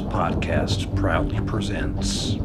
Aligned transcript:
Podcast 0.00 0.94
proudly 0.96 1.40
presents. 1.42 2.38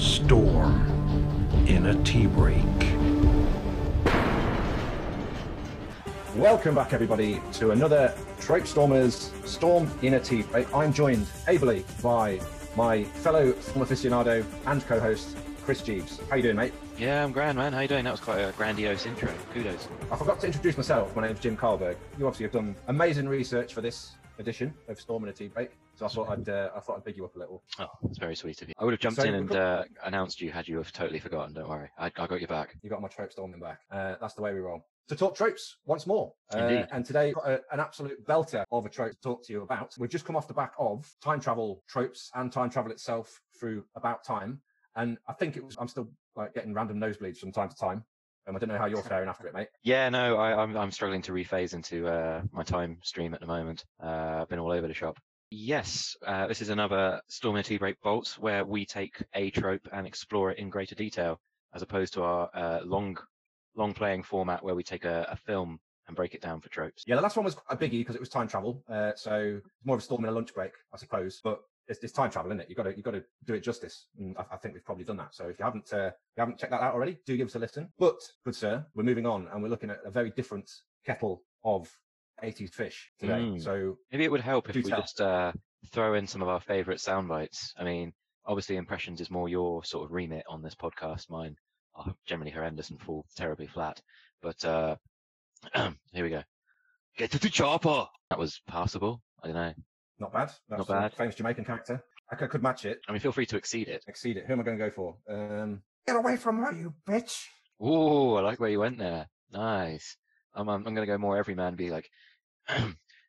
Storm 0.00 0.86
in 1.66 1.86
a 1.86 2.04
tea 2.04 2.26
break. 2.26 2.56
Welcome 6.36 6.74
back, 6.74 6.92
everybody, 6.92 7.42
to 7.54 7.72
another 7.72 8.14
Trope 8.38 8.66
Stormers 8.66 9.32
Storm 9.44 9.90
in 10.02 10.14
a 10.14 10.20
Tea 10.20 10.42
Break. 10.42 10.72
I'm 10.74 10.92
joined 10.92 11.26
ably 11.48 11.84
by 12.02 12.40
my 12.80 13.04
fellow 13.04 13.52
Storm 13.60 13.84
aficionado 13.84 14.42
and 14.64 14.82
co-host 14.86 15.36
Chris 15.66 15.82
Jeeves. 15.82 16.18
How 16.30 16.36
you 16.36 16.42
doing, 16.42 16.56
mate? 16.56 16.72
Yeah, 16.96 17.22
I'm 17.22 17.30
grand, 17.30 17.58
man. 17.58 17.74
How 17.74 17.80
you 17.80 17.88
doing? 17.88 18.04
That 18.04 18.10
was 18.12 18.20
quite 18.20 18.38
a 18.38 18.52
grandiose 18.52 19.04
intro. 19.04 19.30
Kudos. 19.52 19.86
I 20.10 20.16
forgot 20.16 20.40
to 20.40 20.46
introduce 20.46 20.78
myself. 20.78 21.14
My 21.14 21.26
name's 21.26 21.40
Jim 21.40 21.58
Carlberg. 21.58 21.98
You 22.18 22.26
obviously 22.26 22.44
have 22.44 22.52
done 22.52 22.74
amazing 22.88 23.28
research 23.28 23.74
for 23.74 23.82
this 23.82 24.12
edition 24.38 24.72
of 24.88 24.98
Storm 24.98 25.24
in 25.24 25.28
a 25.28 25.32
Tea 25.34 25.48
Break, 25.48 25.72
so 25.94 26.06
I 26.06 26.08
thought 26.08 26.30
I'd 26.30 26.48
uh, 26.48 26.70
I 26.74 26.80
thought 26.80 26.96
I'd 26.96 27.04
big 27.04 27.18
you 27.18 27.26
up 27.26 27.36
a 27.36 27.38
little. 27.38 27.62
Oh, 27.78 27.88
that's 28.02 28.16
very 28.16 28.34
sweet 28.34 28.62
of 28.62 28.68
you. 28.70 28.74
I 28.78 28.84
would 28.86 28.94
have 28.94 29.00
jumped 29.00 29.20
So 29.20 29.28
in 29.28 29.34
and 29.34 29.54
uh, 29.54 29.84
announced 30.06 30.40
you 30.40 30.50
had 30.50 30.66
you 30.66 30.78
have 30.78 30.90
totally 30.90 31.18
forgotten. 31.18 31.52
Don't 31.52 31.68
worry, 31.68 31.90
I, 31.98 32.06
I 32.06 32.26
got 32.26 32.40
your 32.40 32.48
back. 32.48 32.76
You 32.82 32.88
got 32.88 33.02
my 33.02 33.08
trope 33.08 33.30
storming 33.30 33.60
back. 33.60 33.80
Uh, 33.92 34.14
that's 34.22 34.32
the 34.32 34.40
way 34.40 34.54
we 34.54 34.60
roll. 34.60 34.86
To 35.10 35.16
talk 35.16 35.34
tropes 35.34 35.76
once 35.86 36.06
more. 36.06 36.32
Uh, 36.54 36.84
and 36.92 37.04
today, 37.04 37.32
got 37.32 37.44
a, 37.48 37.60
an 37.72 37.80
absolute 37.80 38.24
belter 38.28 38.62
of 38.70 38.86
a 38.86 38.88
trope 38.88 39.10
to 39.10 39.20
talk 39.20 39.44
to 39.44 39.52
you 39.52 39.62
about. 39.62 39.92
We've 39.98 40.08
just 40.08 40.24
come 40.24 40.36
off 40.36 40.46
the 40.46 40.54
back 40.54 40.72
of 40.78 41.04
time 41.20 41.40
travel 41.40 41.82
tropes 41.88 42.30
and 42.36 42.52
time 42.52 42.70
travel 42.70 42.92
itself 42.92 43.40
through 43.58 43.82
About 43.96 44.22
Time. 44.22 44.60
And 44.94 45.18
I 45.26 45.32
think 45.32 45.56
it 45.56 45.64
was, 45.64 45.76
I'm 45.80 45.88
still 45.88 46.12
like 46.36 46.54
getting 46.54 46.74
random 46.74 47.00
nosebleeds 47.00 47.38
from 47.38 47.50
time 47.50 47.70
to 47.70 47.74
time. 47.74 48.04
Um, 48.46 48.54
I 48.54 48.60
don't 48.60 48.68
know 48.68 48.78
how 48.78 48.86
you're 48.86 49.02
faring 49.02 49.28
after 49.28 49.48
it, 49.48 49.52
mate. 49.52 49.66
Yeah, 49.82 50.08
no, 50.10 50.36
I, 50.36 50.62
I'm 50.62 50.76
I'm 50.76 50.92
struggling 50.92 51.22
to 51.22 51.32
rephase 51.32 51.74
into 51.74 52.06
uh, 52.06 52.42
my 52.52 52.62
time 52.62 52.98
stream 53.02 53.34
at 53.34 53.40
the 53.40 53.46
moment. 53.48 53.84
Uh, 54.00 54.42
I've 54.42 54.48
been 54.48 54.60
all 54.60 54.70
over 54.70 54.86
the 54.86 54.94
shop. 54.94 55.18
Yes, 55.50 56.16
uh, 56.24 56.46
this 56.46 56.62
is 56.62 56.68
another 56.68 57.20
Storm 57.28 57.56
in 57.56 57.60
a 57.60 57.62
Tea 57.64 57.78
Break 57.78 58.00
Bolt 58.00 58.36
where 58.38 58.64
we 58.64 58.86
take 58.86 59.20
a 59.34 59.50
trope 59.50 59.88
and 59.92 60.06
explore 60.06 60.52
it 60.52 60.58
in 60.58 60.70
greater 60.70 60.94
detail, 60.94 61.40
as 61.74 61.82
opposed 61.82 62.14
to 62.14 62.22
our 62.22 62.48
uh, 62.54 62.78
long, 62.84 63.18
long 63.76 63.94
playing 63.94 64.22
format 64.22 64.64
where 64.64 64.74
we 64.74 64.82
take 64.82 65.04
a, 65.04 65.26
a 65.30 65.36
film 65.36 65.78
and 66.06 66.16
break 66.16 66.34
it 66.34 66.42
down 66.42 66.60
for 66.60 66.68
tropes. 66.68 67.04
Yeah, 67.06 67.16
the 67.16 67.22
last 67.22 67.36
one 67.36 67.44
was 67.44 67.56
a 67.68 67.76
biggie 67.76 68.00
because 68.00 68.16
it 68.16 68.20
was 68.20 68.28
time 68.28 68.48
travel. 68.48 68.82
Uh, 68.88 69.12
so 69.14 69.60
it's 69.64 69.84
more 69.84 69.96
of 69.96 70.02
a 70.02 70.04
storm 70.04 70.24
in 70.24 70.30
a 70.30 70.32
lunch 70.32 70.52
break, 70.52 70.72
I 70.92 70.96
suppose. 70.96 71.40
But 71.42 71.60
it's, 71.88 72.02
it's 72.02 72.12
time 72.12 72.30
travel, 72.30 72.50
isn't 72.50 72.60
it? 72.60 72.66
You've 72.68 72.76
got 72.76 72.84
to 72.84 72.90
you've 72.90 73.04
got 73.04 73.12
to 73.12 73.24
do 73.44 73.54
it 73.54 73.60
justice. 73.60 74.06
And 74.18 74.36
I, 74.36 74.44
I 74.52 74.56
think 74.56 74.74
we've 74.74 74.84
probably 74.84 75.04
done 75.04 75.16
that. 75.18 75.34
So 75.34 75.48
if 75.48 75.58
you 75.58 75.64
haven't 75.64 75.92
uh, 75.92 76.08
if 76.08 76.36
you 76.36 76.40
haven't 76.40 76.58
checked 76.58 76.72
that 76.72 76.80
out 76.80 76.94
already, 76.94 77.18
do 77.26 77.36
give 77.36 77.48
us 77.48 77.54
a 77.54 77.58
listen. 77.58 77.88
But 77.98 78.20
good 78.44 78.54
sir, 78.54 78.84
we're 78.94 79.04
moving 79.04 79.26
on 79.26 79.48
and 79.52 79.62
we're 79.62 79.68
looking 79.68 79.90
at 79.90 79.98
a 80.04 80.10
very 80.10 80.30
different 80.30 80.70
kettle 81.06 81.42
of 81.64 81.90
80s 82.42 82.72
fish 82.72 83.10
today. 83.18 83.40
Mm. 83.40 83.62
So 83.62 83.96
Maybe 84.10 84.24
it 84.24 84.30
would 84.30 84.40
help 84.40 84.68
if 84.68 84.76
we 84.76 84.82
tell. 84.82 85.00
just 85.00 85.20
uh, 85.20 85.52
throw 85.92 86.14
in 86.14 86.26
some 86.26 86.42
of 86.42 86.48
our 86.48 86.60
favourite 86.60 87.00
sound 87.00 87.28
bites. 87.28 87.74
I 87.76 87.84
mean, 87.84 88.12
obviously, 88.46 88.76
impressions 88.76 89.20
is 89.20 89.30
more 89.30 89.48
your 89.48 89.84
sort 89.84 90.04
of 90.04 90.12
remit 90.12 90.44
on 90.48 90.62
this 90.62 90.74
podcast. 90.74 91.30
Mine 91.30 91.56
are 91.94 92.14
generally 92.26 92.50
horrendous 92.50 92.90
and 92.90 93.00
fall 93.00 93.24
terribly 93.36 93.66
flat. 93.66 94.00
But 94.42 94.64
uh, 94.64 94.96
here 96.12 96.24
we 96.24 96.30
go. 96.30 96.42
Get 97.16 97.30
to 97.32 97.38
the 97.38 97.48
chopper. 97.48 98.06
That 98.30 98.38
was 98.38 98.60
passable. 98.66 99.20
I 99.42 99.46
don't 99.48 99.56
know. 99.56 99.74
not 100.18 100.32
bad. 100.32 100.50
That's 100.68 100.88
Not 100.88 100.96
a 100.96 101.00
bad. 101.02 101.14
famous 101.14 101.34
Jamaican 101.34 101.64
character. 101.64 102.02
I 102.30 102.36
could, 102.36 102.50
could 102.50 102.62
match 102.62 102.84
it, 102.84 103.00
I 103.08 103.12
mean, 103.12 103.20
feel 103.20 103.32
free 103.32 103.46
to 103.46 103.56
exceed 103.56 103.88
it. 103.88 104.04
exceed 104.06 104.36
it. 104.36 104.46
Who 104.46 104.52
am 104.52 104.60
I 104.60 104.62
going 104.62 104.78
to 104.78 104.84
go 104.88 104.90
for? 104.90 105.16
Um, 105.28 105.82
Get 106.06 106.14
away 106.16 106.36
from 106.36 106.58
her, 106.58 106.72
you 106.72 106.94
bitch. 107.08 107.44
Ooh, 107.84 108.36
I 108.36 108.40
like 108.40 108.60
where 108.60 108.70
you 108.70 108.78
went 108.78 108.98
there. 108.98 109.28
Nice. 109.52 110.16
I'm 110.54 110.68
I'm, 110.68 110.86
I'm 110.86 110.94
going 110.94 111.06
to 111.06 111.12
go 111.12 111.18
more 111.18 111.36
everyman. 111.36 111.74
Be 111.74 111.90
like, 111.90 112.08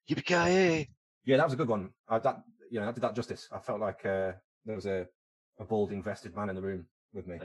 yippee 0.10 0.88
Yeah, 1.26 1.38
that 1.38 1.46
was 1.46 1.54
a 1.54 1.58
good 1.58 1.68
one. 1.68 1.90
I, 2.08 2.20
that 2.20 2.44
you 2.70 2.80
know, 2.80 2.88
I 2.88 2.92
did 2.92 3.02
that 3.02 3.16
justice. 3.16 3.50
I 3.52 3.60
felt 3.60 3.80
like 3.80 4.06
uh, 4.06 4.34
there 4.66 4.76
was 4.76 4.86
a, 4.86 5.08
a 5.60 5.66
balding 5.66 6.04
vested 6.04 6.36
man 6.36 6.50
in 6.50 6.56
the 6.56 6.62
room 6.62 6.86
with 7.14 7.28
me. 7.28 7.40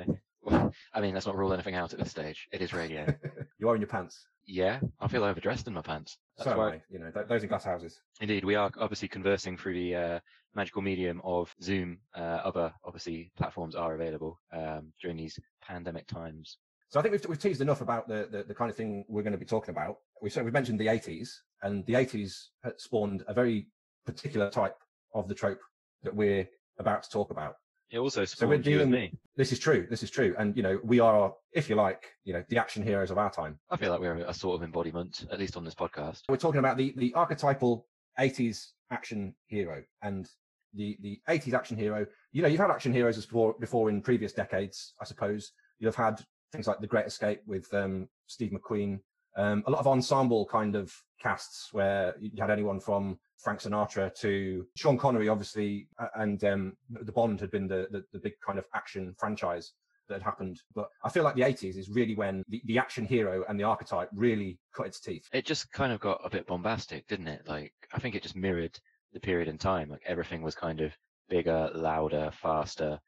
I 0.92 1.00
mean, 1.00 1.14
let's 1.14 1.26
not 1.26 1.37
rule 1.37 1.53
anything 1.53 1.75
out 1.75 1.92
at 1.92 1.98
this 1.98 2.10
stage. 2.10 2.48
It 2.53 2.62
is 2.62 2.72
radio. 2.72 3.06
you 3.59 3.69
are 3.69 3.75
in 3.75 3.81
your 3.81 3.88
pants. 3.88 4.26
yeah, 4.47 4.81
I 5.00 5.09
feel 5.09 5.25
overdressed 5.25 5.66
in 5.66 5.75
my 5.75 5.82
pants. 5.82 6.19
That's 6.38 6.50
so 6.50 6.59
why. 6.59 6.69
I. 6.69 6.82
You 6.91 6.98
know, 6.98 7.10
th- 7.10 7.26
those 7.28 7.42
in 7.42 7.48
glass 7.48 7.64
houses. 7.64 8.00
Indeed, 8.20 8.44
we 8.44 8.54
are 8.54 8.70
obviously 8.78 9.09
conversing 9.09 9.56
through 9.56 9.75
the 9.75 9.94
uh, 9.94 10.20
magical 10.54 10.82
medium 10.82 11.20
of 11.25 11.54
Zoom. 11.62 11.98
Uh, 12.15 12.41
other 12.44 12.72
obviously 12.84 13.31
platforms 13.36 13.75
are 13.75 13.94
available 13.94 14.41
um, 14.53 14.92
during 15.00 15.16
these 15.16 15.38
pandemic 15.62 16.06
times. 16.06 16.59
So 16.88 17.00
I 17.00 17.03
think 17.03 17.12
we've, 17.12 17.26
we've 17.28 17.38
teased 17.38 17.60
enough 17.60 17.81
about 17.81 18.09
the, 18.09 18.28
the, 18.31 18.44
the 18.44 18.54
kind 18.54 18.70
of 18.70 18.76
thing 18.76 19.04
we're 19.09 19.22
going 19.22 19.32
to 19.32 19.38
be 19.38 19.44
talking 19.44 19.70
about. 19.70 19.97
We 20.22 20.31
so 20.31 20.42
we've 20.42 20.53
mentioned 20.53 20.78
the 20.78 20.86
80s, 20.86 21.28
and 21.62 21.84
the 21.86 21.94
80s 21.94 22.32
had 22.65 22.81
spawned 22.81 23.25
a 23.26 23.34
very 23.34 23.69
particular 24.06 24.50
type 24.50 24.76
of 25.15 25.28
the 25.28 25.34
trope 25.34 25.60
that 26.04 26.15
we're 26.15 26.48
about 26.78 27.03
to 27.03 27.10
talk 27.10 27.31
about. 27.31 27.56
It 27.91 27.98
also 27.98 28.24
we're 28.42 28.48
you 28.48 28.54
and 28.54 28.64
dealing- 28.64 28.91
me. 28.91 29.12
This 29.36 29.52
is 29.52 29.58
true. 29.58 29.86
This 29.88 30.02
is 30.02 30.10
true. 30.10 30.34
And 30.38 30.56
you 30.56 30.62
know, 30.62 30.80
we 30.82 30.98
are, 30.98 31.34
if 31.52 31.69
you 31.69 31.76
like, 31.76 32.04
you 32.24 32.32
know, 32.32 32.42
the 32.48 32.58
action 32.58 32.82
heroes 32.82 33.10
of 33.10 33.19
our 33.19 33.30
time. 33.30 33.58
I 33.70 33.76
feel 33.76 33.91
like 33.91 34.00
we're 34.00 34.16
a 34.16 34.34
sort 34.34 34.56
of 34.56 34.62
embodiment, 34.64 35.26
at 35.30 35.38
least 35.38 35.56
on 35.56 35.64
this 35.64 35.74
podcast. 35.74 36.22
We're 36.28 36.36
talking 36.36 36.58
about 36.58 36.76
the 36.76 36.94
the 36.97 37.12
archetypal 37.14 37.86
80s 38.19 38.69
action 38.91 39.34
hero 39.47 39.82
and 40.02 40.28
the 40.74 40.97
the 41.00 41.20
80s 41.28 41.52
action 41.54 41.76
hero. 41.76 42.06
You 42.32 42.42
know, 42.42 42.48
you've 42.48 42.60
had 42.60 42.70
action 42.70 42.92
heroes 42.92 43.24
before 43.24 43.54
before 43.60 43.91
in 43.91 44.00
previous 44.03 44.32
decades, 44.32 44.94
I 45.00 45.04
suppose. 45.04 45.53
You've 45.78 45.94
had 45.94 46.20
things 46.53 46.66
like 46.66 46.80
The 46.80 46.86
Great 46.86 47.06
Escape 47.06 47.41
with 47.47 47.72
um, 47.74 48.08
Steve 48.26 48.53
McQueen. 48.53 49.00
Um, 49.36 49.62
a 49.66 49.70
lot 49.70 49.80
of 49.80 49.86
ensemble 49.86 50.47
kind 50.47 50.74
of 50.74 50.94
casts 51.20 51.68
where 51.72 52.14
you 52.18 52.30
had 52.41 52.50
anyone 52.50 52.80
from 52.80 53.18
Frank 53.38 53.60
Sinatra 53.60 54.14
to 54.20 54.66
Sean 54.76 54.97
Connery, 54.98 55.28
obviously, 55.28 55.88
and 56.14 56.42
um, 56.44 56.76
the 56.91 57.12
Bond 57.12 57.41
had 57.41 57.50
been 57.50 57.69
the, 57.69 57.86
the 57.91 58.04
the 58.12 58.19
big 58.19 58.34
kind 58.44 58.58
of 58.58 58.64
action 58.74 59.14
franchise 59.19 59.72
that 60.08 60.14
had 60.14 60.22
happened. 60.22 60.60
But 60.74 60.88
I 61.04 61.08
feel 61.08 61.24
like 61.24 61.34
the 61.34 61.42
80s 61.42 61.76
is 61.76 61.91
really 61.91 62.14
when 62.14 62.42
the, 62.48 62.62
the 62.66 62.78
action 62.78 63.04
hero 63.04 63.44
and 63.48 63.58
the 63.58 63.64
archetype 63.64 64.08
really 64.14 64.58
cut 64.74 64.86
its 64.86 65.00
teeth. 65.00 65.28
It 65.32 65.44
just 65.44 65.70
kind 65.72 65.92
of 65.92 66.00
got 66.00 66.20
a 66.24 66.30
bit 66.30 66.47
bombastic, 66.47 67.06
didn't 67.08 67.28
it? 67.28 67.42
Like, 67.47 67.72
I 67.92 67.98
think 67.98 68.14
it 68.14 68.22
just 68.22 68.36
mirrored 68.36 68.78
the 69.12 69.20
period 69.20 69.48
in 69.48 69.58
time. 69.58 69.88
Like, 69.88 70.03
everything 70.06 70.42
was 70.42 70.54
kind 70.54 70.80
of 70.80 70.92
bigger, 71.28 71.70
louder, 71.74 72.30
faster, 72.32 73.00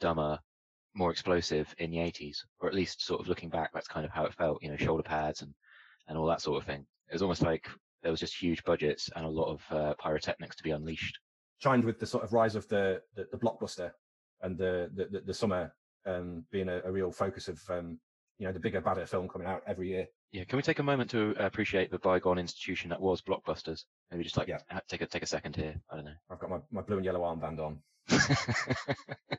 dumber, 0.00 0.38
more 0.94 1.10
explosive 1.10 1.74
in 1.78 1.90
the 1.90 1.98
80s, 1.98 2.38
or 2.60 2.68
at 2.68 2.74
least 2.74 3.04
sort 3.04 3.20
of 3.20 3.28
looking 3.28 3.48
back, 3.48 3.70
that's 3.72 3.88
kind 3.88 4.06
of 4.06 4.12
how 4.12 4.24
it 4.24 4.34
felt, 4.34 4.62
you 4.62 4.70
know, 4.70 4.76
shoulder 4.76 5.02
pads 5.02 5.42
and, 5.42 5.52
and 6.08 6.16
all 6.16 6.26
that 6.26 6.40
sort 6.40 6.60
of 6.60 6.66
thing. 6.66 6.86
It 7.08 7.12
was 7.12 7.22
almost 7.22 7.42
like 7.42 7.68
there 8.04 8.12
was 8.12 8.20
just 8.20 8.40
huge 8.40 8.62
budgets 8.64 9.10
and 9.16 9.24
a 9.24 9.28
lot 9.28 9.50
of 9.50 9.62
uh, 9.76 9.94
pyrotechnics 9.94 10.54
to 10.56 10.62
be 10.62 10.70
unleashed. 10.70 11.18
chimed 11.60 11.84
with 11.84 11.98
the 11.98 12.06
sort 12.06 12.22
of 12.22 12.32
rise 12.32 12.54
of 12.54 12.68
the 12.68 13.02
the, 13.16 13.26
the 13.32 13.38
blockbuster 13.38 13.90
and 14.42 14.56
the 14.56 14.90
the, 14.94 15.20
the, 15.20 15.34
summer 15.34 15.74
um, 16.06 16.44
being 16.52 16.68
a, 16.68 16.80
a 16.84 16.92
real 16.92 17.10
focus 17.10 17.48
of 17.48 17.58
um, 17.70 17.98
you 18.38 18.46
know 18.46 18.52
the 18.52 18.60
bigger 18.60 18.80
badder 18.80 19.06
film 19.06 19.26
coming 19.28 19.48
out 19.48 19.62
every 19.66 19.88
year. 19.88 20.06
Yeah, 20.32 20.44
can 20.44 20.56
we 20.56 20.62
take 20.62 20.80
a 20.80 20.82
moment 20.82 21.10
to 21.10 21.34
appreciate 21.38 21.90
the 21.90 21.98
bygone 21.98 22.38
institution 22.38 22.90
that 22.90 23.00
was 23.00 23.22
Blockbusters? 23.22 23.84
Maybe 24.10 24.24
just 24.24 24.36
like 24.36 24.48
Yeah. 24.48 24.58
take 24.88 25.00
a 25.00 25.06
take 25.06 25.22
a 25.22 25.26
second 25.26 25.56
here. 25.56 25.80
I 25.90 25.96
don't 25.96 26.04
know. 26.04 26.18
I've 26.30 26.40
got 26.40 26.50
my, 26.50 26.58
my 26.70 26.82
blue 26.82 26.96
and 26.96 27.04
yellow 27.04 27.20
armband 27.20 27.58
on. 27.60 27.78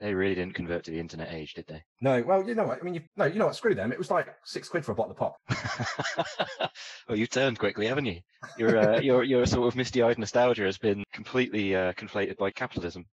they 0.00 0.14
really 0.14 0.34
didn't 0.34 0.54
convert 0.54 0.84
to 0.84 0.90
the 0.90 1.00
internet 1.00 1.32
age, 1.32 1.54
did 1.54 1.66
they? 1.66 1.82
No, 2.00 2.22
well, 2.22 2.46
you 2.46 2.54
know 2.54 2.64
what? 2.64 2.78
I 2.80 2.84
mean, 2.84 2.94
you, 2.94 3.00
no, 3.16 3.24
you 3.24 3.38
know 3.38 3.46
what? 3.46 3.56
Screw 3.56 3.74
them. 3.74 3.92
It 3.92 3.98
was 3.98 4.10
like 4.10 4.28
six 4.44 4.68
quid 4.68 4.84
for 4.84 4.92
a 4.92 4.94
bottle 4.94 5.12
of 5.12 5.18
pop. 5.18 5.36
well, 7.08 7.18
you've 7.18 7.30
turned 7.30 7.58
quickly, 7.58 7.86
haven't 7.86 8.06
you? 8.06 8.20
Your 8.56 8.78
uh, 8.78 9.00
your 9.02 9.24
your 9.24 9.46
sort 9.46 9.66
of 9.66 9.76
misty-eyed 9.76 10.18
nostalgia 10.18 10.64
has 10.64 10.78
been 10.78 11.02
completely 11.12 11.74
uh, 11.74 11.92
conflated 11.94 12.36
by 12.36 12.50
capitalism. 12.50 13.06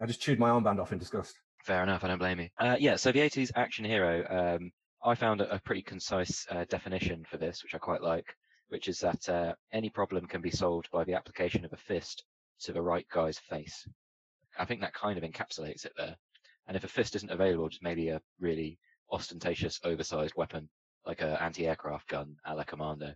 I 0.00 0.06
just 0.06 0.20
chewed 0.20 0.40
my 0.40 0.50
armband 0.50 0.80
off 0.80 0.92
in 0.92 0.98
disgust. 0.98 1.34
Fair 1.64 1.82
enough, 1.82 2.04
I 2.04 2.08
don't 2.08 2.18
blame 2.18 2.40
you. 2.40 2.48
Uh, 2.58 2.76
yeah, 2.78 2.96
so 2.96 3.10
the 3.10 3.20
80s 3.20 3.50
action 3.54 3.86
hero, 3.86 4.26
um, 4.28 4.70
I 5.02 5.14
found 5.14 5.40
a, 5.40 5.54
a 5.54 5.60
pretty 5.60 5.82
concise 5.82 6.46
uh, 6.50 6.64
definition 6.68 7.24
for 7.30 7.38
this, 7.38 7.62
which 7.62 7.74
I 7.74 7.78
quite 7.78 8.02
like, 8.02 8.26
which 8.68 8.88
is 8.88 8.98
that 8.98 9.28
uh, 9.28 9.54
any 9.72 9.88
problem 9.88 10.26
can 10.26 10.42
be 10.42 10.50
solved 10.50 10.90
by 10.90 11.04
the 11.04 11.14
application 11.14 11.64
of 11.64 11.72
a 11.72 11.78
fist 11.78 12.24
to 12.62 12.72
the 12.72 12.82
right 12.82 13.06
guy's 13.10 13.38
face. 13.38 13.86
I 14.58 14.64
think 14.64 14.80
that 14.82 14.94
kind 14.94 15.16
of 15.16 15.24
encapsulates 15.24 15.84
it 15.84 15.92
there. 15.96 16.16
And 16.66 16.76
if 16.76 16.84
a 16.84 16.88
fist 16.88 17.14
isn't 17.16 17.30
available, 17.30 17.68
just 17.68 17.82
maybe 17.82 18.08
a 18.08 18.20
really 18.40 18.78
ostentatious, 19.10 19.80
oversized 19.84 20.34
weapon, 20.36 20.68
like 21.06 21.20
an 21.20 21.36
anti-aircraft 21.40 22.08
gun 22.08 22.36
a 22.46 22.54
la 22.54 22.64
Commando. 22.64 23.14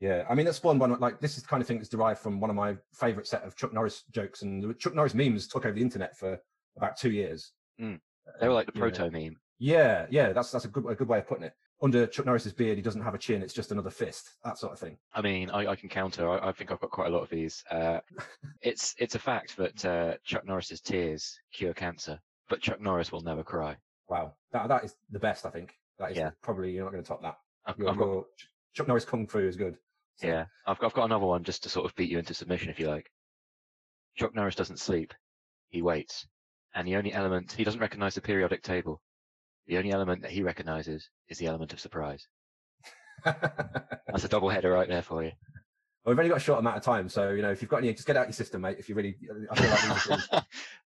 Yeah, 0.00 0.24
I 0.30 0.34
mean, 0.34 0.46
that's 0.46 0.56
spawned 0.56 0.80
one 0.80 0.98
like 0.98 1.20
this 1.20 1.36
is 1.36 1.42
the 1.42 1.48
kind 1.48 1.60
of 1.60 1.66
thing 1.66 1.76
that's 1.76 1.90
derived 1.90 2.20
from 2.20 2.40
one 2.40 2.48
of 2.48 2.56
my 2.56 2.76
favorite 2.94 3.26
set 3.26 3.42
of 3.42 3.54
Chuck 3.54 3.74
Norris 3.74 4.04
jokes, 4.10 4.42
and 4.42 4.62
the 4.62 4.74
Chuck 4.74 4.94
Norris 4.94 5.14
memes 5.14 5.46
took 5.46 5.66
over 5.66 5.74
the 5.74 5.82
internet 5.82 6.16
for 6.16 6.38
about 6.76 6.96
two 6.96 7.10
years. 7.10 7.52
Mm. 7.80 8.00
They 8.40 8.48
were 8.48 8.54
like 8.54 8.66
the 8.66 8.72
proto 8.72 9.10
meme. 9.10 9.36
Yeah, 9.58 10.06
yeah, 10.08 10.32
that's 10.32 10.50
that's 10.50 10.64
a 10.64 10.68
good 10.68 10.86
a 10.86 10.94
good 10.94 11.08
way 11.08 11.18
of 11.18 11.28
putting 11.28 11.44
it. 11.44 11.52
Under 11.82 12.06
Chuck 12.06 12.24
Norris's 12.24 12.52
beard, 12.52 12.76
he 12.76 12.82
doesn't 12.82 13.02
have 13.02 13.14
a 13.14 13.18
chin; 13.18 13.42
it's 13.42 13.52
just 13.52 13.72
another 13.72 13.90
fist. 13.90 14.30
That 14.42 14.56
sort 14.56 14.72
of 14.72 14.78
thing. 14.78 14.96
I 15.12 15.20
mean, 15.20 15.50
I, 15.50 15.66
I 15.66 15.76
can 15.76 15.90
counter. 15.90 16.30
I, 16.30 16.48
I 16.48 16.52
think 16.52 16.72
I've 16.72 16.80
got 16.80 16.90
quite 16.90 17.08
a 17.08 17.14
lot 17.14 17.22
of 17.22 17.28
these. 17.28 17.62
Uh, 17.70 18.00
it's 18.62 18.94
it's 18.98 19.16
a 19.16 19.18
fact 19.18 19.58
that 19.58 19.84
uh, 19.84 20.14
Chuck 20.24 20.46
Norris's 20.46 20.80
tears 20.80 21.38
cure 21.52 21.74
cancer, 21.74 22.18
but 22.50 22.60
Chuck 22.60 22.80
Norris 22.80 23.10
will 23.10 23.22
never 23.22 23.42
cry. 23.42 23.76
Wow, 24.08 24.34
that 24.52 24.68
that 24.68 24.84
is 24.84 24.96
the 25.10 25.18
best. 25.20 25.46
I 25.46 25.50
think 25.50 25.72
that 25.98 26.10
is 26.10 26.18
Yeah. 26.18 26.30
probably 26.42 26.72
you're 26.72 26.84
not 26.84 26.90
going 26.92 27.02
to 27.02 27.08
top 27.08 27.22
that. 27.22 27.38
I've, 27.64 27.76
I've 27.86 27.96
got, 27.96 28.24
Chuck 28.74 28.88
Norris 28.88 29.04
Kung 29.04 29.26
Fu 29.26 29.38
is 29.38 29.56
good. 29.56 29.76
So, 30.16 30.26
yeah, 30.26 30.46
I've, 30.66 30.82
I've 30.82 30.92
got 30.92 31.04
another 31.04 31.24
one 31.24 31.44
just 31.44 31.62
to 31.62 31.68
sort 31.70 31.86
of 31.86 31.94
beat 31.94 32.10
you 32.10 32.18
into 32.18 32.34
submission, 32.34 32.68
if 32.68 32.78
you 32.78 32.88
like. 32.88 33.10
Chuck 34.16 34.34
Norris 34.34 34.56
doesn't 34.56 34.80
sleep; 34.80 35.14
he 35.68 35.80
waits, 35.80 36.26
and 36.74 36.86
the 36.86 36.96
only 36.96 37.12
element 37.12 37.52
he 37.52 37.64
doesn't 37.64 37.80
recognize 37.80 38.14
the 38.16 38.20
periodic 38.20 38.62
table. 38.62 39.00
The 39.66 39.78
only 39.78 39.92
element 39.92 40.22
that 40.22 40.32
he 40.32 40.42
recognizes 40.42 41.08
is 41.28 41.38
the 41.38 41.46
element 41.46 41.72
of 41.72 41.80
surprise. 41.80 42.26
That's 43.24 44.24
a 44.24 44.28
double 44.28 44.48
header 44.50 44.72
right 44.72 44.88
there 44.88 45.02
for 45.02 45.22
you. 45.22 45.30
Well, 46.04 46.12
we've 46.14 46.18
only 46.18 46.30
got 46.30 46.38
a 46.38 46.40
short 46.40 46.58
amount 46.60 46.78
of 46.78 46.82
time, 46.82 47.08
so 47.08 47.30
you 47.30 47.42
know 47.42 47.50
if 47.50 47.60
you've 47.60 47.70
got 47.70 47.78
any, 47.78 47.92
just 47.92 48.06
get 48.06 48.16
out 48.16 48.26
your 48.26 48.32
system, 48.32 48.62
mate. 48.62 48.76
If 48.78 48.88
you 48.88 48.94
really, 48.94 49.16
I 49.50 49.54
feel 49.60 49.70
like 49.70 49.80
these 49.82 49.90
are 49.90 50.16
things- 50.16 50.44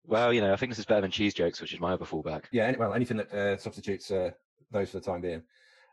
well, 0.06 0.32
you 0.32 0.40
know, 0.40 0.52
I 0.52 0.56
think 0.56 0.70
this 0.72 0.78
is 0.78 0.86
better 0.86 1.02
than 1.02 1.10
cheese 1.10 1.34
jokes, 1.34 1.60
which 1.60 1.74
is 1.74 1.80
my 1.80 1.92
other 1.92 2.06
fallback. 2.06 2.44
yeah, 2.50 2.64
any, 2.64 2.78
well, 2.78 2.94
anything 2.94 3.18
that 3.18 3.32
uh, 3.32 3.56
substitutes 3.58 4.10
uh, 4.10 4.30
those 4.70 4.90
for 4.90 5.00
the 5.00 5.04
time 5.04 5.20
being. 5.20 5.42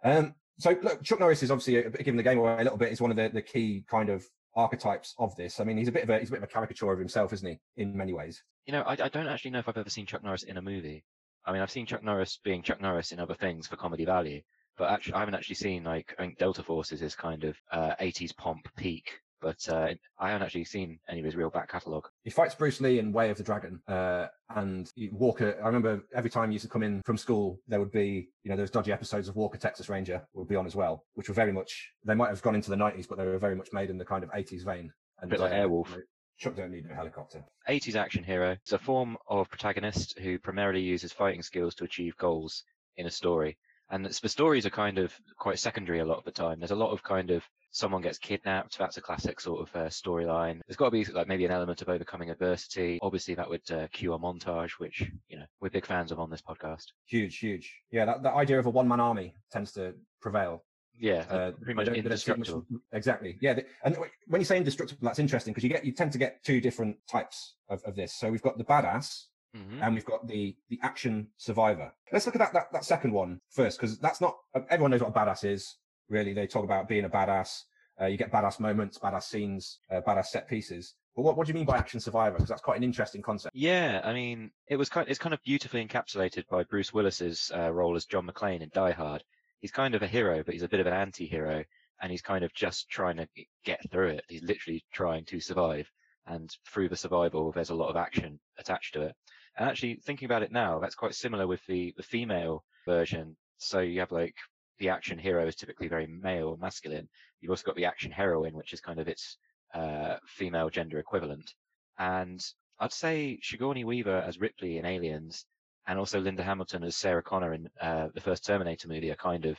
Um, 0.06 0.36
so 0.58 0.76
look, 0.82 1.04
Chuck 1.04 1.20
Norris 1.20 1.44
is 1.44 1.52
obviously 1.52 1.86
uh, 1.86 1.90
giving 1.90 2.16
the 2.18 2.24
game 2.24 2.38
away 2.38 2.56
a 2.60 2.64
little 2.64 2.78
bit. 2.78 2.92
Is 2.92 3.02
one 3.02 3.12
of 3.12 3.18
the, 3.18 3.30
the 3.30 3.42
key 3.42 3.84
kind 3.90 4.10
of 4.10 4.24
archetypes 4.56 5.16
of 5.20 5.36
this. 5.36 5.60
I 5.60 5.64
mean, 5.66 5.78
he's 5.78 5.90
a 5.90 5.92
bit 5.92 6.04
of 6.04 6.10
a 6.10 6.20
he's 6.20 6.30
a 6.30 6.32
bit 6.32 6.38
of 6.44 6.50
a 6.50 6.52
caricature 6.52 6.92
of 6.92 7.00
himself, 7.00 7.34
isn't 7.34 7.48
he? 7.48 7.60
In 7.76 7.96
many 7.96 8.14
ways. 8.14 8.42
You 8.66 8.74
know, 8.74 8.82
I, 8.84 8.94
I 8.94 9.10
don't 9.10 9.28
actually 9.28 9.52
know 9.52 9.60
if 9.60 9.68
I've 9.68 9.78
ever 9.78 9.90
seen 9.90 10.06
Chuck 10.06 10.24
Norris 10.24 10.44
in 10.44 10.58
a 10.58 10.62
movie. 10.62 11.04
I 11.46 11.52
mean, 11.52 11.62
I've 11.62 11.72
seen 11.72 11.86
Chuck 11.86 12.04
Norris 12.04 12.40
being 12.44 12.62
Chuck 12.62 12.82
Norris 12.82 13.12
in 13.12 13.20
other 13.20 13.34
things 13.34 13.68
for 13.68 13.76
comedy 13.76 14.06
value, 14.06 14.42
but 14.80 14.90
actually, 14.90 15.14
I 15.14 15.20
haven't 15.20 15.36
actually 15.36 15.56
seen 15.56 15.84
like 15.84 16.16
I 16.18 16.24
think 16.24 16.40
Delta 16.40 16.64
Force 16.64 16.92
is 16.92 17.02
his 17.02 17.14
kind 17.14 17.44
of 17.44 17.56
uh, 17.72 17.94
80s 18.02 18.36
pomp 18.36 18.68
peak. 18.78 19.12
But 19.42 19.70
uh, 19.70 19.90
I 20.18 20.30
haven't 20.32 20.44
actually 20.44 20.66
seen 20.66 21.00
any 21.08 21.20
of 21.20 21.26
his 21.26 21.36
real 21.36 21.50
back 21.50 21.70
catalogue. 21.70 22.08
He 22.24 22.30
fights 22.30 22.56
Bruce 22.56 22.82
Lee 22.82 23.00
in 23.00 23.14
Way 23.14 23.30
of 23.30 23.38
the 23.38 23.44
Dragon, 23.44 23.80
uh, 23.88 24.28
and 24.54 24.92
Walker. 25.12 25.58
I 25.64 25.68
remember 25.68 26.02
every 26.14 26.30
time 26.30 26.50
he 26.50 26.56
used 26.56 26.66
to 26.66 26.70
come 26.70 26.84
in 26.84 27.02
from 27.06 27.18
school, 27.18 27.58
there 27.66 27.80
would 27.80 27.92
be, 27.92 28.28
you 28.44 28.52
know, 28.52 28.58
those 28.58 28.70
dodgy 28.70 28.92
episodes 28.92 29.30
of 29.30 29.38
Walker 29.38 29.58
Texas 29.58 29.88
Ranger 29.88 30.22
would 30.34 30.50
be 30.50 30.58
on 30.58 30.66
as 30.66 30.76
well, 30.76 31.06
which 31.14 31.30
were 31.30 31.36
very 31.36 31.54
much. 31.54 31.90
They 32.04 32.16
might 32.16 32.30
have 32.30 32.42
gone 32.42 32.56
into 32.56 32.70
the 32.70 32.76
nineties, 32.76 33.08
but 33.08 33.18
they 33.18 33.26
were 33.26 33.38
very 33.38 33.56
much 33.56 33.70
made 33.72 33.90
in 33.90 33.98
the 33.98 34.04
kind 34.04 34.26
of 34.26 34.30
eighties 34.34 34.64
vein. 34.64 34.92
And, 35.22 35.30
bit 35.30 35.40
like 35.40 35.54
uh, 35.54 35.56
Airwolf. 35.56 35.90
you 35.90 35.98
know, 35.98 36.04
Chuck 36.38 36.56
don't 36.56 36.72
need 36.72 36.86
no 36.86 36.96
helicopter. 36.96 37.44
80s 37.68 37.96
action 37.96 38.24
hero 38.24 38.52
It's 38.62 38.72
a 38.72 38.78
form 38.78 39.18
of 39.28 39.50
protagonist 39.50 40.18
who 40.20 40.40
primarily 40.40 40.80
uses 40.80 41.12
fighting 41.12 41.42
skills 41.42 41.76
to 41.76 41.84
achieve 41.84 42.16
goals 42.16 42.64
in 42.96 43.06
a 43.06 43.12
story. 43.12 43.58
And 43.92 44.06
it's, 44.06 44.20
the 44.20 44.30
stories 44.30 44.66
are 44.66 44.70
kind 44.72 44.98
of 45.00 45.14
quite 45.38 45.60
secondary 45.60 46.00
a 46.00 46.06
lot 46.06 46.18
of 46.20 46.24
the 46.24 46.32
time. 46.32 46.60
There's 46.60 46.72
a 46.72 46.76
lot 46.76 46.92
of 46.92 47.02
kind 47.04 47.32
of 47.32 47.44
someone 47.72 48.02
gets 48.02 48.18
kidnapped. 48.18 48.78
That's 48.78 48.98
a 48.98 49.02
classic 49.02 49.40
sort 49.40 49.62
of 49.68 49.76
uh, 49.76 49.86
storyline. 49.90 50.60
There's 50.68 50.78
got 50.78 50.86
to 50.86 50.92
be 50.92 51.06
like 51.06 51.28
maybe 51.28 51.46
an 51.46 51.52
element 51.52 51.82
of 51.82 51.90
overcoming 51.90 52.30
adversity. 52.30 53.00
Obviously, 53.02 53.36
that 53.36 53.50
would 53.50 53.70
uh, 53.72 53.88
cue 53.92 54.14
a 54.14 54.20
montage, 54.20 54.72
which 54.80 55.04
you 55.28 55.38
know 55.40 55.46
we're 55.60 55.70
big 55.70 55.86
fans 55.86 56.12
of 56.12 56.20
on 56.20 56.30
this 56.30 56.42
podcast. 56.42 56.86
Huge, 57.06 57.38
huge. 57.38 57.74
Yeah, 57.92 58.06
that, 58.06 58.24
that 58.24 58.34
idea 58.36 58.60
of 58.60 58.66
a 58.66 58.70
one 58.70 58.88
man 58.88 59.00
army 59.00 59.34
tends 59.52 59.72
to 59.74 59.94
prevail. 60.22 60.64
Yeah, 61.02 61.26
Uh, 61.30 61.52
pretty 61.52 61.76
much 61.76 61.86
they 61.86 61.94
don't- 61.94 62.04
they 62.04 62.10
don't 62.10 62.18
see 62.18 62.32
much- 62.32 62.38
indestructible. 62.40 62.82
Exactly. 62.92 63.38
Yeah. 63.42 63.54
the- 63.54 63.66
And 63.86 63.96
when 64.28 64.42
you 64.42 64.46
say 64.46 64.58
indestructible, 64.58 65.00
that's 65.06 65.18
interesting 65.20 65.54
because 65.54 65.64
you 65.64 65.70
get 65.70 65.86
you 65.86 65.94
tend 65.94 66.12
to 66.12 66.18
get 66.18 66.44
two 66.44 66.60
different 66.60 66.98
types 67.10 67.56
of, 67.70 67.82
of 67.86 67.96
this. 67.96 68.14
So 68.20 68.30
we've 68.30 68.42
got 68.42 68.58
the 68.58 68.66
badass 68.66 69.28
Mhm. 69.56 69.82
and 69.82 69.96
we've 69.96 70.06
got 70.06 70.28
the 70.28 70.56
the 70.70 70.80
action 70.84 71.28
survivor. 71.38 71.92
Let's 72.12 72.26
look 72.26 72.36
at 72.36 72.40
that 72.40 72.54
that, 72.54 72.72
that 72.72 72.86
second 72.86 73.12
one 73.14 73.42
first 73.50 73.80
because 73.80 73.98
that's 73.98 74.22
not 74.22 74.38
everyone 74.70 74.92
knows 74.92 75.02
what 75.02 75.10
a 75.10 75.12
badass 75.20 75.44
is. 75.44 75.78
Really, 76.08 76.34
they 76.34 76.46
talk 76.48 76.64
about 76.64 76.88
being 76.88 77.06
a 77.06 77.10
badass. 77.10 77.64
Uh, 78.00 78.06
you 78.06 78.18
get 78.18 78.32
badass 78.32 78.60
moments, 78.60 78.98
badass 78.98 79.24
scenes, 79.24 79.80
uh, 79.92 80.02
badass 80.08 80.28
set 80.28 80.48
pieces. 80.48 80.96
But 81.16 81.24
what, 81.24 81.36
what 81.36 81.46
do 81.48 81.52
you 81.52 81.56
mean 81.56 81.66
by 81.66 81.78
action 81.78 82.00
survivor? 82.00 82.36
Because 82.38 82.48
that's 82.50 82.62
quite 82.62 82.78
an 82.78 82.84
interesting 82.84 83.22
concept. 83.22 83.54
Yeah, 83.56 84.00
I 84.04 84.14
mean, 84.14 84.52
it 84.68 84.78
was 84.78 84.88
kind. 84.88 85.08
It's 85.10 85.20
kind 85.20 85.34
of 85.34 85.42
beautifully 85.44 85.86
encapsulated 85.86 86.48
by 86.48 86.64
Bruce 86.64 86.94
Willis's 86.94 87.52
uh, 87.54 87.72
role 87.72 87.96
as 87.96 88.06
John 88.06 88.26
McClane 88.28 88.62
in 88.62 88.70
Die 88.74 88.92
Hard. 88.92 89.24
He's 89.60 89.72
kind 89.72 89.96
of 89.96 90.02
a 90.02 90.08
hero, 90.08 90.44
but 90.44 90.54
he's 90.54 90.64
a 90.64 90.70
bit 90.70 90.80
of 90.80 90.88
an 90.88 90.94
anti-hero, 90.94 91.66
and 92.02 92.12
he's 92.12 92.22
kind 92.22 92.46
of 92.46 92.54
just 92.54 92.88
trying 92.90 93.18
to 93.18 93.28
get 93.66 93.82
through 93.92 94.10
it. 94.10 94.24
He's 94.30 94.44
literally 94.44 94.86
trying 94.94 95.26
to 95.26 95.40
survive, 95.42 95.92
and 96.26 96.50
through 96.72 96.88
the 96.90 96.96
survival, 96.96 97.52
there's 97.52 97.72
a 97.72 97.76
lot 97.76 97.90
of 97.90 97.98
action 97.98 98.40
attached 98.58 98.94
to 98.94 99.02
it. 99.02 99.16
And 99.58 99.70
actually, 99.70 99.96
thinking 99.96 100.26
about 100.26 100.44
it 100.44 100.52
now, 100.52 100.80
that's 100.80 100.96
quite 100.96 101.16
similar 101.16 101.48
with 101.48 101.66
the 101.68 101.94
the 101.98 102.04
female 102.04 102.64
version. 102.86 103.36
So 103.58 103.80
you 103.80 104.00
have 104.00 104.12
like 104.12 104.36
the 104.80 104.90
action 104.90 105.20
hero 105.20 105.46
is 105.46 105.56
typically 105.56 105.88
very 105.88 106.08
male, 106.08 106.58
masculine. 106.58 107.10
You've 107.42 107.52
also 107.52 107.66
got 107.66 107.76
the 107.76 107.86
action 107.86 108.12
heroine, 108.12 108.56
which 108.56 108.74
is 108.74 108.80
kind 108.80 109.00
of 109.00 109.08
its 109.08 109.38
uh, 109.74 110.18
female 110.26 110.70
gender 110.70 111.00
equivalent. 111.00 111.54
And 111.98 112.42
I'd 112.80 112.94
say 112.94 113.40
Sigourney 113.44 113.84
Weaver 113.84 114.24
as 114.26 114.40
Ripley 114.40 114.78
in 114.78 114.86
Aliens, 114.86 115.46
and 115.86 116.00
also 116.00 116.20
Linda 116.20 116.44
Hamilton 116.44 116.84
as 116.84 116.96
Sarah 116.96 117.24
Connor 117.24 117.54
in 117.54 117.70
uh, 117.82 118.08
the 118.14 118.22
first 118.22 118.46
Terminator 118.46 118.88
movie 118.88 119.12
are 119.12 119.16
kind 119.16 119.46
of 119.46 119.58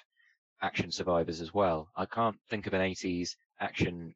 action 0.62 0.90
survivors 0.90 1.40
as 1.40 1.52
well. 1.52 1.88
I 1.96 2.06
can't 2.06 2.38
think 2.48 2.66
of 2.66 2.74
an 2.74 2.80
80s 2.80 3.36
action 3.60 4.14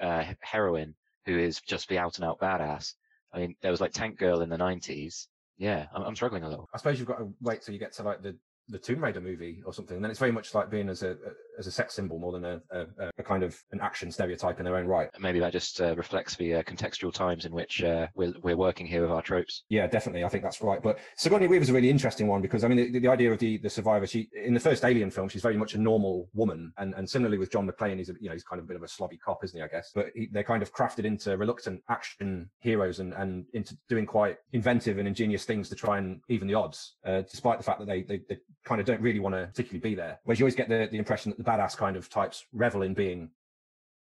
uh, 0.00 0.24
heroine 0.40 0.94
who 1.24 1.38
is 1.38 1.60
just 1.60 1.88
the 1.88 1.98
out 1.98 2.16
and 2.16 2.24
out 2.24 2.40
badass. 2.40 2.94
I 3.36 3.40
mean, 3.40 3.54
there 3.60 3.70
was 3.70 3.82
like 3.82 3.92
Tank 3.92 4.18
Girl 4.18 4.40
in 4.40 4.48
the 4.48 4.56
90s. 4.56 5.26
Yeah, 5.58 5.86
I'm, 5.94 6.02
I'm 6.02 6.16
struggling 6.16 6.42
a 6.42 6.48
little. 6.48 6.68
I 6.74 6.78
suppose 6.78 6.98
you've 6.98 7.08
got 7.08 7.18
to 7.18 7.32
wait 7.42 7.62
till 7.62 7.74
you 7.74 7.80
get 7.80 7.92
to 7.94 8.02
like 8.02 8.22
the 8.22 8.36
the 8.68 8.78
Tomb 8.78 9.02
Raider 9.02 9.20
movie 9.20 9.62
or 9.64 9.72
something. 9.72 9.96
And 9.96 10.04
then 10.04 10.10
it's 10.10 10.20
very 10.20 10.32
much 10.32 10.54
like 10.54 10.70
being 10.70 10.88
as 10.88 11.02
a, 11.02 11.10
a 11.10 11.16
as 11.58 11.66
a 11.66 11.70
sex 11.70 11.94
symbol 11.94 12.18
more 12.18 12.32
than 12.32 12.44
a, 12.44 12.60
a, 12.70 12.86
a 13.18 13.22
kind 13.22 13.42
of 13.42 13.58
an 13.72 13.80
action 13.80 14.10
stereotype 14.10 14.58
in 14.58 14.64
their 14.64 14.76
own 14.76 14.86
right. 14.86 15.08
Maybe 15.18 15.38
that 15.40 15.52
just 15.52 15.80
uh, 15.80 15.96
reflects 15.96 16.36
the 16.36 16.56
uh, 16.56 16.62
contextual 16.62 17.12
times 17.12 17.44
in 17.44 17.52
which 17.52 17.82
uh, 17.82 18.08
we're, 18.14 18.34
we're 18.42 18.56
working 18.56 18.86
here 18.86 19.02
with 19.02 19.10
our 19.10 19.22
tropes. 19.22 19.64
Yeah, 19.68 19.86
definitely. 19.86 20.24
I 20.24 20.28
think 20.28 20.42
that's 20.42 20.60
right. 20.60 20.82
But 20.82 20.98
Sigourney 21.16 21.46
Weaver's 21.46 21.70
a 21.70 21.72
really 21.72 21.90
interesting 21.90 22.26
one 22.26 22.42
because 22.42 22.64
I 22.64 22.68
mean, 22.68 22.92
the, 22.92 22.98
the 22.98 23.08
idea 23.08 23.32
of 23.32 23.38
the, 23.38 23.58
the 23.58 23.70
survivor, 23.70 24.06
she, 24.06 24.28
in 24.44 24.54
the 24.54 24.60
first 24.60 24.84
Alien 24.84 25.10
film, 25.10 25.28
she's 25.28 25.42
very 25.42 25.56
much 25.56 25.74
a 25.74 25.78
normal 25.78 26.28
woman. 26.34 26.72
And, 26.78 26.94
and 26.94 27.08
similarly 27.08 27.38
with 27.38 27.50
John 27.50 27.68
McClane, 27.68 27.98
he's 27.98 28.10
a, 28.10 28.14
you 28.20 28.28
know, 28.28 28.34
he's 28.34 28.44
kind 28.44 28.58
of 28.58 28.66
a 28.66 28.68
bit 28.68 28.76
of 28.76 28.82
a 28.82 28.86
slobby 28.86 29.18
cop, 29.18 29.42
isn't 29.44 29.58
he, 29.58 29.64
I 29.64 29.68
guess? 29.68 29.92
But 29.94 30.08
he, 30.14 30.28
they're 30.30 30.44
kind 30.44 30.62
of 30.62 30.72
crafted 30.72 31.04
into 31.04 31.36
reluctant 31.36 31.82
action 31.88 32.50
heroes 32.60 33.00
and, 33.00 33.14
and 33.14 33.46
into 33.54 33.76
doing 33.88 34.06
quite 34.06 34.36
inventive 34.52 34.98
and 34.98 35.08
ingenious 35.08 35.44
things 35.44 35.68
to 35.70 35.74
try 35.74 35.98
and 35.98 36.20
even 36.28 36.48
the 36.48 36.54
odds, 36.54 36.96
uh, 37.06 37.22
despite 37.22 37.58
the 37.58 37.64
fact 37.64 37.78
that 37.78 37.86
they, 37.86 38.02
they, 38.02 38.20
they 38.28 38.38
kind 38.66 38.80
of 38.80 38.86
don't 38.86 39.00
really 39.00 39.20
want 39.20 39.34
to 39.34 39.46
particularly 39.46 39.80
be 39.80 39.94
there. 39.94 40.18
Whereas 40.24 40.38
you 40.38 40.44
always 40.44 40.56
get 40.56 40.68
the, 40.68 40.88
the 40.90 40.98
impression 40.98 41.30
that 41.30 41.38
the 41.38 41.44
badass 41.44 41.76
kind 41.76 41.96
of 41.96 42.10
types 42.10 42.44
revel 42.52 42.82
in 42.82 42.92
being 42.92 43.30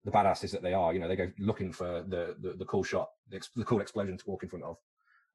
the 0.05 0.11
badasses 0.11 0.51
that 0.51 0.63
they 0.63 0.73
are. 0.73 0.93
You 0.93 1.01
know, 1.01 1.07
they 1.07 1.17
go 1.17 1.31
looking 1.39 1.71
for 1.73 2.03
the, 2.09 2.35
the, 2.41 2.55
the 2.55 2.65
cool 2.65 2.83
shot, 2.83 3.11
the, 3.29 3.37
ex- 3.37 3.51
the 3.55 3.65
cool 3.65 3.81
explosion 3.81 4.17
to 4.17 4.25
walk 4.27 4.43
in 4.43 4.49
front 4.49 4.65
of. 4.65 4.79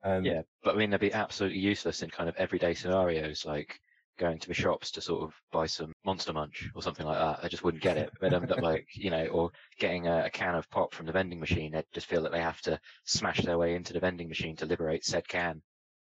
Um, 0.04 0.26
Yeah, 0.26 0.42
but 0.64 0.76
I 0.76 0.78
mean, 0.78 0.90
they'd 0.90 1.00
be 1.00 1.14
absolutely 1.14 1.60
useless 1.60 2.02
in 2.02 2.10
kind 2.10 2.28
of 2.28 2.36
everyday 2.38 2.74
scenarios, 2.74 3.46
like 3.46 3.80
going 4.18 4.40
to 4.40 4.48
the 4.48 4.54
shops 4.54 4.92
to 4.92 5.02
sort 5.02 5.24
of 5.24 5.34
buy 5.52 5.66
some 5.66 5.94
Monster 6.06 6.34
Munch 6.34 6.70
or 6.76 6.82
something 6.82 7.06
like 7.06 7.20
that. 7.20 7.42
They 7.42 7.50
just 7.50 7.64
wouldn't 7.64 7.84
get 7.84 7.98
it. 7.98 8.12
They'd 8.20 8.34
end 8.34 8.52
up 8.52 8.62
like, 8.62 8.88
you 8.94 9.12
know, 9.12 9.28
or 9.28 9.52
getting 9.78 10.08
a, 10.08 10.26
a 10.26 10.30
can 10.30 10.56
of 10.56 10.70
pop 10.72 10.94
from 10.94 11.06
the 11.06 11.12
vending 11.12 11.40
machine. 11.40 11.72
They'd 11.72 11.86
just 11.94 12.08
feel 12.08 12.24
that 12.24 12.32
they 12.32 12.42
have 12.42 12.62
to 12.62 12.80
smash 13.06 13.42
their 13.42 13.58
way 13.58 13.76
into 13.76 13.94
the 13.94 14.00
vending 14.00 14.28
machine 14.28 14.56
to 14.58 14.66
liberate 14.66 15.06
said 15.06 15.28
can. 15.28 15.62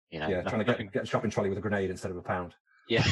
You 0.09 0.19
know, 0.19 0.29
yeah, 0.29 0.41
trying 0.47 0.65
to 0.65 0.73
get, 0.73 0.91
get 0.91 1.03
a 1.03 1.05
shopping 1.05 1.31
trolley 1.31 1.49
with 1.49 1.57
a 1.57 1.61
grenade 1.61 1.89
instead 1.89 2.11
of 2.11 2.17
a 2.17 2.21
pound. 2.21 2.55
Yeah, 2.89 3.05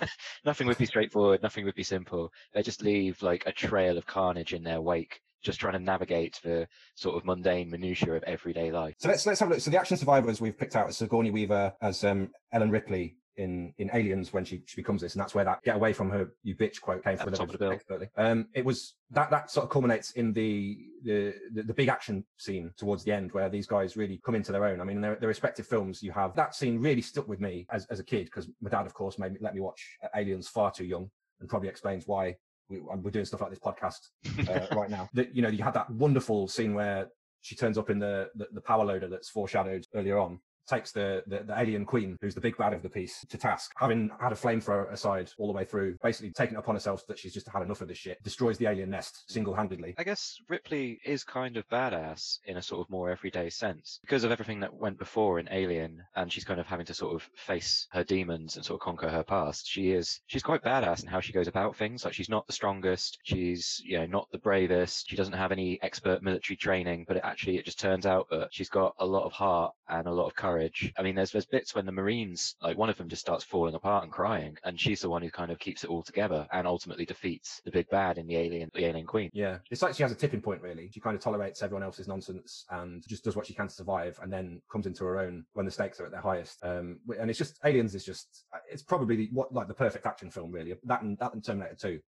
nothing 0.44 0.66
would 0.66 0.78
be 0.78 0.86
straightforward. 0.86 1.42
Nothing 1.42 1.64
would 1.64 1.74
be 1.74 1.82
simple. 1.82 2.32
They 2.54 2.62
just 2.62 2.82
leave 2.82 3.20
like 3.22 3.42
a 3.46 3.52
trail 3.52 3.98
of 3.98 4.06
carnage 4.06 4.54
in 4.54 4.62
their 4.62 4.80
wake, 4.80 5.20
just 5.42 5.60
trying 5.60 5.74
to 5.74 5.80
navigate 5.80 6.40
the 6.42 6.66
sort 6.94 7.16
of 7.16 7.24
mundane 7.24 7.68
minutiae 7.68 8.14
of 8.14 8.22
everyday 8.22 8.70
life. 8.70 8.94
So 8.98 9.08
let's 9.08 9.26
let's 9.26 9.40
have 9.40 9.50
a 9.50 9.52
look. 9.52 9.60
So 9.60 9.70
the 9.70 9.78
action 9.78 9.96
survivors 9.96 10.40
we've 10.40 10.56
picked 10.56 10.76
out 10.76 10.88
as 10.88 10.96
Sigourney 10.96 11.32
Weaver 11.32 11.74
as 11.82 12.04
um, 12.04 12.30
Ellen 12.52 12.70
Ripley 12.70 13.16
in 13.36 13.72
in 13.78 13.90
Aliens 13.92 14.32
when 14.32 14.44
she, 14.44 14.62
she 14.66 14.76
becomes 14.76 15.00
this, 15.00 15.14
and 15.14 15.20
that's 15.20 15.34
where 15.34 15.44
that 15.44 15.62
"get 15.62 15.76
away 15.76 15.92
from 15.92 16.10
her, 16.10 16.32
you 16.42 16.54
bitch" 16.54 16.80
quote 16.80 17.02
came 17.02 17.16
from. 17.16 17.30
the 17.30 17.36
top 17.36 17.52
of 17.52 17.58
the. 17.58 17.70
Expertly. 17.70 18.08
Um, 18.16 18.46
it 18.54 18.64
was 18.64 18.94
that 19.10 19.30
that 19.30 19.50
sort 19.50 19.64
of 19.64 19.70
culminates 19.70 20.12
in 20.12 20.32
the, 20.32 20.78
the 21.02 21.34
the 21.52 21.62
the 21.64 21.74
big 21.74 21.88
action 21.88 22.24
scene 22.38 22.72
towards 22.76 23.04
the 23.04 23.12
end 23.12 23.32
where 23.32 23.48
these 23.48 23.66
guys 23.66 23.96
really 23.96 24.20
come 24.24 24.34
into 24.34 24.52
their 24.52 24.64
own. 24.64 24.80
I 24.80 24.84
mean, 24.84 24.96
in 24.96 25.02
their, 25.02 25.16
their 25.16 25.28
respective 25.28 25.66
films, 25.66 26.02
you 26.02 26.12
have 26.12 26.34
that 26.36 26.54
scene 26.54 26.78
really 26.78 27.02
stuck 27.02 27.28
with 27.28 27.40
me 27.40 27.66
as 27.70 27.86
as 27.86 28.00
a 28.00 28.04
kid 28.04 28.26
because 28.26 28.48
my 28.60 28.70
dad, 28.70 28.86
of 28.86 28.94
course, 28.94 29.18
made 29.18 29.32
me 29.32 29.38
let 29.40 29.54
me 29.54 29.60
watch 29.60 29.82
Aliens 30.14 30.48
far 30.48 30.70
too 30.70 30.84
young, 30.84 31.10
and 31.40 31.48
probably 31.48 31.68
explains 31.68 32.06
why. 32.06 32.36
We, 32.70 32.80
we're 32.80 33.10
doing 33.10 33.26
stuff 33.26 33.42
like 33.42 33.50
this 33.50 33.58
podcast 33.58 34.08
uh, 34.48 34.74
right 34.74 34.88
now. 34.88 35.10
That 35.12 35.36
you 35.36 35.42
know, 35.42 35.50
you 35.50 35.62
had 35.62 35.74
that 35.74 35.90
wonderful 35.90 36.48
scene 36.48 36.72
where 36.72 37.08
she 37.42 37.54
turns 37.54 37.76
up 37.76 37.90
in 37.90 37.98
the, 37.98 38.30
the, 38.36 38.48
the 38.52 38.60
power 38.62 38.86
loader 38.86 39.06
that's 39.06 39.28
foreshadowed 39.28 39.86
earlier 39.94 40.18
on, 40.18 40.40
takes 40.66 40.92
the, 40.92 41.22
the, 41.26 41.44
the 41.44 41.58
alien 41.58 41.84
queen, 41.84 42.16
who's 42.20 42.34
the 42.34 42.40
big 42.40 42.56
bad 42.56 42.72
of 42.72 42.82
the 42.82 42.88
piece, 42.88 43.24
to 43.28 43.38
task, 43.38 43.72
having 43.76 44.10
had 44.20 44.32
a 44.32 44.36
flamethrower 44.36 44.90
aside 44.92 45.30
all 45.38 45.46
the 45.46 45.52
way 45.52 45.64
through, 45.64 45.96
basically 46.02 46.30
taking 46.30 46.56
upon 46.56 46.74
herself 46.74 47.06
that 47.06 47.18
she's 47.18 47.34
just 47.34 47.48
had 47.48 47.62
enough 47.62 47.80
of 47.80 47.88
this 47.88 47.98
shit, 47.98 48.22
destroys 48.22 48.58
the 48.58 48.66
alien 48.66 48.90
nest 48.90 49.30
single-handedly. 49.30 49.94
I 49.98 50.04
guess 50.04 50.38
Ripley 50.48 51.00
is 51.04 51.24
kind 51.24 51.56
of 51.56 51.68
badass 51.68 52.38
in 52.46 52.56
a 52.56 52.62
sort 52.62 52.80
of 52.80 52.90
more 52.90 53.10
everyday 53.10 53.50
sense 53.50 53.98
because 54.02 54.24
of 54.24 54.30
everything 54.32 54.60
that 54.60 54.74
went 54.74 54.98
before 54.98 55.38
in 55.38 55.48
Alien, 55.50 56.02
and 56.16 56.32
she's 56.32 56.44
kind 56.44 56.60
of 56.60 56.66
having 56.66 56.86
to 56.86 56.94
sort 56.94 57.14
of 57.14 57.28
face 57.34 57.86
her 57.90 58.04
demons 58.04 58.56
and 58.56 58.64
sort 58.64 58.80
of 58.80 58.84
conquer 58.84 59.08
her 59.08 59.22
past. 59.22 59.66
She 59.68 59.90
is 59.90 60.20
she's 60.26 60.42
quite 60.42 60.62
badass 60.62 61.02
in 61.02 61.08
how 61.08 61.20
she 61.20 61.32
goes 61.32 61.48
about 61.48 61.76
things. 61.76 62.04
Like 62.04 62.14
she's 62.14 62.28
not 62.28 62.46
the 62.46 62.52
strongest, 62.52 63.18
she's 63.24 63.80
you 63.84 63.98
know 63.98 64.06
not 64.06 64.28
the 64.32 64.38
bravest, 64.38 65.08
she 65.08 65.16
doesn't 65.16 65.34
have 65.34 65.52
any 65.52 65.78
expert 65.82 66.22
military 66.22 66.56
training, 66.56 67.04
but 67.06 67.16
it 67.16 67.24
actually 67.24 67.56
it 67.56 67.64
just 67.64 67.80
turns 67.80 68.06
out 68.06 68.28
that 68.30 68.48
she's 68.50 68.68
got 68.68 68.94
a 68.98 69.06
lot 69.06 69.24
of 69.24 69.32
heart 69.32 69.74
and 69.88 70.06
a 70.06 70.12
lot 70.12 70.26
of 70.26 70.34
courage 70.34 70.53
I 70.60 71.02
mean, 71.02 71.14
there's 71.14 71.32
there's 71.32 71.46
bits 71.46 71.74
when 71.74 71.86
the 71.86 71.92
Marines, 71.92 72.56
like 72.62 72.76
one 72.76 72.90
of 72.90 72.96
them, 72.96 73.08
just 73.08 73.22
starts 73.22 73.44
falling 73.44 73.74
apart 73.74 74.04
and 74.04 74.12
crying, 74.12 74.56
and 74.64 74.78
she's 74.78 75.00
the 75.00 75.10
one 75.10 75.22
who 75.22 75.30
kind 75.30 75.50
of 75.50 75.58
keeps 75.58 75.84
it 75.84 75.90
all 75.90 76.02
together 76.02 76.46
and 76.52 76.66
ultimately 76.66 77.04
defeats 77.04 77.60
the 77.64 77.70
big 77.70 77.88
bad 77.88 78.18
in 78.18 78.26
the 78.26 78.36
alien, 78.36 78.70
the 78.74 78.84
alien 78.84 79.06
queen. 79.06 79.30
Yeah, 79.32 79.58
it's 79.70 79.82
like 79.82 79.94
she 79.94 80.02
has 80.02 80.12
a 80.12 80.16
tipping 80.16 80.40
point. 80.40 80.62
Really, 80.62 80.90
she 80.92 81.00
kind 81.00 81.16
of 81.16 81.22
tolerates 81.22 81.62
everyone 81.62 81.82
else's 81.82 82.08
nonsense 82.08 82.64
and 82.70 83.02
just 83.08 83.24
does 83.24 83.36
what 83.36 83.46
she 83.46 83.54
can 83.54 83.68
to 83.68 83.74
survive, 83.74 84.18
and 84.22 84.32
then 84.32 84.60
comes 84.70 84.86
into 84.86 85.04
her 85.04 85.18
own 85.18 85.44
when 85.54 85.66
the 85.66 85.72
stakes 85.72 86.00
are 86.00 86.04
at 86.04 86.10
their 86.10 86.20
highest. 86.20 86.64
Um, 86.64 87.00
and 87.18 87.30
it's 87.30 87.38
just 87.38 87.58
Aliens 87.64 87.94
is 87.94 88.04
just 88.04 88.44
it's 88.70 88.82
probably 88.82 89.16
the, 89.16 89.28
what 89.32 89.52
like 89.52 89.68
the 89.68 89.74
perfect 89.74 90.06
action 90.06 90.30
film, 90.30 90.50
really. 90.52 90.74
That 90.84 91.02
and 91.02 91.18
that 91.18 91.34
and 91.34 91.44
Terminator 91.44 91.76
Two, 91.76 92.00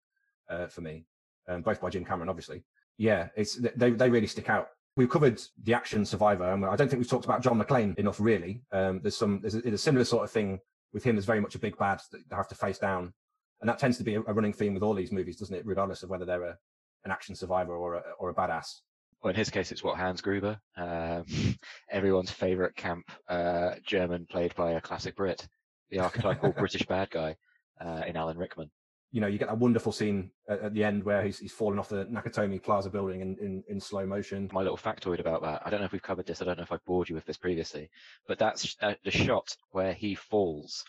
uh, 0.50 0.68
for 0.68 0.82
me, 0.82 1.06
um, 1.48 1.62
both 1.62 1.82
by 1.82 1.90
Jim 1.90 2.06
Cameron, 2.06 2.30
obviously. 2.30 2.64
Yeah, 2.98 3.28
it's 3.36 3.60
they 3.76 3.92
they 3.92 4.10
really 4.10 4.28
stick 4.28 4.50
out. 4.50 4.70
We've 4.98 5.10
covered 5.10 5.42
the 5.64 5.74
action 5.74 6.06
survivor, 6.06 6.50
and 6.50 6.66
I 6.66 6.76
don't 6.78 6.88
think 6.88 7.00
we've 7.00 7.10
talked 7.10 7.26
about 7.26 7.44
John 7.44 7.62
McClane 7.62 7.98
enough. 8.00 8.20
Really, 8.20 8.62
um, 8.72 9.02
there's 9.02 9.18
some 9.18 9.42
there's 9.42 9.56
a, 9.56 9.62
there's 9.62 9.74
a 9.74 9.78
similar 9.78 10.06
sort 10.06 10.24
of 10.24 10.32
thing 10.32 10.60
with 10.94 11.04
him. 11.04 11.16
There's 11.16 11.26
very 11.26 11.42
much 11.42 11.56
a 11.56 11.60
big 11.60 11.78
bad 11.78 12.00
that 12.12 12.30
they 12.30 12.36
have 12.36 12.48
to 12.48 12.56
face 12.56 12.78
down, 12.78 13.14
and 13.60 13.70
that 13.70 13.78
tends 13.78 13.98
to 13.98 14.06
be 14.06 14.16
a, 14.16 14.22
a 14.22 14.34
running 14.34 14.54
theme 14.54 14.74
with 14.74 14.84
all 14.84 14.94
these 14.94 15.12
movies, 15.12 15.38
doesn't 15.38 15.56
it? 15.56 15.66
Regardless 15.66 16.04
of 16.04 16.10
whether 16.10 16.24
they're 16.24 16.44
a, 16.44 16.58
an 17.04 17.12
action 17.12 17.36
survivor 17.36 17.76
or 17.76 17.96
a, 17.96 18.04
or 18.20 18.30
a 18.30 18.34
badass. 18.34 18.80
Well, 19.22 19.32
in 19.32 19.36
his 19.36 19.50
case, 19.50 19.72
it's 19.72 19.84
what 19.84 19.98
Hans 19.98 20.22
Gruber, 20.22 20.60
um, 20.78 21.26
everyone's 21.92 22.32
favorite 22.32 22.76
camp 22.78 23.12
uh, 23.28 23.72
German, 23.86 24.26
played 24.30 24.56
by 24.56 24.72
a 24.72 24.82
classic 24.82 25.18
Brit, 25.18 25.46
the 25.90 26.00
archetypal 26.00 26.52
British 26.58 26.86
bad 26.86 27.10
guy 27.10 27.36
uh, 27.82 28.04
in 28.08 28.16
Alan 28.16 28.38
Rickman 28.38 28.70
you 29.12 29.22
know, 29.22 29.28
you 29.28 29.38
get 29.38 29.48
that 29.48 29.58
wonderful 29.58 29.92
scene 29.92 30.30
at, 30.50 30.62
at 30.62 30.74
the 30.74 30.84
end 30.84 31.04
where 31.04 31.24
he's, 31.24 31.40
he's 31.40 31.54
falling 31.54 31.80
off 31.80 31.90
the 31.90 32.06
Nakatomi 32.06 32.62
Plaza 32.62 32.90
building 32.90 33.22
in, 33.22 33.38
in, 33.40 33.64
in, 33.70 33.80
slow 33.80 34.06
motion. 34.06 34.50
My 34.52 34.62
little 34.62 34.78
factoid 34.78 35.20
about 35.20 35.42
that. 35.44 35.62
I 35.66 35.70
don't 35.70 35.80
know 35.80 35.86
if 35.86 35.92
we've 35.92 36.02
covered 36.02 36.26
this. 36.26 36.42
I 36.42 36.46
don't 36.46 36.58
know 36.58 36.64
if 36.64 36.72
I've 36.72 36.84
bored 36.86 37.08
you 37.08 37.16
with 37.16 37.26
this 37.26 37.38
previously, 37.38 37.90
but 38.28 38.38
that's 38.38 38.76
uh, 38.82 38.96
the 39.04 39.12
shot 39.12 39.56
where 39.72 39.94
he 39.94 40.16
falls. 40.16 40.84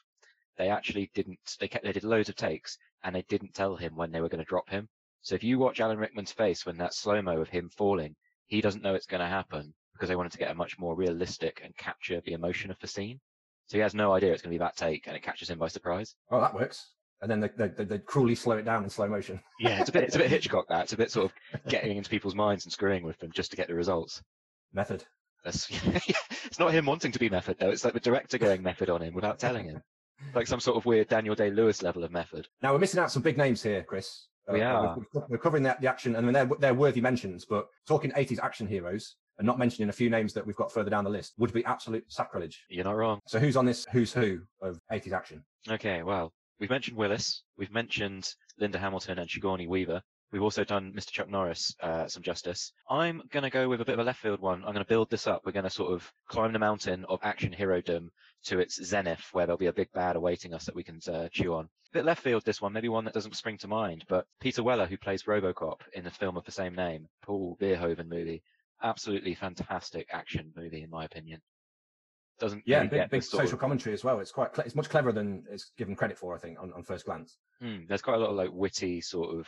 They 0.58 0.68
actually 0.70 1.10
didn't. 1.14 1.38
They 1.60 1.68
kept. 1.68 1.84
They 1.84 1.92
did 1.92 2.04
loads 2.04 2.28
of 2.28 2.36
takes, 2.36 2.78
and 3.04 3.14
they 3.14 3.22
didn't 3.28 3.54
tell 3.54 3.76
him 3.76 3.94
when 3.94 4.10
they 4.10 4.20
were 4.20 4.28
going 4.28 4.42
to 4.42 4.48
drop 4.48 4.68
him. 4.68 4.88
So 5.20 5.34
if 5.34 5.44
you 5.44 5.58
watch 5.58 5.80
Alan 5.80 5.98
Rickman's 5.98 6.32
face 6.32 6.64
when 6.64 6.78
that 6.78 6.94
slow 6.94 7.20
mo 7.20 7.40
of 7.40 7.48
him 7.48 7.68
falling, 7.76 8.16
he 8.46 8.60
doesn't 8.60 8.82
know 8.82 8.94
it's 8.94 9.06
going 9.06 9.20
to 9.20 9.26
happen 9.26 9.74
because 9.92 10.08
they 10.08 10.16
wanted 10.16 10.32
to 10.32 10.38
get 10.38 10.50
a 10.50 10.54
much 10.54 10.78
more 10.78 10.96
realistic 10.96 11.60
and 11.62 11.76
capture 11.76 12.20
the 12.24 12.32
emotion 12.32 12.70
of 12.70 12.78
the 12.80 12.86
scene. 12.86 13.20
So 13.66 13.76
he 13.76 13.82
has 13.82 13.94
no 13.94 14.12
idea 14.12 14.32
it's 14.32 14.42
going 14.42 14.52
to 14.52 14.58
be 14.58 14.64
that 14.64 14.76
take, 14.76 15.06
and 15.06 15.16
it 15.16 15.22
catches 15.22 15.50
him 15.50 15.58
by 15.58 15.68
surprise. 15.68 16.14
Oh, 16.30 16.40
that 16.40 16.54
works 16.54 16.95
and 17.22 17.30
then 17.30 17.40
they, 17.40 17.68
they, 17.68 17.84
they, 17.84 17.98
cruelly 17.98 18.34
slow 18.34 18.56
it 18.56 18.64
down 18.64 18.84
in 18.84 18.90
slow 18.90 19.08
motion. 19.08 19.40
yeah, 19.58 19.80
it's 19.80 19.88
a 19.88 19.92
bit 19.92 20.04
it's 20.04 20.16
a 20.16 20.18
bit 20.18 20.30
Hitchcock 20.30 20.66
that. 20.68 20.84
It's 20.84 20.92
a 20.92 20.96
bit 20.96 21.10
sort 21.10 21.26
of 21.26 21.62
getting 21.68 21.96
into 21.96 22.10
people's 22.10 22.34
minds 22.34 22.64
and 22.64 22.72
screwing 22.72 23.04
with 23.04 23.18
them 23.18 23.32
just 23.32 23.50
to 23.50 23.56
get 23.56 23.68
the 23.68 23.74
results. 23.74 24.22
Method. 24.72 25.04
That's, 25.44 25.68
it's 26.44 26.58
not 26.58 26.72
him 26.72 26.86
wanting 26.86 27.12
to 27.12 27.18
be 27.18 27.30
method 27.30 27.56
though. 27.58 27.70
It's 27.70 27.84
like 27.84 27.94
the 27.94 28.00
director 28.00 28.38
going 28.38 28.62
method 28.62 28.90
on 28.90 29.00
him 29.00 29.14
without 29.14 29.38
telling 29.38 29.66
him. 29.66 29.82
Like 30.34 30.46
some 30.46 30.60
sort 30.60 30.76
of 30.76 30.86
weird 30.86 31.08
Daniel 31.08 31.34
Day 31.34 31.50
Lewis 31.50 31.82
level 31.82 32.02
of 32.02 32.10
method. 32.10 32.48
Now 32.62 32.72
we're 32.72 32.78
missing 32.78 33.00
out 33.00 33.12
some 33.12 33.22
big 33.22 33.36
names 33.36 33.62
here, 33.62 33.82
Chris. 33.82 34.26
We 34.50 34.62
uh, 34.62 34.72
are. 34.72 34.98
We're, 35.12 35.22
we're 35.30 35.38
covering 35.38 35.62
the, 35.62 35.76
the 35.80 35.88
action, 35.88 36.16
and 36.16 36.34
they're, 36.34 36.48
they're 36.58 36.74
worthy 36.74 37.00
mentions. 37.00 37.44
But 37.44 37.66
talking 37.86 38.12
80s 38.12 38.38
action 38.40 38.66
heroes, 38.66 39.16
and 39.38 39.46
not 39.46 39.58
mentioning 39.58 39.88
a 39.88 39.92
few 39.92 40.10
names 40.10 40.32
that 40.32 40.46
we've 40.46 40.56
got 40.56 40.72
further 40.72 40.90
down 40.90 41.04
the 41.04 41.10
list 41.10 41.34
would 41.38 41.52
be 41.52 41.64
absolute 41.64 42.04
sacrilege. 42.08 42.64
You're 42.68 42.84
not 42.84 42.96
wrong. 42.96 43.20
So 43.26 43.38
who's 43.38 43.56
on 43.56 43.66
this 43.66 43.86
who's 43.92 44.12
who 44.12 44.40
of 44.62 44.80
80s 44.90 45.12
action? 45.12 45.44
Okay, 45.68 46.02
well, 46.02 46.32
We've 46.58 46.70
mentioned 46.70 46.96
Willis. 46.96 47.42
We've 47.58 47.72
mentioned 47.72 48.28
Linda 48.58 48.78
Hamilton 48.78 49.18
and 49.18 49.28
Sigourney 49.28 49.66
Weaver. 49.66 50.02
We've 50.32 50.42
also 50.42 50.64
done 50.64 50.92
Mr. 50.92 51.10
Chuck 51.10 51.28
Norris 51.28 51.76
uh, 51.82 52.08
some 52.08 52.22
justice. 52.22 52.72
I'm 52.88 53.22
going 53.30 53.42
to 53.42 53.50
go 53.50 53.68
with 53.68 53.80
a 53.80 53.84
bit 53.84 53.92
of 53.92 54.00
a 54.00 54.04
left 54.04 54.20
field 54.20 54.40
one. 54.40 54.64
I'm 54.64 54.72
going 54.72 54.84
to 54.84 54.88
build 54.88 55.10
this 55.10 55.26
up. 55.26 55.42
We're 55.44 55.52
going 55.52 55.64
to 55.64 55.70
sort 55.70 55.92
of 55.92 56.10
climb 56.28 56.52
the 56.52 56.58
mountain 56.58 57.04
of 57.10 57.20
action 57.22 57.52
herodom 57.52 58.10
to 58.44 58.58
its 58.58 58.82
zenith, 58.82 59.28
where 59.32 59.46
there'll 59.46 59.58
be 59.58 59.66
a 59.66 59.72
big 59.72 59.92
bad 59.92 60.16
awaiting 60.16 60.54
us 60.54 60.64
that 60.64 60.74
we 60.74 60.82
can 60.82 60.98
uh, 61.08 61.28
chew 61.30 61.54
on. 61.54 61.66
A 61.66 61.92
bit 61.92 62.04
left 62.04 62.22
field 62.22 62.44
this 62.44 62.60
one, 62.60 62.72
maybe 62.72 62.88
one 62.88 63.04
that 63.04 63.14
doesn't 63.14 63.36
spring 63.36 63.58
to 63.58 63.68
mind, 63.68 64.04
but 64.08 64.26
Peter 64.40 64.62
Weller, 64.62 64.86
who 64.86 64.96
plays 64.96 65.24
RoboCop 65.24 65.80
in 65.92 66.04
the 66.04 66.10
film 66.10 66.36
of 66.36 66.44
the 66.44 66.52
same 66.52 66.74
name, 66.74 67.06
Paul 67.22 67.56
Verhoeven 67.60 68.08
movie, 68.08 68.42
absolutely 68.82 69.34
fantastic 69.34 70.08
action 70.10 70.52
movie 70.56 70.82
in 70.82 70.90
my 70.90 71.04
opinion 71.04 71.40
doesn't 72.38 72.62
yeah 72.66 72.78
really 72.78 72.88
big, 72.88 73.10
big 73.10 73.22
social 73.22 73.54
of... 73.54 73.58
commentary 73.58 73.92
as 73.94 74.04
well 74.04 74.20
it's 74.20 74.32
quite 74.32 74.50
it's 74.58 74.74
much 74.74 74.88
cleverer 74.88 75.12
than 75.12 75.44
it's 75.50 75.72
given 75.76 75.96
credit 75.96 76.18
for 76.18 76.34
i 76.34 76.38
think 76.38 76.58
on, 76.60 76.72
on 76.74 76.82
first 76.82 77.06
glance 77.06 77.38
mm, 77.62 77.86
there's 77.88 78.02
quite 78.02 78.16
a 78.16 78.18
lot 78.18 78.30
of 78.30 78.36
like 78.36 78.50
witty 78.52 79.00
sort 79.00 79.38
of 79.38 79.46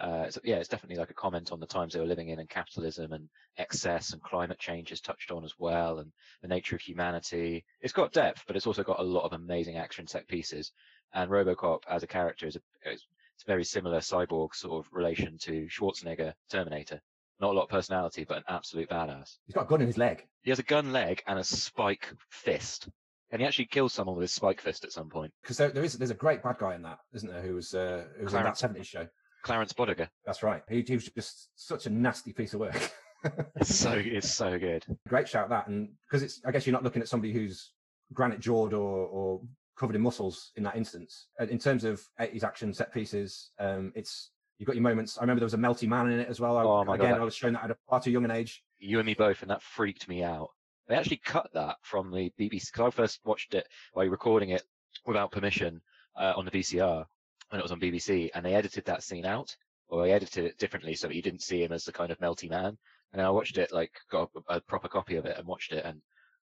uh, 0.00 0.30
so 0.30 0.40
yeah, 0.44 0.56
it's 0.56 0.68
definitely 0.68 0.96
like 0.96 1.10
a 1.10 1.14
comment 1.14 1.52
on 1.52 1.60
the 1.60 1.66
times 1.66 1.92
they 1.92 2.00
were 2.00 2.06
living 2.06 2.30
in 2.30 2.38
and 2.38 2.48
capitalism 2.48 3.12
and 3.12 3.28
excess 3.58 4.14
and 4.14 4.22
climate 4.22 4.58
change 4.58 4.92
is 4.92 5.00
touched 5.00 5.30
on 5.30 5.44
as 5.44 5.52
well 5.58 5.98
and 5.98 6.10
the 6.40 6.48
nature 6.48 6.74
of 6.74 6.80
humanity. 6.80 7.64
It's 7.82 7.92
got 7.92 8.12
depth, 8.12 8.44
but 8.46 8.56
it's 8.56 8.66
also 8.66 8.82
got 8.82 8.98
a 8.98 9.04
lot 9.04 9.24
of 9.24 9.34
amazing 9.34 9.76
action 9.76 10.06
set 10.06 10.26
pieces. 10.26 10.72
And 11.12 11.30
RoboCop 11.30 11.80
as 11.88 12.02
a 12.02 12.06
character 12.06 12.46
is 12.46 12.56
a, 12.56 12.60
it's 12.86 13.04
a 13.42 13.46
very 13.46 13.64
similar 13.64 13.98
cyborg 13.98 14.54
sort 14.54 14.84
of 14.84 14.90
relation 14.90 15.36
to 15.42 15.66
Schwarzenegger 15.66 16.32
Terminator. 16.50 17.02
Not 17.40 17.52
a 17.52 17.52
lot 17.52 17.64
of 17.64 17.68
personality, 17.70 18.24
but 18.24 18.38
an 18.38 18.44
absolute 18.48 18.90
badass. 18.90 19.38
He's 19.46 19.54
got 19.54 19.64
a 19.64 19.68
gun 19.68 19.80
in 19.80 19.86
his 19.86 19.96
leg. 19.96 20.26
He 20.42 20.50
has 20.50 20.58
a 20.58 20.64
gun 20.64 20.92
leg 20.92 21.22
and 21.26 21.38
a 21.38 21.44
spike 21.44 22.12
fist. 22.28 22.88
And 23.30 23.40
he 23.40 23.46
actually 23.46 23.66
kills 23.66 23.92
someone 23.92 24.16
with 24.16 24.22
his 24.22 24.34
spike 24.34 24.60
fist 24.60 24.84
at 24.84 24.92
some 24.92 25.08
point. 25.08 25.32
Because 25.42 25.56
there, 25.56 25.70
there 25.70 25.84
is 25.84 25.96
there's 25.96 26.10
a 26.10 26.14
great 26.14 26.42
bad 26.42 26.58
guy 26.58 26.74
in 26.74 26.82
that, 26.82 26.98
isn't 27.14 27.30
there? 27.30 27.40
Who 27.40 27.54
was 27.54 27.74
uh, 27.74 28.04
who 28.16 28.24
was 28.24 28.32
Clarence, 28.32 28.62
in 28.62 28.72
that 28.72 28.80
70s 28.80 28.86
show. 28.86 29.06
Clarence 29.42 29.72
Boddicker. 29.72 30.08
That's 30.26 30.42
right. 30.42 30.62
He, 30.68 30.82
he 30.82 30.94
was 30.94 31.06
just 31.06 31.48
such 31.54 31.86
a 31.86 31.90
nasty 31.90 32.32
piece 32.32 32.54
of 32.54 32.60
work. 32.60 32.92
it's 33.56 33.74
so 33.74 33.92
it's 33.92 34.30
so 34.30 34.58
good. 34.58 34.84
Great 35.08 35.28
shout 35.28 35.48
that, 35.48 35.68
and 35.68 35.90
because 36.08 36.22
it's 36.22 36.40
I 36.44 36.50
guess 36.50 36.66
you're 36.66 36.72
not 36.72 36.82
looking 36.82 37.02
at 37.02 37.08
somebody 37.08 37.32
who's 37.32 37.72
granite 38.12 38.40
jawed 38.40 38.74
or 38.74 39.06
or 39.06 39.40
covered 39.78 39.96
in 39.96 40.02
muscles 40.02 40.50
in 40.56 40.62
that 40.64 40.76
instance. 40.76 41.28
In 41.38 41.58
terms 41.58 41.84
of 41.84 42.02
80s 42.20 42.44
action 42.44 42.74
set 42.74 42.92
pieces, 42.92 43.52
um, 43.58 43.92
it's 43.94 44.30
You've 44.60 44.66
got 44.66 44.76
your 44.76 44.82
moments. 44.82 45.16
I 45.16 45.22
remember 45.22 45.40
there 45.40 45.46
was 45.46 45.54
a 45.54 45.56
melty 45.56 45.88
man 45.88 46.12
in 46.12 46.20
it 46.20 46.28
as 46.28 46.38
well. 46.38 46.58
Oh 46.58 46.84
my 46.84 46.96
Again, 46.96 47.12
God, 47.12 47.22
I 47.22 47.24
was 47.24 47.34
shown 47.34 47.54
that 47.54 47.64
at 47.64 47.70
a 47.70 47.76
far 47.88 47.98
too 47.98 48.10
young 48.10 48.26
an 48.26 48.30
age. 48.30 48.62
You 48.78 48.98
and 48.98 49.06
me 49.06 49.14
both, 49.14 49.40
and 49.40 49.50
that 49.50 49.62
freaked 49.62 50.06
me 50.06 50.22
out. 50.22 50.50
They 50.86 50.96
actually 50.96 51.22
cut 51.24 51.48
that 51.54 51.76
from 51.80 52.10
the 52.10 52.30
BBC 52.38 52.66
because 52.66 52.88
I 52.88 52.90
first 52.90 53.20
watched 53.24 53.54
it 53.54 53.66
while 53.94 54.06
recording 54.08 54.50
it 54.50 54.62
without 55.06 55.32
permission 55.32 55.80
uh, 56.14 56.34
on 56.36 56.44
the 56.44 56.50
VCR 56.50 57.06
when 57.48 57.58
it 57.58 57.62
was 57.62 57.72
on 57.72 57.80
BBC, 57.80 58.28
and 58.34 58.44
they 58.44 58.54
edited 58.54 58.84
that 58.84 59.02
scene 59.02 59.24
out, 59.24 59.56
or 59.88 60.02
they 60.02 60.12
edited 60.12 60.44
it 60.44 60.58
differently 60.58 60.94
so 60.94 61.08
that 61.08 61.16
you 61.16 61.22
didn't 61.22 61.40
see 61.40 61.64
him 61.64 61.72
as 61.72 61.84
the 61.84 61.92
kind 61.92 62.12
of 62.12 62.18
melty 62.18 62.50
man. 62.50 62.76
And 63.14 63.22
I 63.22 63.30
watched 63.30 63.56
it, 63.56 63.72
like, 63.72 63.92
got 64.10 64.28
a, 64.50 64.56
a 64.56 64.60
proper 64.60 64.88
copy 64.88 65.16
of 65.16 65.24
it 65.24 65.38
and 65.38 65.46
watched 65.46 65.72
it, 65.72 65.86
and 65.86 66.02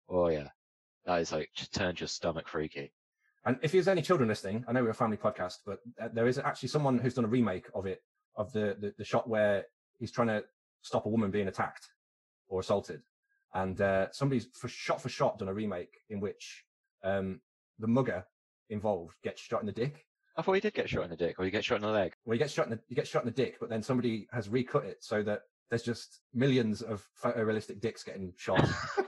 oh 0.08 0.29
yeah, 0.29 0.50
that 1.05 1.20
is 1.20 1.32
like 1.32 1.50
turned 1.74 2.00
your 2.00 2.08
stomach 2.08 2.48
freaky. 2.48 2.93
And 3.45 3.57
if 3.62 3.71
there's 3.73 3.88
any 3.88 4.01
children 4.01 4.29
listening, 4.29 4.63
I 4.67 4.71
know 4.71 4.83
we're 4.83 4.91
a 4.91 4.93
family 4.93 5.17
podcast, 5.17 5.59
but 5.65 5.79
uh, 6.01 6.07
there 6.13 6.27
is 6.27 6.38
actually 6.38 6.69
someone 6.69 6.97
who's 6.97 7.13
done 7.13 7.25
a 7.25 7.29
remake 7.29 7.67
of 7.75 7.85
it, 7.85 8.01
of 8.35 8.53
the, 8.53 8.77
the, 8.79 8.93
the 8.97 9.03
shot 9.03 9.27
where 9.27 9.65
he's 10.00 10.12
trying 10.12 10.29
to 10.29 10.43
stop 10.81 11.05
a 11.05 11.09
woman 11.09 11.31
being 11.31 11.47
attacked 11.47 11.89
or 12.47 12.62
assaulted. 12.62 13.01
And 13.53 13.79
uh, 13.81 14.07
somebody's 14.12 14.47
for 14.53 14.67
shot 14.67 15.01
for 15.01 15.09
shot 15.09 15.38
done 15.39 15.50
a 15.50 15.53
remake 15.53 16.00
in 16.09 16.19
which 16.19 16.63
um, 17.03 17.41
the 17.79 17.88
mugger 17.88 18.25
involved 18.69 19.15
gets 19.23 19.41
shot 19.41 19.62
in 19.62 19.67
the 19.67 19.71
dick. 19.71 20.05
I 20.35 20.41
thought 20.41 20.53
he 20.53 20.62
did 20.62 20.73
get 20.73 20.89
shot 20.89 21.03
in 21.03 21.12
the 21.12 21.15
dick, 21.15 21.35
or 21.38 21.45
he 21.45 21.51
gets 21.51 21.65
shot 21.65 21.75
in 21.75 21.83
the 21.83 21.89
leg. 21.89 22.13
Well, 22.25 22.33
he 22.33 22.39
gets 22.39 22.53
shot 22.53 22.65
in 22.65 22.71
the 22.71 22.79
he 22.88 22.95
gets 22.95 23.09
shot 23.09 23.21
in 23.23 23.27
the 23.27 23.31
dick, 23.31 23.57
but 23.59 23.69
then 23.69 23.83
somebody 23.83 24.27
has 24.31 24.50
recut 24.50 24.85
it 24.85 25.03
so 25.03 25.21
that 25.23 25.41
there's 25.69 25.83
just 25.83 26.21
millions 26.33 26.81
of 26.81 27.07
photorealistic 27.21 27.81
dicks 27.81 28.03
getting 28.03 28.33
shot. 28.38 28.67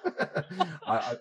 I, 0.86 0.98
I, 0.98 1.16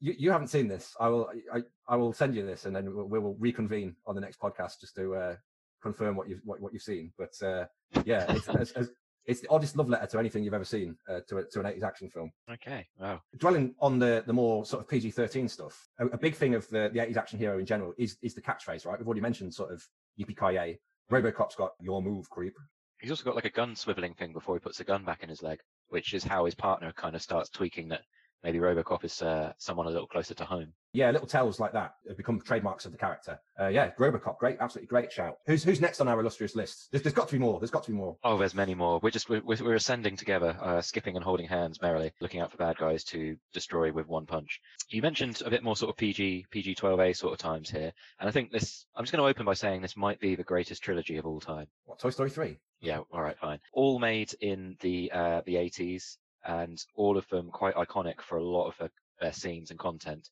you, 0.00 0.14
you 0.18 0.30
haven't 0.30 0.48
seen 0.48 0.68
this. 0.68 0.94
I 1.00 1.08
will. 1.08 1.30
I, 1.52 1.62
I 1.88 1.96
will 1.96 2.12
send 2.12 2.34
you 2.34 2.46
this, 2.46 2.64
and 2.64 2.74
then 2.74 2.94
we, 2.94 3.02
we 3.02 3.18
will 3.18 3.36
reconvene 3.38 3.96
on 4.06 4.14
the 4.14 4.20
next 4.20 4.40
podcast 4.40 4.80
just 4.80 4.94
to 4.96 5.14
uh, 5.14 5.36
confirm 5.82 6.16
what 6.16 6.28
you've 6.28 6.40
what, 6.44 6.60
what 6.60 6.72
you've 6.72 6.82
seen. 6.82 7.12
But 7.18 7.34
uh, 7.42 7.66
yeah, 8.04 8.26
it's, 8.28 8.48
it's, 8.76 8.90
it's, 9.26 9.40
the 9.40 9.48
oddest 9.50 9.76
love 9.76 9.88
letter 9.88 10.06
to 10.06 10.18
anything 10.18 10.44
you've 10.44 10.54
ever 10.54 10.64
seen 10.64 10.96
uh, 11.08 11.20
to 11.28 11.38
a, 11.38 11.44
to 11.44 11.60
an 11.60 11.66
80s 11.66 11.82
action 11.82 12.08
film. 12.08 12.30
Okay, 12.50 12.86
wow. 12.98 13.20
Dwelling 13.38 13.74
on 13.80 13.98
the 13.98 14.22
the 14.26 14.32
more 14.32 14.64
sort 14.64 14.82
of 14.82 14.88
PG-13 14.88 15.50
stuff, 15.50 15.88
a, 15.98 16.06
a, 16.06 16.18
big 16.18 16.34
thing 16.34 16.54
of 16.54 16.68
the 16.68 16.90
the 16.92 17.00
80s 17.00 17.16
action 17.16 17.38
hero 17.38 17.58
in 17.58 17.66
general 17.66 17.92
is 17.98 18.16
is 18.22 18.34
the 18.34 18.42
catchphrase, 18.42 18.86
right? 18.86 18.98
We've 18.98 19.06
already 19.06 19.20
mentioned 19.20 19.54
sort 19.54 19.72
of 19.72 19.84
yippee 20.20 20.38
ki 20.38 20.78
RoboCop's 21.10 21.54
got 21.56 21.72
your 21.80 22.02
move, 22.02 22.28
creep. 22.28 22.54
He's 23.00 23.10
also 23.10 23.24
got 23.24 23.34
like 23.34 23.44
a 23.44 23.50
gun 23.50 23.74
swiveling 23.74 24.16
thing 24.16 24.32
before 24.32 24.56
he 24.56 24.60
puts 24.60 24.78
the 24.78 24.84
gun 24.84 25.04
back 25.04 25.22
in 25.22 25.28
his 25.28 25.42
leg, 25.42 25.60
which 25.88 26.14
is 26.14 26.24
how 26.24 26.44
his 26.44 26.54
partner 26.54 26.92
kind 26.92 27.14
of 27.14 27.22
starts 27.22 27.48
tweaking 27.48 27.88
that 27.88 28.02
maybe 28.42 28.58
Robocop 28.58 29.04
is 29.04 29.20
uh, 29.22 29.52
someone 29.58 29.86
a 29.86 29.90
little 29.90 30.06
closer 30.06 30.34
to 30.34 30.44
home. 30.44 30.72
Yeah, 30.92 31.10
little 31.10 31.26
tells 31.26 31.60
like 31.60 31.72
that 31.72 31.94
have 32.06 32.16
become 32.16 32.40
trademarks 32.40 32.86
of 32.86 32.92
the 32.92 32.98
character. 32.98 33.38
Uh, 33.60 33.68
yeah, 33.68 33.90
Robocop, 33.98 34.38
great, 34.38 34.56
absolutely 34.58 34.88
great 34.88 35.12
shout. 35.12 35.36
Who's 35.46 35.62
who's 35.62 35.80
next 35.80 36.00
on 36.00 36.08
our 36.08 36.18
illustrious 36.18 36.56
list? 36.56 36.88
There's, 36.90 37.02
there's 37.02 37.14
got 37.14 37.28
to 37.28 37.34
be 37.34 37.38
more. 37.38 37.60
There's 37.60 37.70
got 37.70 37.84
to 37.84 37.90
be 37.90 37.96
more. 37.96 38.16
Oh, 38.24 38.38
there's 38.38 38.54
many 38.54 38.74
more. 38.74 38.98
We're 39.02 39.10
just 39.10 39.28
we're, 39.28 39.42
we're 39.44 39.74
ascending 39.74 40.16
together, 40.16 40.56
uh, 40.60 40.80
skipping 40.80 41.16
and 41.16 41.24
holding 41.24 41.46
hands 41.46 41.82
merrily, 41.82 42.12
looking 42.20 42.40
out 42.40 42.50
for 42.50 42.56
bad 42.56 42.78
guys 42.78 43.04
to 43.04 43.36
destroy 43.52 43.92
with 43.92 44.08
one 44.08 44.26
punch. 44.26 44.60
You 44.88 45.02
mentioned 45.02 45.42
a 45.44 45.50
bit 45.50 45.62
more 45.62 45.76
sort 45.76 45.90
of 45.90 45.96
PG 45.96 46.46
PG 46.50 46.74
12A 46.76 47.16
sort 47.16 47.32
of 47.34 47.38
times 47.38 47.70
here, 47.70 47.92
and 48.20 48.28
I 48.28 48.32
think 48.32 48.50
this. 48.50 48.86
I'm 48.96 49.04
just 49.04 49.12
going 49.12 49.22
to 49.22 49.28
open 49.28 49.44
by 49.44 49.54
saying 49.54 49.82
this 49.82 49.96
might 49.96 50.20
be 50.20 50.34
the 50.36 50.44
greatest 50.44 50.82
trilogy 50.82 51.18
of 51.18 51.26
all 51.26 51.40
time. 51.40 51.66
What 51.84 51.98
Toy 51.98 52.10
Story 52.10 52.30
three? 52.30 52.58
Yeah, 52.80 53.00
all 53.10 53.22
right, 53.22 53.36
fine. 53.38 53.58
All 53.72 53.98
made 53.98 54.32
in 54.40 54.76
the 54.80 55.10
uh, 55.12 55.42
the 55.44 55.56
80s, 55.56 56.16
and 56.46 56.78
all 56.94 57.16
of 57.16 57.28
them 57.28 57.50
quite 57.50 57.74
iconic 57.74 58.20
for 58.20 58.38
a 58.38 58.44
lot 58.44 58.68
of 58.68 58.90
their 59.20 59.32
scenes 59.32 59.70
and 59.70 59.78
content. 59.78 60.28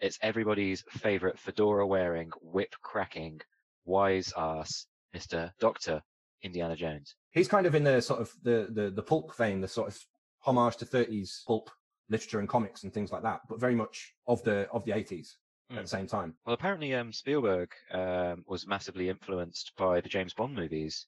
It's 0.00 0.18
everybody's 0.22 0.82
favorite 0.90 1.38
fedora 1.38 1.86
wearing, 1.86 2.30
whip 2.40 2.74
cracking, 2.82 3.40
wise 3.84 4.32
ass 4.36 4.86
Mr. 5.14 5.50
Doctor 5.60 6.02
Indiana 6.42 6.76
Jones. 6.76 7.16
He's 7.32 7.48
kind 7.48 7.66
of 7.66 7.74
in 7.74 7.84
the 7.84 8.00
sort 8.00 8.20
of 8.20 8.32
the, 8.42 8.68
the, 8.70 8.90
the 8.90 9.02
pulp 9.02 9.36
vein, 9.36 9.60
the 9.60 9.68
sort 9.68 9.88
of 9.88 9.98
homage 10.40 10.76
to 10.78 10.86
30s 10.86 11.44
pulp 11.46 11.70
literature 12.08 12.40
and 12.40 12.48
comics 12.48 12.82
and 12.82 12.92
things 12.92 13.12
like 13.12 13.22
that, 13.22 13.40
but 13.48 13.60
very 13.60 13.74
much 13.74 14.14
of 14.26 14.42
the, 14.42 14.68
of 14.72 14.84
the 14.84 14.92
80s 14.92 15.34
at 15.70 15.76
Mm. 15.76 15.82
the 15.82 15.88
same 15.88 16.06
time. 16.08 16.34
Well, 16.44 16.54
apparently, 16.54 16.94
um, 16.94 17.12
Spielberg 17.12 17.70
um, 17.92 18.42
was 18.48 18.66
massively 18.66 19.08
influenced 19.08 19.70
by 19.76 20.00
the 20.00 20.08
James 20.08 20.34
Bond 20.34 20.52
movies 20.52 21.06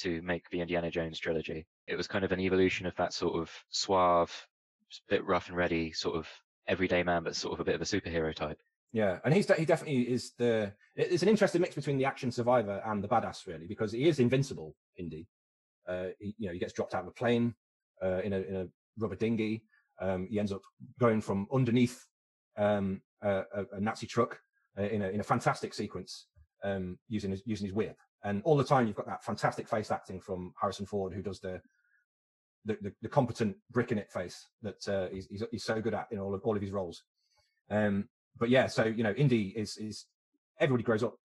to 0.00 0.20
make 0.20 0.50
the 0.50 0.60
Indiana 0.60 0.90
Jones 0.90 1.18
trilogy. 1.18 1.66
It 1.86 1.96
was 1.96 2.06
kind 2.06 2.24
of 2.24 2.32
an 2.32 2.40
evolution 2.40 2.86
of 2.86 2.94
that 2.96 3.12
sort 3.12 3.40
of 3.40 3.50
suave, 3.70 4.46
bit 5.08 5.24
rough 5.24 5.48
and 5.48 5.56
ready, 5.56 5.92
sort 5.92 6.16
of 6.16 6.28
everyday 6.68 7.02
man, 7.02 7.24
but 7.24 7.36
sort 7.36 7.54
of 7.54 7.60
a 7.60 7.64
bit 7.64 7.74
of 7.74 7.82
a 7.82 7.84
superhero 7.84 8.34
type. 8.34 8.58
Yeah, 8.92 9.18
and 9.24 9.32
he's 9.32 9.50
he 9.54 9.64
definitely 9.64 10.02
is 10.02 10.32
the. 10.38 10.72
It's 10.94 11.22
an 11.22 11.28
interesting 11.28 11.62
mix 11.62 11.74
between 11.74 11.96
the 11.96 12.04
action 12.04 12.30
survivor 12.30 12.82
and 12.84 13.02
the 13.02 13.08
badass, 13.08 13.46
really, 13.46 13.66
because 13.66 13.92
he 13.92 14.06
is 14.06 14.18
invincible. 14.18 14.76
Indy, 14.98 15.26
uh, 15.88 16.08
he, 16.18 16.34
you 16.38 16.48
know, 16.48 16.52
he 16.52 16.58
gets 16.58 16.74
dropped 16.74 16.94
out 16.94 17.02
of 17.02 17.08
a 17.08 17.12
plane 17.12 17.54
uh, 18.02 18.20
in 18.22 18.34
a 18.34 18.40
in 18.40 18.56
a 18.56 18.66
rubber 18.98 19.16
dinghy. 19.16 19.64
Um, 20.00 20.26
he 20.30 20.38
ends 20.38 20.52
up 20.52 20.62
going 21.00 21.22
from 21.22 21.46
underneath 21.52 22.04
um, 22.58 23.00
a, 23.22 23.44
a, 23.54 23.64
a 23.72 23.80
Nazi 23.80 24.06
truck 24.06 24.38
uh, 24.78 24.82
in 24.82 25.00
a 25.00 25.08
in 25.08 25.20
a 25.20 25.24
fantastic 25.24 25.72
sequence 25.72 26.26
um, 26.62 26.98
using 27.08 27.30
his 27.30 27.42
using 27.46 27.66
his 27.66 27.74
whip, 27.74 27.96
and 28.24 28.42
all 28.44 28.56
the 28.56 28.64
time 28.64 28.86
you've 28.86 28.96
got 28.96 29.06
that 29.06 29.24
fantastic 29.24 29.68
face 29.68 29.90
acting 29.90 30.20
from 30.20 30.52
Harrison 30.60 30.86
Ford, 30.86 31.12
who 31.12 31.22
does 31.22 31.40
the 31.40 31.60
the, 32.64 32.78
the, 32.80 32.92
the 33.02 33.08
competent 33.08 33.56
brick 33.72 33.90
in 33.90 33.98
it 33.98 34.10
face 34.12 34.46
that 34.62 34.88
uh, 34.88 35.08
he's, 35.12 35.26
he's 35.26 35.42
he's 35.50 35.64
so 35.64 35.80
good 35.80 35.94
at 35.94 36.06
in 36.10 36.18
all 36.18 36.34
of 36.34 36.42
all 36.44 36.56
of 36.56 36.62
his 36.62 36.70
roles. 36.70 37.02
Um, 37.70 38.08
but 38.38 38.50
yeah, 38.50 38.66
so 38.66 38.84
you 38.84 39.02
know, 39.02 39.12
Indy 39.12 39.52
is 39.56 39.76
is 39.76 40.06
everybody 40.60 40.84
grows 40.84 41.02
up 41.02 41.16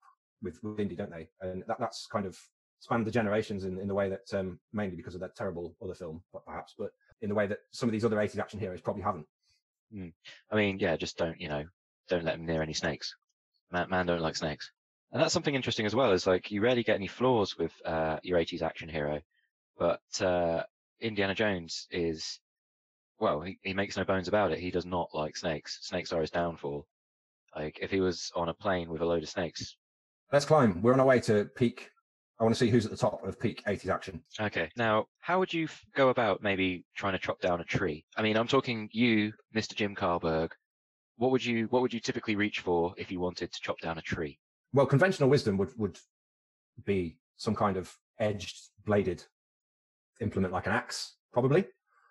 with 0.41 0.59
with 0.63 0.79
Indy, 0.79 0.95
don't 0.95 1.11
they? 1.11 1.29
And 1.41 1.63
that 1.67 1.79
that's 1.79 2.07
kind 2.11 2.25
of 2.25 2.37
spanned 2.79 3.05
the 3.05 3.11
generations 3.11 3.63
in, 3.65 3.79
in 3.79 3.87
the 3.87 3.93
way 3.93 4.09
that 4.09 4.33
um, 4.37 4.59
mainly 4.73 4.95
because 4.95 5.15
of 5.15 5.21
that 5.21 5.35
terrible 5.35 5.75
other 5.83 5.95
film, 5.95 6.21
perhaps, 6.45 6.75
but 6.77 6.91
in 7.21 7.29
the 7.29 7.35
way 7.35 7.47
that 7.47 7.59
some 7.71 7.89
of 7.89 7.93
these 7.93 8.05
other 8.05 8.17
80s 8.17 8.39
action 8.39 8.59
heroes 8.59 8.81
probably 8.81 9.01
haven't. 9.01 9.25
I 10.51 10.55
mean, 10.55 10.77
yeah, 10.79 10.95
just 10.95 11.17
don't, 11.17 11.39
you 11.39 11.49
know, 11.49 11.63
don't 12.09 12.23
let 12.23 12.35
him 12.35 12.45
near 12.45 12.61
any 12.61 12.73
snakes. 12.73 13.15
Man, 13.71 13.89
man 13.89 14.05
don't 14.05 14.21
like 14.21 14.35
snakes. 14.35 14.71
And 15.11 15.21
that's 15.21 15.33
something 15.33 15.55
interesting 15.55 15.85
as 15.85 15.95
well, 15.95 16.11
is 16.11 16.27
like 16.27 16.51
you 16.51 16.61
rarely 16.61 16.83
get 16.83 16.95
any 16.95 17.07
flaws 17.07 17.57
with 17.57 17.71
uh, 17.85 18.19
your 18.23 18.39
80s 18.39 18.61
action 18.61 18.89
hero. 18.89 19.21
But 19.77 20.01
uh, 20.21 20.63
Indiana 20.99 21.33
Jones 21.33 21.87
is, 21.91 22.39
well, 23.19 23.41
he, 23.41 23.57
he 23.61 23.73
makes 23.73 23.95
no 23.95 24.03
bones 24.03 24.27
about 24.27 24.51
it. 24.51 24.59
He 24.59 24.71
does 24.71 24.85
not 24.85 25.09
like 25.13 25.37
snakes. 25.37 25.79
Snakes 25.81 26.11
are 26.11 26.21
his 26.21 26.31
downfall. 26.31 26.87
Like, 27.55 27.79
if 27.81 27.89
he 27.89 28.01
was 28.01 28.31
on 28.35 28.49
a 28.49 28.53
plane 28.53 28.89
with 28.89 29.01
a 29.01 29.05
load 29.05 29.23
of 29.23 29.29
snakes. 29.29 29.77
Let's 30.31 30.45
climb. 30.45 30.81
We're 30.81 30.93
on 30.93 30.99
our 30.99 31.05
way 31.05 31.19
to 31.21 31.45
peak. 31.55 31.89
I 32.39 32.43
want 32.43 32.53
to 32.53 32.59
see 32.59 32.69
who's 32.69 32.85
at 32.85 32.91
the 32.91 32.97
top 32.97 33.23
of 33.25 33.39
peak 33.39 33.63
80s 33.65 33.89
action. 33.89 34.21
Okay. 34.39 34.69
Now, 34.75 35.05
how 35.19 35.39
would 35.39 35.53
you 35.53 35.63
f- 35.65 35.83
go 35.95 36.09
about 36.09 36.43
maybe 36.43 36.85
trying 36.95 37.13
to 37.13 37.19
chop 37.19 37.39
down 37.39 37.61
a 37.61 37.63
tree? 37.63 38.05
I 38.15 38.21
mean, 38.21 38.37
I'm 38.37 38.47
talking 38.47 38.89
you, 38.91 39.31
Mr. 39.55 39.73
Jim 39.73 39.95
Carberg. 39.95 40.51
What 41.15 41.31
would 41.31 41.43
you 41.43 41.65
What 41.67 41.81
would 41.81 41.93
you 41.93 41.99
typically 41.99 42.35
reach 42.35 42.59
for 42.59 42.93
if 42.97 43.11
you 43.11 43.19
wanted 43.19 43.51
to 43.51 43.61
chop 43.61 43.79
down 43.79 43.97
a 43.97 44.01
tree? 44.03 44.37
Well, 44.73 44.85
conventional 44.85 45.29
wisdom 45.29 45.57
would 45.57 45.71
would 45.77 45.97
be 46.85 47.19
some 47.37 47.55
kind 47.55 47.77
of 47.77 47.95
edged, 48.19 48.57
bladed 48.85 49.23
implement 50.19 50.53
like 50.53 50.65
an 50.65 50.73
axe, 50.73 51.15
probably. 51.31 51.65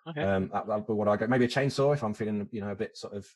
Okay. 0.09 0.21
Um, 0.21 0.49
that, 0.53 0.67
that'd 0.67 0.87
be 0.87 0.93
what 0.93 1.07
I 1.07 1.17
go. 1.17 1.27
Maybe 1.27 1.45
a 1.45 1.49
chainsaw 1.49 1.93
if 1.93 2.03
I'm 2.03 2.13
feeling, 2.13 2.47
you 2.51 2.61
know, 2.61 2.69
a 2.71 2.75
bit 2.75 2.95
sort 2.95 3.13
of 3.13 3.27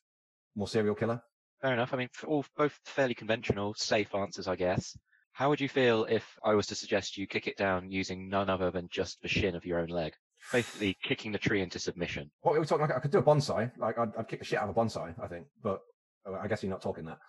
more 0.56 0.68
serial 0.68 0.96
killer. 0.96 1.22
Fair 1.62 1.74
enough. 1.74 1.94
I 1.94 1.98
mean, 1.98 2.10
all 2.26 2.46
both 2.58 2.80
fairly 2.86 3.14
conventional, 3.14 3.74
safe 3.76 4.16
answers, 4.16 4.48
I 4.48 4.56
guess. 4.56 4.98
How 5.34 5.50
would 5.50 5.62
you 5.62 5.70
feel 5.70 6.06
if 6.10 6.26
I 6.44 6.54
was 6.54 6.68
to 6.68 6.76
suggest 6.76 7.18
you 7.18 7.28
kick 7.28 7.48
it 7.48 7.58
down 7.58 7.92
using 7.92 8.30
none 8.30 8.50
other 8.50 8.72
than 8.72 8.88
just 8.92 9.22
the 9.22 9.28
shin 9.28 9.56
of 9.56 9.66
your 9.66 9.80
own 9.80 9.90
leg? 9.90 10.14
Basically, 10.52 10.98
kicking 11.04 11.32
the 11.32 11.38
tree 11.38 11.62
into 11.62 11.78
submission. 11.78 12.32
What 12.42 12.60
we 12.60 12.66
talking? 12.66 12.88
Like, 12.88 12.96
I 12.96 13.00
could 13.00 13.12
do 13.12 13.20
a 13.20 13.24
bonsai. 13.24 13.72
Like, 13.78 13.98
I'd, 13.98 14.16
I'd 14.18 14.28
kick 14.28 14.40
the 14.40 14.46
shit 14.46 14.60
out 14.60 14.68
of 14.68 14.76
a 14.76 14.80
bonsai, 14.80 15.14
I 15.24 15.28
think. 15.28 15.46
But 15.62 15.82
uh, 16.28 16.38
I 16.42 16.48
guess 16.48 16.64
you're 16.64 16.72
not 16.72 16.82
talking 16.82 17.06
that. 17.06 17.20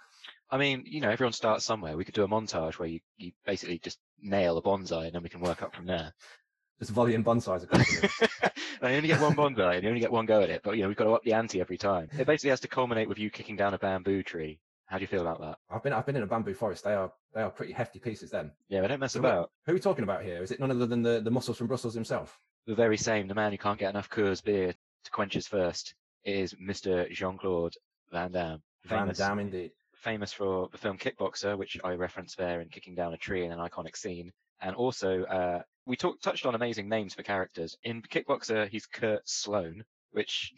I 0.51 0.59
mean, 0.59 0.85
you 0.87 1.01
know, 1.01 1.11
everyone 1.11 1.33
starts 1.33 1.65
somewhere. 1.65 1.97
We 1.97 2.05
could 2.05 2.15
do 2.15 2.25
a 2.25 2.29
montage 2.29 2.75
where 2.79 2.89
you, 2.89 3.01
you 3.17 3.33
basically 3.47 3.79
just 3.79 3.99
nail 4.21 4.59
a 4.59 4.63
bonsai 4.63 5.07
and 5.07 5.15
then 5.15 5.23
we 5.23 5.29
can 5.29 5.41
work 5.41 5.63
up 5.63 5.75
from 5.75 5.87
there. 5.87 6.13
Just 6.79 6.93
volleying 6.93 7.25
bonsais 7.25 7.63
across. 7.63 8.51
I 8.83 8.95
only 8.97 9.09
get 9.09 9.21
one 9.21 9.35
bonsai 9.35 9.75
and 9.77 9.83
you 9.83 9.89
only 9.89 10.01
get 10.01 10.13
one 10.13 10.27
go 10.27 10.43
at 10.43 10.51
it, 10.51 10.63
but 10.63 10.77
you 10.77 10.83
know, 10.83 10.89
we've 10.89 10.97
got 10.97 11.05
to 11.05 11.13
up 11.13 11.23
the 11.23 11.33
ante 11.33 11.61
every 11.61 11.79
time. 11.79 12.09
It 12.19 12.27
basically 12.27 12.51
has 12.51 12.61
to 12.61 12.69
culminate 12.69 13.09
with 13.09 13.19
you 13.19 13.31
kicking 13.31 13.57
down 13.57 13.73
a 13.75 13.79
bamboo 13.79 14.23
tree. 14.23 14.59
How 14.87 14.99
do 14.99 15.03
you 15.03 15.09
feel 15.09 15.23
about 15.23 15.41
that? 15.41 15.57
I've 15.71 15.83
been 15.83 15.95
I've 15.95 16.05
been 16.05 16.17
in 16.17 16.23
a 16.23 16.27
bamboo 16.27 16.53
forest. 16.53 16.85
They 16.85 16.93
are 16.93 17.11
they 17.35 17.41
are 17.41 17.51
pretty 17.51 17.73
hefty 17.73 17.99
pieces. 17.99 18.31
Then 18.31 18.51
Yeah, 18.69 18.83
they 18.83 18.89
don't 18.89 19.01
mess 19.01 19.13
So 19.15 19.21
about. 19.21 19.51
who 19.65 19.73
are 19.73 19.75
we 19.75 19.81
talking 19.81 20.05
about 20.05 20.23
here? 20.23 20.43
Is 20.43 20.51
it 20.51 20.61
none 20.61 20.71
other 20.71 20.85
than 20.87 21.03
the 21.03 21.21
the 21.21 21.31
muscles 21.31 21.57
from 21.57 21.67
Brussels 21.69 21.95
himself? 21.95 22.39
The 22.67 22.75
very 22.75 22.99
same, 22.99 23.27
the 23.27 23.35
man 23.35 23.53
who 23.53 23.59
can't 23.59 23.79
get 23.79 23.91
enough 23.91 24.11
Coors 24.11 24.45
beer 24.45 24.75
to 25.05 25.11
quench 25.11 25.33
his 25.33 25.49
thirst 25.49 25.95
is 26.25 26.55
Mr. 26.55 27.11
Jean-Claude 27.11 27.75
Van 28.13 28.31
Damme. 28.33 28.63
Van 28.85 29.09
Damme, 29.15 29.39
indeed. 29.41 29.73
Famous 30.03 30.33
for 30.33 30.69
the 30.73 30.79
film 30.79 30.99
Kickboxer, 30.99 31.57
which 31.57 31.79
I 31.83 31.93
reference 31.93 32.35
there 32.35 32.61
in 32.61 32.69
kicking 32.69 32.95
down 32.95 33.15
a 33.15 33.19
tree 33.19 33.45
in 33.45 33.53
an 33.53 33.59
iconic 33.59 33.97
scene. 33.97 34.33
And 34.61 34.77
also, 34.77 35.25
uh, 35.25 35.63
we 35.87 35.97
talked 35.97 36.23
touched 36.23 36.47
on 36.47 36.55
amazing 36.55 36.89
names 36.89 37.15
for 37.15 37.23
characters. 37.23 37.77
In 37.83 38.03
Kickboxer, 38.03 38.69
he's 38.69 38.87
Kurt 38.87 39.29
Sloan, 39.29 39.85
which 40.11 40.53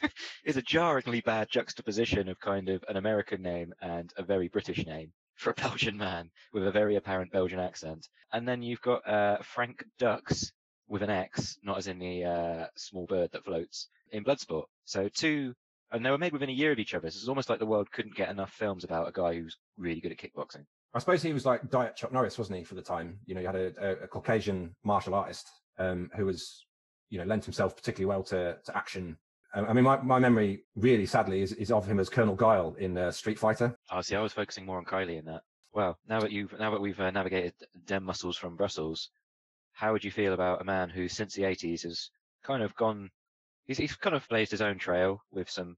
is 0.44 0.56
a 0.56 0.62
jarringly 0.62 1.20
bad 1.20 1.48
juxtaposition 1.50 2.28
of 2.28 2.38
kind 2.40 2.68
of 2.68 2.84
an 2.88 2.96
American 2.96 3.42
name 3.42 3.72
and 3.80 4.12
a 4.16 4.22
very 4.22 4.48
British 4.48 4.84
name 4.86 5.12
for 5.36 5.50
a 5.50 5.54
Belgian 5.62 5.96
man 5.96 6.30
with 6.52 6.66
a 6.66 6.72
very 6.72 6.96
apparent 6.96 7.32
Belgian 7.32 7.60
accent. 7.60 8.08
And 8.32 8.46
then 8.46 8.62
you've 8.62 8.82
got 8.82 9.08
uh, 9.08 9.38
Frank 9.42 9.84
Dux 9.98 10.52
with 10.88 11.02
an 11.02 11.10
X, 11.10 11.58
not 11.62 11.78
as 11.78 11.86
in 11.86 11.98
the 11.98 12.24
uh, 12.24 12.66
small 12.76 13.06
bird 13.06 13.30
that 13.32 13.44
floats, 13.44 13.88
in 14.10 14.24
Bloodsport. 14.24 14.64
So 14.84 15.08
two, 15.08 15.54
and 15.92 16.04
they 16.04 16.10
were 16.10 16.18
made 16.18 16.32
within 16.32 16.50
a 16.50 16.52
year 16.52 16.72
of 16.72 16.78
each 16.78 16.94
other. 16.94 17.10
So 17.10 17.16
it's 17.16 17.28
almost 17.28 17.48
like 17.48 17.58
the 17.58 17.66
world 17.66 17.90
couldn't 17.90 18.14
get 18.14 18.30
enough 18.30 18.52
films 18.52 18.84
about 18.84 19.08
a 19.08 19.12
guy 19.12 19.34
who's 19.34 19.56
really 19.76 20.00
good 20.00 20.12
at 20.12 20.18
kickboxing. 20.18 20.64
I 20.94 20.98
suppose 20.98 21.22
he 21.22 21.32
was 21.32 21.46
like 21.46 21.70
Diet 21.70 21.96
Chuck 21.96 22.12
Norris, 22.12 22.38
wasn't 22.38 22.58
he, 22.58 22.64
for 22.64 22.74
the 22.74 22.82
time? 22.82 23.18
You 23.26 23.34
know, 23.34 23.40
you 23.40 23.46
had 23.46 23.56
a, 23.56 23.72
a, 23.80 23.90
a 24.04 24.08
Caucasian 24.08 24.74
martial 24.84 25.14
artist 25.14 25.48
um, 25.78 26.10
who 26.16 26.26
was, 26.26 26.66
you 27.10 27.18
know, 27.18 27.24
lent 27.24 27.44
himself 27.44 27.76
particularly 27.76 28.08
well 28.08 28.22
to, 28.24 28.56
to 28.64 28.76
action. 28.76 29.16
Um, 29.54 29.66
I 29.68 29.72
mean, 29.72 29.84
my, 29.84 30.00
my 30.02 30.18
memory 30.18 30.64
really 30.76 31.06
sadly 31.06 31.42
is, 31.42 31.52
is 31.52 31.70
of 31.70 31.86
him 31.86 32.00
as 32.00 32.08
Colonel 32.08 32.34
Guile 32.34 32.74
in 32.78 32.96
uh, 32.96 33.10
Street 33.10 33.38
Fighter. 33.38 33.76
Oh, 33.90 34.00
see, 34.00 34.16
I 34.16 34.20
was 34.20 34.32
focusing 34.32 34.66
more 34.66 34.78
on 34.78 34.84
Kylie 34.84 35.18
in 35.18 35.24
that. 35.26 35.42
Well, 35.72 35.98
now 36.08 36.20
that 36.20 36.32
you've 36.32 36.58
now 36.58 36.70
that 36.70 36.80
we've 36.80 36.98
uh, 36.98 37.10
navigated 37.10 37.52
dem 37.84 38.04
muscles 38.04 38.36
from 38.36 38.56
Brussels, 38.56 39.10
how 39.72 39.92
would 39.92 40.02
you 40.02 40.10
feel 40.10 40.32
about 40.32 40.60
a 40.60 40.64
man 40.64 40.88
who, 40.88 41.08
since 41.08 41.34
the 41.34 41.42
80s, 41.42 41.82
has 41.82 42.10
kind 42.42 42.62
of 42.62 42.74
gone? 42.74 43.10
He's, 43.68 43.78
he's 43.78 43.94
kind 43.94 44.16
of 44.16 44.26
blazed 44.28 44.50
his 44.50 44.62
own 44.62 44.78
trail 44.78 45.22
with 45.30 45.48
some 45.48 45.76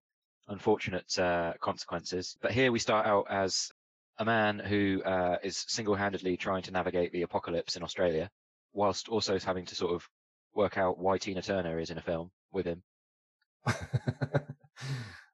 unfortunate 0.49 1.19
uh, 1.19 1.53
consequences. 1.61 2.37
But 2.41 2.53
here 2.53 2.73
we 2.73 2.79
start 2.79 3.07
out 3.07 3.27
as 3.29 3.71
a 4.19 4.25
man 4.25 4.59
who 4.59 5.03
uh, 5.05 5.37
is 5.43 5.65
single-handedly 5.69 6.37
trying 6.37 6.63
to 6.63 6.71
navigate 6.71 7.13
the 7.13 7.23
apocalypse 7.23 7.77
in 7.77 7.83
Australia, 7.83 8.31
whilst 8.73 9.09
also 9.09 9.39
having 9.39 9.67
to 9.67 9.75
sort 9.75 9.93
of 9.93 10.09
work 10.55 10.79
out 10.79 10.99
why 10.99 11.19
Tina 11.19 11.43
Turner 11.43 11.79
is 11.79 11.91
in 11.91 11.99
a 11.99 12.03
film 12.03 12.31
with 12.53 12.67
him, 12.67 12.83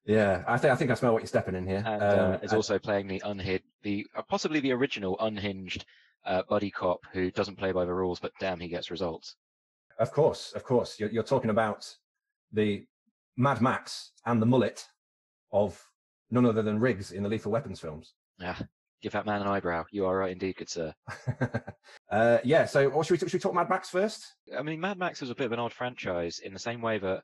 yeah, 0.05 0.43
I 0.47 0.59
think 0.59 0.73
I 0.73 0.77
think 0.77 0.91
I 0.91 0.95
smell 0.95 1.13
what 1.13 1.23
you're 1.23 1.29
stepping 1.29 1.55
in 1.55 1.67
here. 1.67 1.83
and 1.87 2.03
Um, 2.03 2.33
uh, 2.33 2.39
is 2.43 2.53
and- 2.53 2.57
also 2.57 2.79
playing 2.79 3.07
the 3.07 3.23
unhinged, 3.25 3.65
the 3.83 4.07
uh, 4.15 4.23
possibly 4.23 4.61
the 4.61 4.73
original 4.73 5.17
unhinged 5.21 5.85
uh, 6.25 6.43
buddy 6.49 6.71
cop 6.71 7.01
who 7.13 7.31
doesn't 7.31 7.57
play 7.57 7.73
by 7.73 7.85
the 7.85 7.95
rules, 7.95 8.19
but 8.21 8.33
damn, 8.41 8.61
he 8.61 8.69
gets 8.69 8.91
results. 8.91 9.37
Of 9.99 10.13
course, 10.13 10.53
of 10.55 10.65
course. 10.65 10.99
You're, 11.01 11.11
you're 11.11 11.23
talking 11.23 11.51
about 11.51 11.95
the 12.57 12.85
Mad 13.37 13.61
Max 13.61 14.13
and 14.25 14.43
the 14.43 14.47
mullet 14.47 14.85
of 15.53 15.81
none 16.31 16.47
other 16.47 16.63
than 16.63 16.81
Riggs 16.81 17.13
in 17.13 17.23
the 17.23 17.29
Lethal 17.29 17.53
Weapons 17.53 17.79
films. 17.79 18.15
Yeah, 18.41 18.59
give 19.03 19.13
that 19.13 19.27
man 19.27 19.43
an 19.43 19.49
eyebrow. 19.49 19.85
You 19.93 20.07
are 20.07 20.17
right 20.17 20.33
indeed, 20.33 20.57
good 20.57 20.69
sir. 20.69 20.93
uh, 22.11 22.39
yeah, 22.43 22.65
so 22.65 22.89
or 22.89 23.05
should, 23.05 23.13
we, 23.13 23.19
should 23.19 23.33
we 23.35 23.39
talk 23.39 23.55
Mad 23.55 23.71
Max 23.71 23.91
first? 23.91 24.25
I 24.57 24.63
mean, 24.63 24.81
Mad 24.81 24.99
Max 24.99 25.21
was 25.21 25.31
a 25.31 25.35
bit 25.35 25.47
of 25.47 25.53
an 25.53 25.61
odd 25.61 25.73
franchise 25.73 26.41
in 26.41 26.53
the 26.53 26.59
same 26.59 26.81
way 26.81 26.99
that 26.99 27.23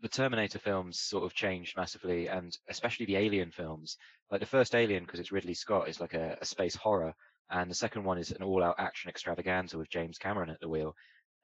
the 0.00 0.08
Terminator 0.08 0.58
films 0.58 1.00
sort 1.00 1.24
of 1.24 1.34
changed 1.34 1.76
massively, 1.76 2.28
and 2.28 2.56
especially 2.68 3.06
the 3.06 3.16
Alien 3.16 3.50
films. 3.50 3.96
Like 4.30 4.40
the 4.40 4.46
first 4.46 4.74
Alien, 4.74 5.04
because 5.04 5.20
it's 5.20 5.32
Ridley 5.32 5.54
Scott, 5.54 5.88
is 5.88 6.00
like 6.00 6.14
a, 6.14 6.38
a 6.40 6.44
space 6.44 6.76
horror, 6.76 7.12
and 7.50 7.70
the 7.70 7.74
second 7.74 8.04
one 8.04 8.18
is 8.18 8.30
an 8.30 8.42
all-out 8.42 8.76
action 8.78 9.10
extravaganza 9.10 9.76
with 9.76 9.90
James 9.90 10.18
Cameron 10.18 10.50
at 10.50 10.60
the 10.60 10.68
wheel. 10.68 10.94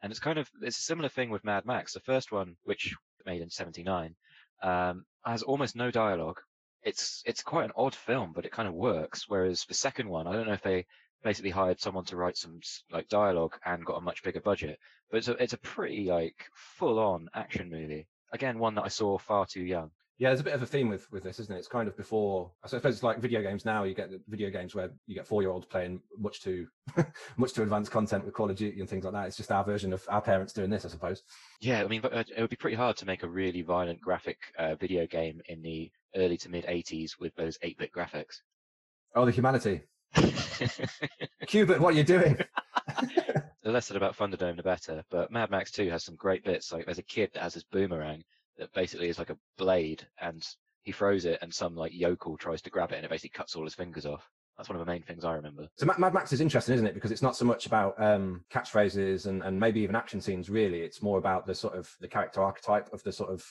And 0.02 0.10
it's 0.10 0.20
kind 0.20 0.38
of 0.38 0.48
it's 0.62 0.78
a 0.78 0.82
similar 0.82 1.08
thing 1.08 1.30
with 1.30 1.44
Mad 1.44 1.64
Max. 1.64 1.94
The 1.94 2.00
first 2.00 2.30
one, 2.30 2.56
which 2.64 2.94
made 3.26 3.42
in 3.42 3.50
'79, 3.50 4.14
um, 4.62 5.04
has 5.24 5.42
almost 5.42 5.76
no 5.76 5.90
dialogue. 5.90 6.40
It's 6.82 7.22
it's 7.24 7.42
quite 7.42 7.64
an 7.64 7.72
odd 7.76 7.94
film, 7.94 8.32
but 8.34 8.44
it 8.44 8.52
kind 8.52 8.68
of 8.68 8.74
works. 8.74 9.24
Whereas 9.28 9.64
the 9.64 9.74
second 9.74 10.08
one, 10.08 10.26
I 10.26 10.32
don't 10.32 10.46
know 10.46 10.52
if 10.52 10.62
they 10.62 10.86
basically 11.22 11.50
hired 11.50 11.80
someone 11.80 12.04
to 12.04 12.16
write 12.16 12.36
some 12.36 12.60
like 12.90 13.08
dialogue 13.08 13.56
and 13.64 13.84
got 13.84 13.96
a 13.96 14.02
much 14.02 14.22
bigger 14.22 14.40
budget, 14.40 14.78
but 15.10 15.18
it's 15.18 15.28
a 15.28 15.42
it's 15.42 15.54
a 15.54 15.58
pretty 15.58 16.04
like 16.04 16.36
full 16.54 16.98
on 16.98 17.28
action 17.34 17.70
movie. 17.70 18.06
Again, 18.32 18.58
one 18.58 18.74
that 18.74 18.84
I 18.84 18.88
saw 18.88 19.16
far 19.18 19.46
too 19.46 19.62
young. 19.62 19.90
Yeah, 20.18 20.28
there's 20.28 20.40
a 20.40 20.44
bit 20.44 20.54
of 20.54 20.62
a 20.62 20.66
theme 20.66 20.88
with 20.88 21.10
with 21.10 21.24
this, 21.24 21.40
isn't 21.40 21.54
it? 21.54 21.58
It's 21.58 21.66
kind 21.66 21.88
of 21.88 21.96
before. 21.96 22.52
I 22.62 22.68
suppose 22.68 22.94
it's 22.94 23.02
like 23.02 23.18
video 23.18 23.42
games 23.42 23.64
now. 23.64 23.82
You 23.82 23.94
get 23.94 24.10
the 24.10 24.20
video 24.28 24.48
games 24.48 24.72
where 24.74 24.90
you 25.06 25.14
get 25.14 25.26
four 25.26 25.42
year 25.42 25.50
olds 25.50 25.66
playing 25.66 26.00
much 26.16 26.40
too 26.40 26.68
much 27.36 27.52
too 27.52 27.62
advanced 27.62 27.90
content 27.90 28.24
with 28.24 28.32
Call 28.32 28.48
of 28.48 28.56
Duty 28.56 28.78
and 28.78 28.88
things 28.88 29.04
like 29.04 29.12
that. 29.12 29.26
It's 29.26 29.36
just 29.36 29.50
our 29.50 29.64
version 29.64 29.92
of 29.92 30.04
our 30.08 30.22
parents 30.22 30.52
doing 30.52 30.70
this, 30.70 30.84
I 30.84 30.88
suppose. 30.88 31.22
Yeah, 31.60 31.82
I 31.82 31.88
mean, 31.88 32.00
but, 32.00 32.12
uh, 32.12 32.22
it 32.36 32.40
would 32.40 32.50
be 32.50 32.56
pretty 32.56 32.76
hard 32.76 32.96
to 32.98 33.06
make 33.06 33.24
a 33.24 33.28
really 33.28 33.62
violent 33.62 34.00
graphic 34.00 34.38
uh, 34.56 34.76
video 34.76 35.04
game 35.06 35.40
in 35.48 35.62
the 35.62 35.90
early 36.14 36.36
to 36.38 36.48
mid 36.48 36.64
80s 36.64 37.18
with 37.18 37.34
those 37.34 37.58
8 37.62 37.78
bit 37.78 37.92
graphics. 37.92 38.36
Oh, 39.16 39.24
the 39.24 39.32
humanity. 39.32 39.82
Cubert, 41.46 41.80
what 41.80 41.94
are 41.94 41.96
you 41.96 42.04
doing? 42.04 42.38
the 43.64 43.70
less 43.72 43.86
said 43.86 43.96
about 43.96 44.16
Thunderdome, 44.16 44.56
the 44.56 44.62
better. 44.62 45.02
But 45.10 45.32
Mad 45.32 45.50
Max 45.50 45.72
2 45.72 45.90
has 45.90 46.04
some 46.04 46.14
great 46.14 46.44
bits. 46.44 46.72
Like 46.72 46.84
there's 46.84 46.98
a 46.98 47.02
kid 47.02 47.30
that 47.34 47.42
has 47.42 47.54
his 47.54 47.64
boomerang 47.64 48.22
that 48.58 48.72
basically 48.74 49.08
is 49.08 49.18
like 49.18 49.30
a 49.30 49.38
blade, 49.58 50.06
and 50.20 50.46
he 50.82 50.92
throws 50.92 51.24
it, 51.24 51.38
and 51.42 51.52
some 51.52 51.74
like 51.74 51.92
yokel 51.94 52.36
tries 52.36 52.62
to 52.62 52.70
grab 52.70 52.92
it, 52.92 52.96
and 52.96 53.04
it 53.04 53.10
basically 53.10 53.36
cuts 53.36 53.56
all 53.56 53.64
his 53.64 53.74
fingers 53.74 54.06
off. 54.06 54.28
That's 54.56 54.68
one 54.68 54.78
of 54.78 54.86
the 54.86 54.92
main 54.92 55.02
things 55.02 55.24
I 55.24 55.34
remember. 55.34 55.68
So 55.76 55.86
Mad 55.86 56.14
Max 56.14 56.32
is 56.32 56.40
interesting, 56.40 56.74
isn't 56.74 56.86
it? 56.86 56.94
Because 56.94 57.10
it's 57.10 57.22
not 57.22 57.34
so 57.34 57.44
much 57.44 57.66
about 57.66 58.00
um, 58.00 58.44
catchphrases 58.52 59.26
and, 59.26 59.42
and 59.42 59.58
maybe 59.58 59.80
even 59.80 59.96
action 59.96 60.20
scenes. 60.20 60.48
Really, 60.48 60.82
it's 60.82 61.02
more 61.02 61.18
about 61.18 61.46
the 61.46 61.54
sort 61.54 61.74
of 61.74 61.90
the 62.00 62.06
character 62.06 62.40
archetype 62.40 62.92
of 62.92 63.02
the 63.02 63.10
sort 63.10 63.30
of 63.30 63.44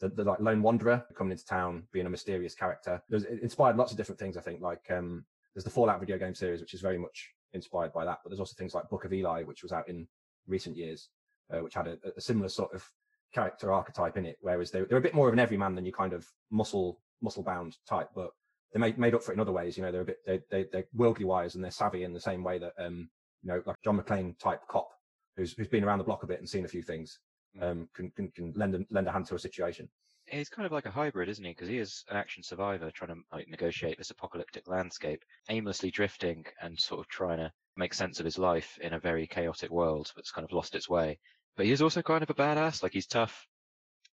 the, 0.00 0.08
the 0.08 0.24
like 0.24 0.40
lone 0.40 0.62
wanderer 0.62 1.04
coming 1.14 1.32
into 1.32 1.44
town, 1.44 1.84
being 1.92 2.06
a 2.06 2.10
mysterious 2.10 2.54
character. 2.54 3.02
There's, 3.08 3.24
it 3.24 3.42
inspired 3.42 3.76
lots 3.76 3.90
of 3.92 3.98
different 3.98 4.18
things. 4.18 4.36
I 4.38 4.40
think 4.40 4.62
like 4.62 4.90
um, 4.90 5.26
there's 5.54 5.64
the 5.64 5.70
Fallout 5.70 6.00
video 6.00 6.18
game 6.18 6.34
series, 6.34 6.60
which 6.60 6.74
is 6.74 6.80
very 6.80 6.98
much 6.98 7.30
inspired 7.52 7.92
by 7.92 8.04
that. 8.04 8.18
But 8.22 8.30
there's 8.30 8.40
also 8.40 8.54
things 8.56 8.74
like 8.74 8.88
Book 8.88 9.04
of 9.04 9.12
Eli, 9.12 9.42
which 9.42 9.62
was 9.62 9.72
out 9.72 9.88
in 9.88 10.06
recent 10.46 10.76
years, 10.76 11.10
uh, 11.52 11.58
which 11.58 11.74
had 11.74 11.86
a, 11.86 11.98
a, 12.16 12.20
similar 12.20 12.48
sort 12.48 12.72
of 12.72 12.88
character 13.36 13.72
archetype 13.72 14.16
in 14.16 14.26
it. 14.26 14.36
Whereas 14.40 14.70
they, 14.70 14.82
they're 14.82 14.98
a 15.04 15.08
bit 15.08 15.14
more 15.14 15.28
of 15.28 15.34
an 15.34 15.38
everyman 15.46 15.74
than 15.74 15.86
you 15.86 15.92
kind 15.92 16.12
of 16.12 16.26
muscle 16.50 16.98
muscle 17.20 17.42
bound 17.42 17.76
type, 17.88 18.10
but 18.14 18.30
they 18.72 18.80
made 18.80 18.98
made 18.98 19.14
up 19.14 19.22
for 19.22 19.32
it 19.32 19.36
in 19.36 19.40
other 19.40 19.52
ways. 19.60 19.76
You 19.76 19.82
know, 19.84 19.92
they're 19.92 20.08
a 20.08 20.12
bit 20.12 20.18
they, 20.26 20.40
they 20.50 20.64
they're 20.72 20.88
worldly 20.94 21.26
wise 21.26 21.54
and 21.54 21.62
they're 21.62 21.70
savvy 21.82 22.02
in 22.04 22.12
the 22.14 22.20
same 22.30 22.42
way 22.48 22.58
that 22.58 22.72
um 22.86 23.08
you 23.42 23.48
know 23.50 23.62
like 23.66 23.76
John 23.84 23.98
McClane 23.98 24.38
type 24.38 24.62
cop 24.68 24.88
who's 25.36 25.52
who's 25.56 25.68
been 25.68 25.84
around 25.84 25.98
the 25.98 26.04
block 26.10 26.22
a 26.22 26.26
bit 26.26 26.40
and 26.40 26.48
seen 26.48 26.64
a 26.64 26.74
few 26.76 26.82
things 26.82 27.18
Mm. 27.56 27.62
um 27.62 27.88
can 27.94 28.10
can, 28.16 28.30
can 28.36 28.52
lend 28.56 28.74
a, 28.74 28.80
lend 28.90 29.06
a 29.08 29.12
hand 29.12 29.26
to 29.26 29.34
a 29.34 29.38
situation. 29.38 29.88
He's 30.26 30.48
kind 30.48 30.66
of 30.66 30.72
like 30.72 30.86
a 30.86 30.90
hybrid, 30.90 31.28
isn't 31.28 31.44
he? 31.44 31.52
Because 31.52 31.68
he 31.68 31.78
is 31.78 32.04
an 32.10 32.16
action 32.16 32.42
survivor 32.42 32.90
trying 32.90 33.14
to 33.14 33.20
like 33.32 33.48
negotiate 33.48 33.96
this 33.96 34.10
apocalyptic 34.10 34.66
landscape, 34.66 35.22
aimlessly 35.48 35.90
drifting 35.90 36.44
and 36.60 36.78
sort 36.78 37.00
of 37.00 37.08
trying 37.08 37.38
to 37.38 37.52
make 37.76 37.94
sense 37.94 38.18
of 38.18 38.24
his 38.24 38.36
life 38.36 38.76
in 38.82 38.92
a 38.94 38.98
very 38.98 39.26
chaotic 39.26 39.70
world 39.70 40.12
that's 40.16 40.32
kind 40.32 40.44
of 40.44 40.52
lost 40.52 40.74
its 40.74 40.88
way. 40.88 41.18
But 41.56 41.66
he 41.66 41.72
is 41.72 41.82
also 41.82 42.02
kind 42.02 42.22
of 42.22 42.30
a 42.30 42.34
badass. 42.34 42.82
Like 42.82 42.92
he's 42.92 43.06
tough. 43.06 43.46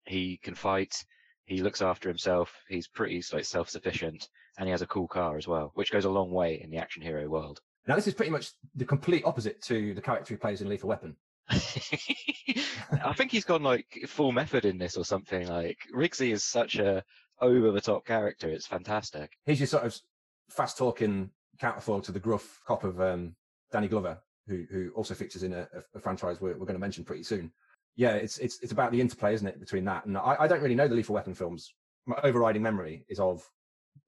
He 0.05 0.39
can 0.41 0.55
fight. 0.55 1.05
He 1.45 1.61
looks 1.61 1.81
after 1.81 2.09
himself. 2.09 2.53
He's 2.67 2.87
pretty 2.87 3.23
like 3.31 3.45
self-sufficient, 3.45 4.27
and 4.57 4.67
he 4.67 4.71
has 4.71 4.81
a 4.81 4.87
cool 4.87 5.07
car 5.07 5.37
as 5.37 5.47
well, 5.47 5.71
which 5.75 5.91
goes 5.91 6.05
a 6.05 6.09
long 6.09 6.31
way 6.31 6.61
in 6.61 6.69
the 6.69 6.77
action 6.77 7.01
hero 7.01 7.27
world. 7.27 7.61
Now 7.87 7.95
this 7.95 8.07
is 8.07 8.13
pretty 8.13 8.31
much 8.31 8.51
the 8.75 8.85
complete 8.85 9.23
opposite 9.25 9.61
to 9.63 9.93
the 9.93 10.01
character 10.01 10.33
he 10.33 10.37
plays 10.37 10.61
in 10.61 10.67
Lethal 10.67 10.89
Weapon. 10.89 11.15
I 11.49 13.13
think 13.15 13.31
he's 13.31 13.45
gone 13.45 13.63
like 13.63 14.03
full 14.07 14.33
method 14.33 14.65
in 14.65 14.77
this 14.77 14.97
or 14.97 15.05
something. 15.05 15.47
Like 15.47 15.77
Rigsy 15.95 16.33
is 16.33 16.43
such 16.43 16.75
a 16.77 17.03
over 17.39 17.71
the 17.71 17.81
top 17.81 18.05
character. 18.05 18.49
It's 18.49 18.67
fantastic. 18.67 19.31
He's 19.45 19.59
your 19.59 19.67
sort 19.67 19.85
of 19.85 19.97
fast 20.49 20.77
talking 20.77 21.29
counterfoil 21.59 22.01
to 22.01 22.11
the 22.11 22.19
gruff 22.19 22.61
cop 22.67 22.83
of 22.83 22.99
um, 22.99 23.35
Danny 23.71 23.87
Glover, 23.87 24.19
who 24.47 24.65
who 24.71 24.91
also 24.95 25.13
features 25.13 25.43
in 25.43 25.53
a, 25.53 25.67
a 25.95 25.99
franchise 25.99 26.39
we're, 26.41 26.53
we're 26.53 26.65
going 26.65 26.73
to 26.73 26.79
mention 26.79 27.03
pretty 27.03 27.23
soon. 27.23 27.51
Yeah, 27.95 28.13
it's 28.13 28.37
it's 28.37 28.59
it's 28.61 28.71
about 28.71 28.91
the 28.91 29.01
interplay, 29.01 29.33
isn't 29.33 29.47
it, 29.47 29.59
between 29.59 29.85
that 29.85 30.05
and 30.05 30.17
I, 30.17 30.37
I 30.39 30.47
don't 30.47 30.61
really 30.61 30.75
know 30.75 30.87
the 30.87 30.95
Lethal 30.95 31.15
Weapon 31.15 31.33
films. 31.33 31.73
My 32.05 32.17
overriding 32.23 32.61
memory 32.61 33.05
is 33.09 33.19
of 33.19 33.41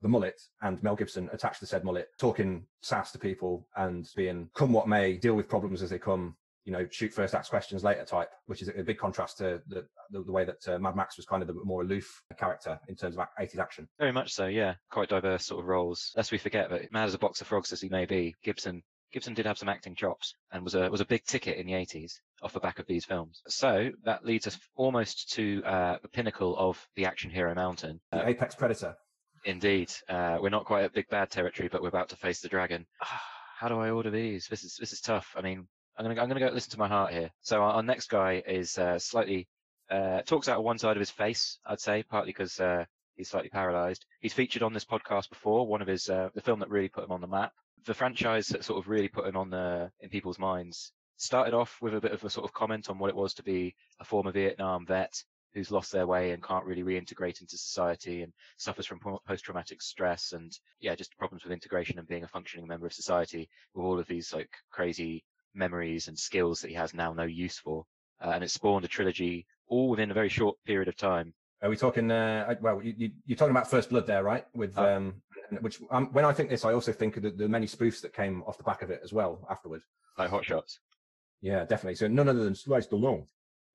the 0.02 0.08
mullet 0.08 0.40
and 0.62 0.82
Mel 0.84 0.96
Gibson 0.96 1.30
attached 1.34 1.60
to 1.60 1.66
said 1.66 1.84
mullet, 1.84 2.08
talking 2.20 2.66
sass 2.82 3.12
to 3.12 3.20
people 3.20 3.68
and 3.76 4.08
being 4.16 4.50
come 4.56 4.72
what 4.72 4.88
may, 4.88 5.18
deal 5.18 5.34
with 5.34 5.50
problems 5.50 5.82
as 5.82 5.90
they 5.90 6.00
come, 6.00 6.36
you 6.64 6.72
know, 6.72 6.88
shoot 6.92 7.14
first, 7.14 7.36
ask 7.36 7.50
questions 7.50 7.84
later 7.84 8.06
type, 8.06 8.30
which 8.46 8.62
is 8.62 8.70
a 8.70 8.84
big 8.84 8.98
contrast 8.98 9.38
to 9.40 9.62
the 9.68 9.86
the, 10.12 10.24
the 10.24 10.32
way 10.32 10.46
that 10.46 10.68
uh, 10.68 10.80
Mad 10.80 10.96
Max 10.96 11.18
was 11.18 11.26
kind 11.26 11.42
of 11.42 11.48
the 11.48 11.54
more 11.64 11.82
aloof 11.82 12.22
character 12.38 12.80
in 12.88 12.96
terms 12.96 13.18
of 13.18 13.28
80s 13.40 13.60
action. 13.60 13.88
Very 14.00 14.12
much 14.12 14.32
so, 14.34 14.48
yeah. 14.48 14.76
Quite 14.92 15.10
diverse 15.10 15.46
sort 15.46 15.62
of 15.62 15.68
roles. 15.68 16.12
Lest 16.16 16.32
we 16.32 16.38
forget 16.38 16.70
that 16.70 16.92
mad 16.92 17.08
as 17.08 17.14
a 17.14 17.20
box 17.20 17.42
of 17.42 17.48
frogs 17.48 17.74
as 17.74 17.82
he 17.82 17.90
may 17.90 18.06
be, 18.06 18.36
Gibson 18.44 18.82
Gibson 19.12 19.34
did 19.34 19.46
have 19.46 19.58
some 19.58 19.70
acting 19.70 19.96
chops 19.96 20.36
and 20.52 20.64
was 20.64 20.76
a 20.76 20.90
was 20.90 21.02
a 21.02 21.06
big 21.06 21.24
ticket 21.26 21.58
in 21.58 21.66
the 21.66 21.74
80s 21.74 22.14
off 22.42 22.54
the 22.54 22.60
back 22.60 22.80
of 22.80 22.86
these 22.88 23.06
films. 23.06 23.42
So 23.48 23.90
that 24.06 24.26
leads 24.26 24.48
us 24.48 24.58
almost 24.76 25.32
to 25.34 25.64
uh, 25.66 25.98
the 26.02 26.08
pinnacle 26.10 26.56
of 26.58 26.86
the 26.96 27.06
action 27.06 27.30
hero 27.32 27.54
mountain. 27.56 28.00
The 28.12 28.24
Uh, 28.24 28.28
Apex 28.30 28.56
Predator. 28.56 28.96
Indeed, 29.46 29.92
uh, 30.10 30.38
we're 30.42 30.50
not 30.50 30.66
quite 30.66 30.84
at 30.84 30.94
big 30.94 31.08
bad 31.10 31.30
territory, 31.32 31.70
but 31.72 31.82
we're 31.82 31.88
about 31.88 32.10
to 32.10 32.16
face 32.18 32.42
the 32.42 32.50
dragon. 32.50 32.86
How 33.60 33.68
do 33.68 33.80
I 33.80 33.90
order 33.90 34.10
these? 34.10 34.48
This 34.50 34.64
is 34.64 34.76
this 34.80 34.94
is 34.94 35.02
tough. 35.02 35.34
I 35.36 35.42
mean, 35.42 35.68
I'm 35.98 36.06
gonna 36.06 36.22
I'm 36.22 36.28
gonna 36.28 36.40
go 36.40 36.48
listen 36.48 36.72
to 36.72 36.78
my 36.80 36.88
heart 36.88 37.12
here. 37.14 37.30
So 37.42 37.62
our, 37.62 37.74
our 37.74 37.84
next 37.84 38.08
guy 38.10 38.42
is 38.48 38.78
uh, 38.78 39.00
slightly 39.00 39.48
uh, 39.90 40.22
talks 40.22 40.48
out 40.48 40.58
of 40.60 40.64
one 40.64 40.78
side 40.78 40.96
of 40.96 41.02
his 41.02 41.10
face. 41.10 41.58
I'd 41.66 41.80
say 41.82 42.04
partly 42.04 42.30
because 42.32 42.60
uh, 42.60 42.86
he's 43.16 43.30
slightly 43.30 43.50
paralysed. 43.50 44.06
He's 44.22 44.34
featured 44.34 44.64
on 44.64 44.72
this 44.74 44.86
podcast 44.86 45.30
before. 45.30 45.68
One 45.68 45.82
of 45.82 45.88
his 45.88 46.10
uh, 46.10 46.30
the 46.36 46.42
film 46.42 46.60
that 46.60 46.70
really 46.70 46.90
put 46.90 47.04
him 47.04 47.12
on 47.12 47.22
the 47.22 47.28
map. 47.28 47.52
The 47.86 47.94
franchise 47.94 48.48
that 48.50 48.64
sort 48.64 48.80
of 48.80 48.90
really 48.90 49.08
put 49.08 49.28
him 49.28 49.38
on 49.38 49.50
the 49.50 49.92
in 50.02 50.10
people's 50.10 50.40
minds 50.40 50.92
started 51.18 51.54
off 51.54 51.78
with 51.82 51.96
a 51.96 52.02
bit 52.02 52.14
of 52.14 52.24
a 52.24 52.30
sort 52.30 52.46
of 52.46 52.54
comment 52.54 52.90
on 52.90 52.98
what 52.98 53.10
it 53.10 53.16
was 53.16 53.34
to 53.34 53.44
be 53.44 53.76
a 54.00 54.06
former 54.06 54.32
Vietnam 54.32 54.86
vet 54.86 55.24
who's 55.54 55.72
lost 55.72 55.92
their 55.92 56.08
way 56.08 56.32
and 56.32 56.44
can't 56.44 56.66
really 56.66 56.84
reintegrate 56.84 57.42
into 57.42 57.58
society 57.58 58.22
and 58.22 58.32
suffers 58.58 58.86
from 58.86 59.00
post-traumatic 59.28 59.82
stress 59.82 60.34
and 60.34 60.58
yeah 60.80 60.96
just 60.96 61.18
problems 61.18 61.44
with 61.44 61.52
integration 61.52 61.98
and 61.98 62.08
being 62.08 62.24
a 62.24 62.28
functioning 62.28 62.68
member 62.68 62.86
of 62.86 62.94
society 62.94 63.50
with 63.74 63.84
all 63.84 64.00
of 64.00 64.08
these 64.08 64.32
like 64.34 64.50
crazy 64.72 65.24
memories 65.56 66.08
and 66.08 66.18
skills 66.18 66.62
that 66.62 66.70
he 66.70 66.76
has 66.76 66.94
now 66.94 67.14
no 67.14 67.24
use 67.24 67.58
for 67.58 67.84
uh, 68.24 68.30
and 68.30 68.44
it 68.44 68.52
spawned 68.52 68.86
a 68.86 68.88
trilogy 68.88 69.46
all 69.68 69.90
within 69.90 70.12
a 70.12 70.14
very 70.14 70.30
short 70.30 70.56
period 70.66 70.88
of 70.88 70.96
time 70.96 71.34
Are 71.62 71.70
we 71.70 71.76
talking? 71.76 72.10
Uh, 72.10 72.56
well, 72.62 72.82
you, 72.82 72.94
you, 72.98 73.12
you're 73.26 73.36
talking 73.36 73.52
about 73.52 73.70
First 73.70 73.90
Blood 73.90 74.08
there, 74.08 74.24
right? 74.24 74.46
With 74.54 74.78
Uh, 74.78 74.96
um, 74.96 75.22
which 75.62 75.80
um, 75.92 76.08
when 76.14 76.26
I 76.26 76.34
think 76.34 76.50
this, 76.50 76.66
I 76.66 76.74
also 76.74 76.92
think 76.92 77.18
of 77.18 77.24
the, 77.24 77.32
the 77.32 77.48
many 77.50 77.66
spoofs 77.68 78.02
that 78.02 78.14
came 78.14 78.44
off 78.44 78.58
the 78.58 78.64
back 78.64 78.82
of 78.82 78.90
it 78.92 79.02
as 79.04 79.12
well 79.14 79.46
afterward. 79.50 79.82
like 80.18 80.30
hot 80.30 80.46
shots 80.46 80.80
Yeah, 81.42 81.66
definitely. 81.66 81.96
So 81.96 82.08
none 82.08 82.30
other 82.30 82.44
than 82.44 82.56
Sly 82.56 82.80
Stallone. 82.80 83.26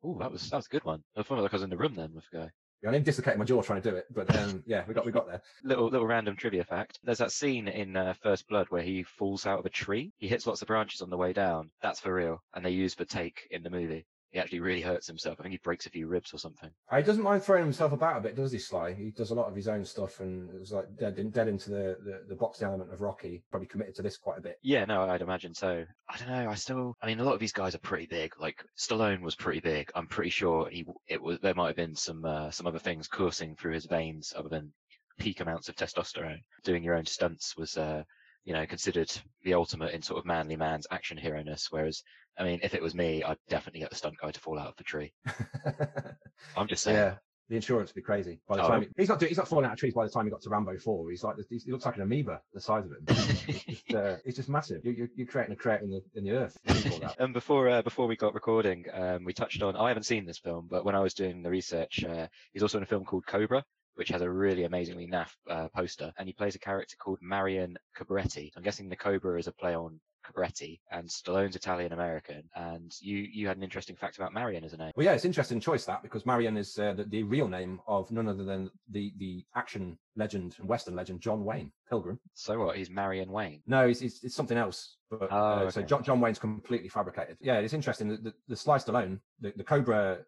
oh 0.03 0.19
that 0.19 0.31
was 0.31 0.51
that 0.51 0.57
was 0.57 0.67
a 0.67 0.71
good 0.71 0.85
one 0.85 1.03
i 1.17 1.23
felt 1.23 1.41
like 1.41 1.53
i 1.53 1.57
was 1.57 1.63
in 1.63 1.71
the 1.71 1.77
room 1.77 1.95
then 1.95 2.13
with 2.15 2.25
the 2.31 2.39
guy 2.39 2.51
Yeah, 2.83 2.91
I 2.91 2.93
nearly 2.93 3.05
dislocated 3.05 3.39
my 3.39 3.47
jaw 3.47 3.63
trying 3.63 3.81
to 3.83 3.91
do 3.91 3.97
it, 3.97 4.05
but 4.15 4.29
um, 4.37 4.63
yeah, 4.67 4.85
we 4.87 4.93
got 4.95 5.07
we 5.07 5.13
got 5.13 5.27
there. 5.27 5.41
little 5.63 5.89
little 5.89 6.07
random 6.07 6.37
trivia 6.37 6.65
fact. 6.65 6.99
There's 7.03 7.19
that 7.25 7.33
scene 7.33 7.67
in 7.69 7.97
uh, 7.97 8.13
First 8.23 8.47
Blood 8.49 8.67
where 8.69 8.83
he 8.83 9.03
falls 9.03 9.47
out 9.47 9.59
of 9.61 9.65
a 9.67 9.71
tree. 9.71 10.13
He 10.19 10.29
hits 10.29 10.47
lots 10.47 10.61
of 10.61 10.69
branches 10.69 11.01
on 11.01 11.09
the 11.09 11.17
way 11.17 11.33
down. 11.33 11.71
That's 11.81 12.01
for 12.01 12.13
real, 12.13 12.43
and 12.55 12.63
they 12.63 12.71
use 12.85 12.95
the 12.95 13.07
take 13.07 13.49
in 13.51 13.63
the 13.63 13.71
movie. 13.71 14.05
He 14.35 14.41
actually 14.41 14.59
really 14.59 14.81
hurts 14.81 15.07
himself. 15.07 15.37
I 15.39 15.45
think 15.45 15.53
he 15.53 15.61
breaks 15.63 15.87
a 15.87 15.91
few 15.91 16.09
ribs 16.09 16.35
or 16.35 16.39
something. 16.39 16.69
He 16.93 17.03
doesn't 17.03 17.23
mind 17.23 17.45
throwing 17.45 17.63
himself 17.63 17.93
about 17.93 18.17
a 18.17 18.21
bit, 18.21 18.35
does 18.35 18.51
he, 18.51 18.59
Sly? 18.59 18.93
He 18.93 19.13
does 19.13 19.31
a 19.31 19.35
lot 19.35 19.47
of 19.47 19.55
his 19.55 19.69
own 19.69 19.85
stuff, 19.85 20.19
and 20.19 20.51
it 20.51 20.59
was 20.59 20.73
like 20.73 20.87
dead, 20.99 21.21
in, 21.21 21.31
dead 21.31 21.47
into 21.47 21.71
the, 21.71 21.97
the 22.05 22.25
the 22.31 22.35
boxing 22.35 22.67
element 22.67 22.93
of 22.93 23.01
Rocky. 23.01 23.45
Probably 23.53 23.69
committed 23.69 23.95
to 23.95 24.03
this 24.03 24.17
quite 24.17 24.39
a 24.39 24.43
bit. 24.43 24.59
Yeah, 24.61 24.87
no, 24.87 25.09
I'd 25.09 25.23
imagine 25.23 25.55
so. 25.55 25.85
I 26.09 26.19
don't 26.19 26.29
know. 26.29 26.51
I 26.51 26.55
still, 26.57 26.97
I 27.01 27.07
mean, 27.07 27.21
a 27.21 27.25
lot 27.25 27.35
of 27.35 27.39
these 27.39 27.53
guys 27.53 27.77
are 27.77 27.79
pretty 27.79 28.07
big. 28.07 28.33
Like 28.41 28.65
Stallone 28.77 29.21
was 29.21 29.37
pretty 29.37 29.61
big. 29.61 29.93
I'm 29.95 30.09
pretty 30.09 30.31
sure 30.31 30.69
he, 30.69 30.85
it 31.07 31.23
was. 31.23 31.39
There 31.39 31.55
might 31.55 31.69
have 31.69 31.77
been 31.77 31.95
some 31.95 32.25
uh, 32.25 32.51
some 32.51 32.67
other 32.67 32.81
things 32.81 33.07
coursing 33.07 33.55
through 33.55 33.75
his 33.75 33.87
veins 33.87 34.33
other 34.37 34.49
than 34.49 34.73
peak 35.17 35.39
amounts 35.39 35.69
of 35.69 35.77
testosterone. 35.77 36.41
Doing 36.65 36.83
your 36.83 36.97
own 36.97 37.07
stunts 37.07 37.57
was, 37.57 37.77
uh, 37.77 38.03
you 38.45 38.53
know, 38.53 38.67
considered 38.67 39.13
the 39.45 39.55
ultimate 39.55 39.95
in 39.95 40.03
sort 40.03 40.19
of 40.19 40.27
manly 40.27 40.57
man's 40.57 40.89
action 40.91 41.17
hero 41.17 41.41
ness. 41.41 41.69
Whereas, 41.71 42.03
I 42.39 42.45
mean, 42.45 42.61
if 42.63 42.75
it 42.75 42.83
was 42.83 42.95
me, 42.95 43.23
I'd 43.23 43.39
definitely 43.49 43.81
get 43.81 43.91
the 43.91 43.97
stunt 43.97 44.17
guy 44.21 44.31
to 44.31 44.41
fall 44.41 44.59
out 44.59 44.69
of 44.69 44.77
the 44.77 44.85
tree. 44.85 45.13
I'm 46.57 46.67
just 46.67 46.83
saying. 46.83 46.97
yeah, 46.97 47.15
the 47.49 47.57
insurance 47.57 47.91
would 47.91 47.95
be 47.95 48.03
crazy. 48.03 48.41
By 48.49 48.57
the 48.57 48.65
Oh. 48.65 48.69
time 48.69 48.83
he- 48.83 48.89
he's 48.97 49.09
not 49.09 49.19
doing, 49.21 49.29
he's 49.29 49.39
not 49.39 49.49
falling 49.49 49.67
out 49.67 49.73
of 49.73 49.79
trees 49.79 49.95
by 49.95 50.05
the 50.05 50.11
time 50.11 50.25
he 50.25 50.31
got 50.31 50.41
to 50.43 50.51
Rambo 50.51 50.77
Four. 50.79 51.11
He's 51.11 51.23
like 51.23 51.37
he's, 51.49 51.65
he 51.65 51.73
looks 51.73 51.85
like 51.87 51.97
an 51.97 52.03
amoeba, 52.03 52.41
the 52.53 52.61
size 52.61 52.85
of 52.85 52.93
him. 52.93 53.05
It's 53.09 53.65
just, 53.65 53.95
uh, 53.95 54.17
it's 54.25 54.37
just 54.37 54.49
massive. 54.49 54.85
You, 54.85 54.93
you, 54.93 55.09
you're 55.15 55.27
creating 55.27 55.53
a 55.53 55.57
crate 55.57 55.83
in 55.83 55.91
the 55.91 56.03
in 56.15 56.25
the 56.25 56.33
earth. 56.33 56.57
when 56.65 56.77
you 56.77 56.91
call 56.91 56.99
that. 57.01 57.17
And 57.19 57.33
before 57.33 57.69
uh, 57.69 57.83
before 57.83 58.07
we 58.07 58.17
got 58.17 58.35
recording, 58.35 58.87
um, 58.93 59.25
we 59.25 59.33
touched 59.33 59.63
on. 59.63 59.77
I 59.77 59.89
haven't 59.89 60.05
seen 60.05 60.25
this 60.27 60.39
film, 60.39 60.67
but 60.71 60.85
when 60.85 60.95
I 60.95 61.01
was 61.01 61.15
doing 61.15 61.43
the 61.43 61.51
research, 61.51 62.05
uh, 62.05 62.27
he's 62.53 62.63
also 62.63 62.79
in 62.79 62.83
a 62.85 62.87
film 62.87 63.05
called 63.05 63.27
Cobra, 63.27 63.65
which 63.95 64.09
has 64.09 64.23
a 64.23 64.31
really 64.31 64.65
amazingly 64.65 65.07
naff 65.07 65.31
uh, 65.49 65.69
poster, 65.69 66.13
and 66.19 66.29
he 66.29 66.33
plays 66.33 66.55
a 66.55 66.59
character 66.59 66.97
called 66.99 67.19
Marion 67.23 67.77
Cobretti. 67.97 68.51
I'm 68.57 68.63
guessing 68.63 68.89
the 68.89 68.97
Cobra 68.97 69.39
is 69.39 69.47
a 69.47 69.53
play 69.53 69.75
on 69.75 70.01
Cobretti, 70.25 70.81
and 70.91 71.07
Stallone's 71.07 71.55
Italian 71.55 71.93
American. 71.93 72.43
And 72.57 72.91
you 73.01 73.19
you 73.19 73.47
had 73.47 73.57
an 73.59 73.63
interesting 73.63 73.95
fact 73.95 74.17
about 74.17 74.33
Marion 74.33 74.65
as 74.65 74.73
a 74.73 74.77
name. 74.79 74.93
Well, 74.97 75.05
yeah, 75.05 75.13
it's 75.13 75.25
an 75.25 75.29
interesting 75.29 75.61
choice 75.61 75.85
that 75.85 76.03
because 76.03 76.25
Marion 76.25 76.57
is 76.57 76.79
uh, 76.79 76.95
the, 76.95 77.05
the 77.05 77.23
real 77.25 77.47
name 77.47 77.81
of 77.87 78.11
none 78.11 78.29
other 78.29 78.43
than 78.45 78.71
the 78.91 79.13
the 79.19 79.45
action 79.55 79.99
legend 80.17 80.57
and 80.59 80.69
western 80.69 80.97
legend 80.97 81.21
John 81.21 81.45
Wayne 81.45 81.71
Pilgrim. 81.91 82.19
So 82.33 82.59
what? 82.59 82.77
He's 82.77 82.89
Marion 82.89 83.31
Wayne. 83.31 83.61
No, 83.67 83.87
it's, 83.87 84.01
it's, 84.01 84.25
it's 84.25 84.35
something 84.35 84.57
else. 84.57 84.97
But 85.11 85.29
Oh, 85.31 85.37
uh, 85.37 85.71
so. 85.71 85.83
John, 85.83 86.03
John 86.03 86.21
Wayne's 86.21 86.39
completely 86.39 86.89
fabricated. 86.89 87.37
Yeah, 87.41 87.59
it's 87.59 87.75
interesting. 87.75 88.09
The, 88.09 88.17
the, 88.17 88.35
the 88.49 88.57
Sly 88.57 88.79
Stallone, 88.79 89.21
the, 89.41 89.53
the 89.57 89.65
Cobra 89.65 90.21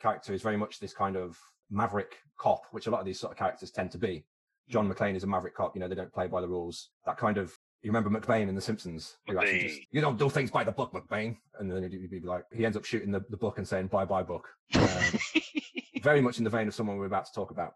character 0.00 0.34
is 0.34 0.42
very 0.42 0.56
much 0.56 0.78
this 0.78 0.92
kind 0.92 1.16
of 1.16 1.38
maverick 1.70 2.16
cop, 2.38 2.62
which 2.72 2.86
a 2.86 2.90
lot 2.90 3.00
of 3.00 3.06
these 3.06 3.18
sort 3.20 3.32
of 3.32 3.38
characters 3.38 3.70
tend 3.70 3.90
to 3.92 3.98
be. 3.98 4.24
John 4.68 4.92
McClane 4.92 5.16
is 5.16 5.24
a 5.24 5.26
maverick 5.26 5.54
cop. 5.54 5.74
You 5.74 5.80
know, 5.80 5.88
they 5.88 5.94
don't 5.94 6.12
play 6.12 6.26
by 6.26 6.40
the 6.40 6.48
rules. 6.48 6.90
That 7.06 7.16
kind 7.16 7.38
of 7.38 7.58
you 7.82 7.92
remember 7.92 8.10
McBain 8.10 8.48
in 8.48 8.54
The 8.54 8.60
Simpsons? 8.60 9.16
Who 9.28 9.38
actually 9.38 9.60
just, 9.60 9.80
you 9.92 10.00
don't 10.00 10.18
do 10.18 10.28
things 10.28 10.50
by 10.50 10.64
the 10.64 10.72
book, 10.72 10.92
McBain. 10.92 11.36
And 11.58 11.70
then 11.70 11.82
he'd, 11.82 12.10
be 12.10 12.20
like, 12.20 12.44
he 12.52 12.64
ends 12.64 12.76
up 12.76 12.84
shooting 12.84 13.12
the, 13.12 13.24
the 13.30 13.36
book 13.36 13.58
and 13.58 13.68
saying, 13.68 13.86
bye 13.86 14.04
bye 14.04 14.22
book. 14.22 14.48
Um, 14.74 15.18
very 16.02 16.20
much 16.20 16.38
in 16.38 16.44
the 16.44 16.50
vein 16.50 16.66
of 16.66 16.74
someone 16.74 16.96
we're 16.96 17.06
about 17.06 17.26
to 17.26 17.32
talk 17.32 17.50
about. 17.50 17.74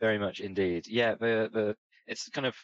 Very 0.00 0.18
much 0.18 0.40
indeed. 0.40 0.86
Yeah, 0.86 1.14
the 1.14 1.50
the 1.52 1.76
it's 2.06 2.28
kind 2.28 2.46
of 2.46 2.54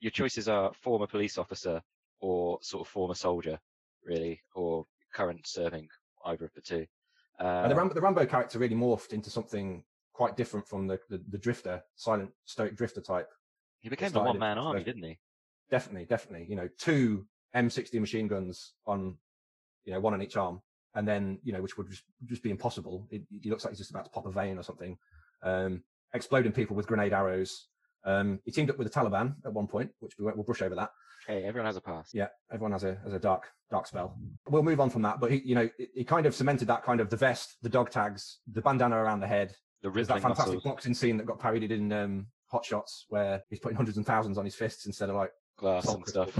your 0.00 0.10
choices 0.10 0.48
are 0.48 0.72
former 0.82 1.06
police 1.06 1.38
officer 1.38 1.80
or 2.20 2.58
sort 2.62 2.86
of 2.86 2.88
former 2.88 3.14
soldier, 3.14 3.58
really, 4.04 4.42
or 4.54 4.84
current 5.14 5.46
serving 5.46 5.86
either 6.26 6.44
of 6.44 6.52
the 6.54 6.60
two. 6.60 6.86
Uh, 7.42 7.62
And 7.62 7.70
the 7.70 7.74
Rambo, 7.76 7.94
the 7.94 8.00
Rambo 8.00 8.24
character 8.26 8.58
really 8.58 8.74
morphed 8.76 9.12
into 9.12 9.30
something 9.30 9.84
quite 10.12 10.36
different 10.36 10.66
from 10.68 10.86
the, 10.86 10.98
the, 11.10 11.20
the 11.30 11.38
drifter, 11.38 11.82
silent, 11.96 12.30
stoic 12.44 12.76
drifter 12.76 13.00
type. 13.00 13.30
he 13.80 13.88
became 13.88 14.06
a 14.06 14.10
started 14.10 14.28
one 14.30 14.38
man 14.38 14.58
army, 14.58 14.80
the- 14.80 14.84
didn't 14.84 15.02
he? 15.04 15.18
Definitely, 15.70 16.04
definitely. 16.04 16.46
You 16.48 16.56
know, 16.56 16.68
two 16.78 17.26
M60 17.56 17.98
machine 17.98 18.28
guns 18.28 18.74
on, 18.86 19.16
you 19.84 19.92
know, 19.92 20.00
one 20.00 20.12
on 20.14 20.22
each 20.22 20.36
arm. 20.36 20.60
And 20.94 21.08
then, 21.08 21.38
you 21.42 21.52
know, 21.54 21.62
which 21.62 21.78
would 21.78 21.88
just, 21.90 22.02
just 22.26 22.42
be 22.42 22.50
impossible. 22.50 23.08
It, 23.10 23.22
it 23.30 23.46
looks 23.46 23.64
like 23.64 23.72
he's 23.72 23.78
just 23.78 23.90
about 23.90 24.04
to 24.04 24.10
pop 24.10 24.26
a 24.26 24.30
vein 24.30 24.58
or 24.58 24.62
something. 24.62 24.98
Um, 25.42 25.82
exploding 26.12 26.52
people 26.52 26.76
with 26.76 26.86
grenade 26.86 27.14
arrows. 27.14 27.68
Um, 28.04 28.40
he 28.44 28.50
teamed 28.50 28.70
up 28.70 28.78
with 28.78 28.92
the 28.92 29.00
Taliban 29.00 29.34
at 29.44 29.52
one 29.52 29.66
point, 29.66 29.90
which 30.00 30.12
we 30.18 30.24
we'll 30.24 30.44
brush 30.44 30.62
over 30.62 30.74
that. 30.74 30.90
Hey, 31.26 31.44
everyone 31.44 31.66
has 31.66 31.76
a 31.76 31.80
past. 31.80 32.14
Yeah, 32.14 32.28
everyone 32.52 32.72
has 32.72 32.84
a 32.84 32.98
has 33.04 33.12
a 33.12 33.18
dark 33.18 33.48
dark 33.70 33.86
spell. 33.86 34.16
We'll 34.48 34.62
move 34.62 34.80
on 34.80 34.90
from 34.90 35.02
that, 35.02 35.20
but 35.20 35.30
he, 35.30 35.42
you 35.44 35.54
know, 35.54 35.68
he, 35.94 36.04
kind 36.04 36.26
of 36.26 36.34
cemented 36.34 36.68
that 36.68 36.82
kind 36.82 37.00
of 37.00 37.10
the 37.10 37.16
vest, 37.16 37.56
the 37.62 37.68
dog 37.68 37.90
tags, 37.90 38.38
the 38.52 38.60
bandana 38.60 38.96
around 38.96 39.20
the 39.20 39.26
head, 39.26 39.54
The 39.82 39.90
there's 39.90 40.08
that 40.08 40.20
fantastic 40.20 40.54
muscles, 40.54 40.64
boxing 40.64 40.94
scene 40.94 41.16
that 41.16 41.26
got 41.26 41.38
parodied 41.38 41.70
in 41.70 41.92
um, 41.92 42.26
Hot 42.50 42.64
Shots, 42.64 43.06
where 43.08 43.42
he's 43.50 43.60
putting 43.60 43.76
hundreds 43.76 43.96
and 43.96 44.06
thousands 44.06 44.36
on 44.36 44.44
his 44.44 44.54
fists 44.54 44.86
instead 44.86 45.10
of 45.10 45.16
like 45.16 45.32
glass 45.56 45.86
and 45.88 46.06
stuff. 46.06 46.38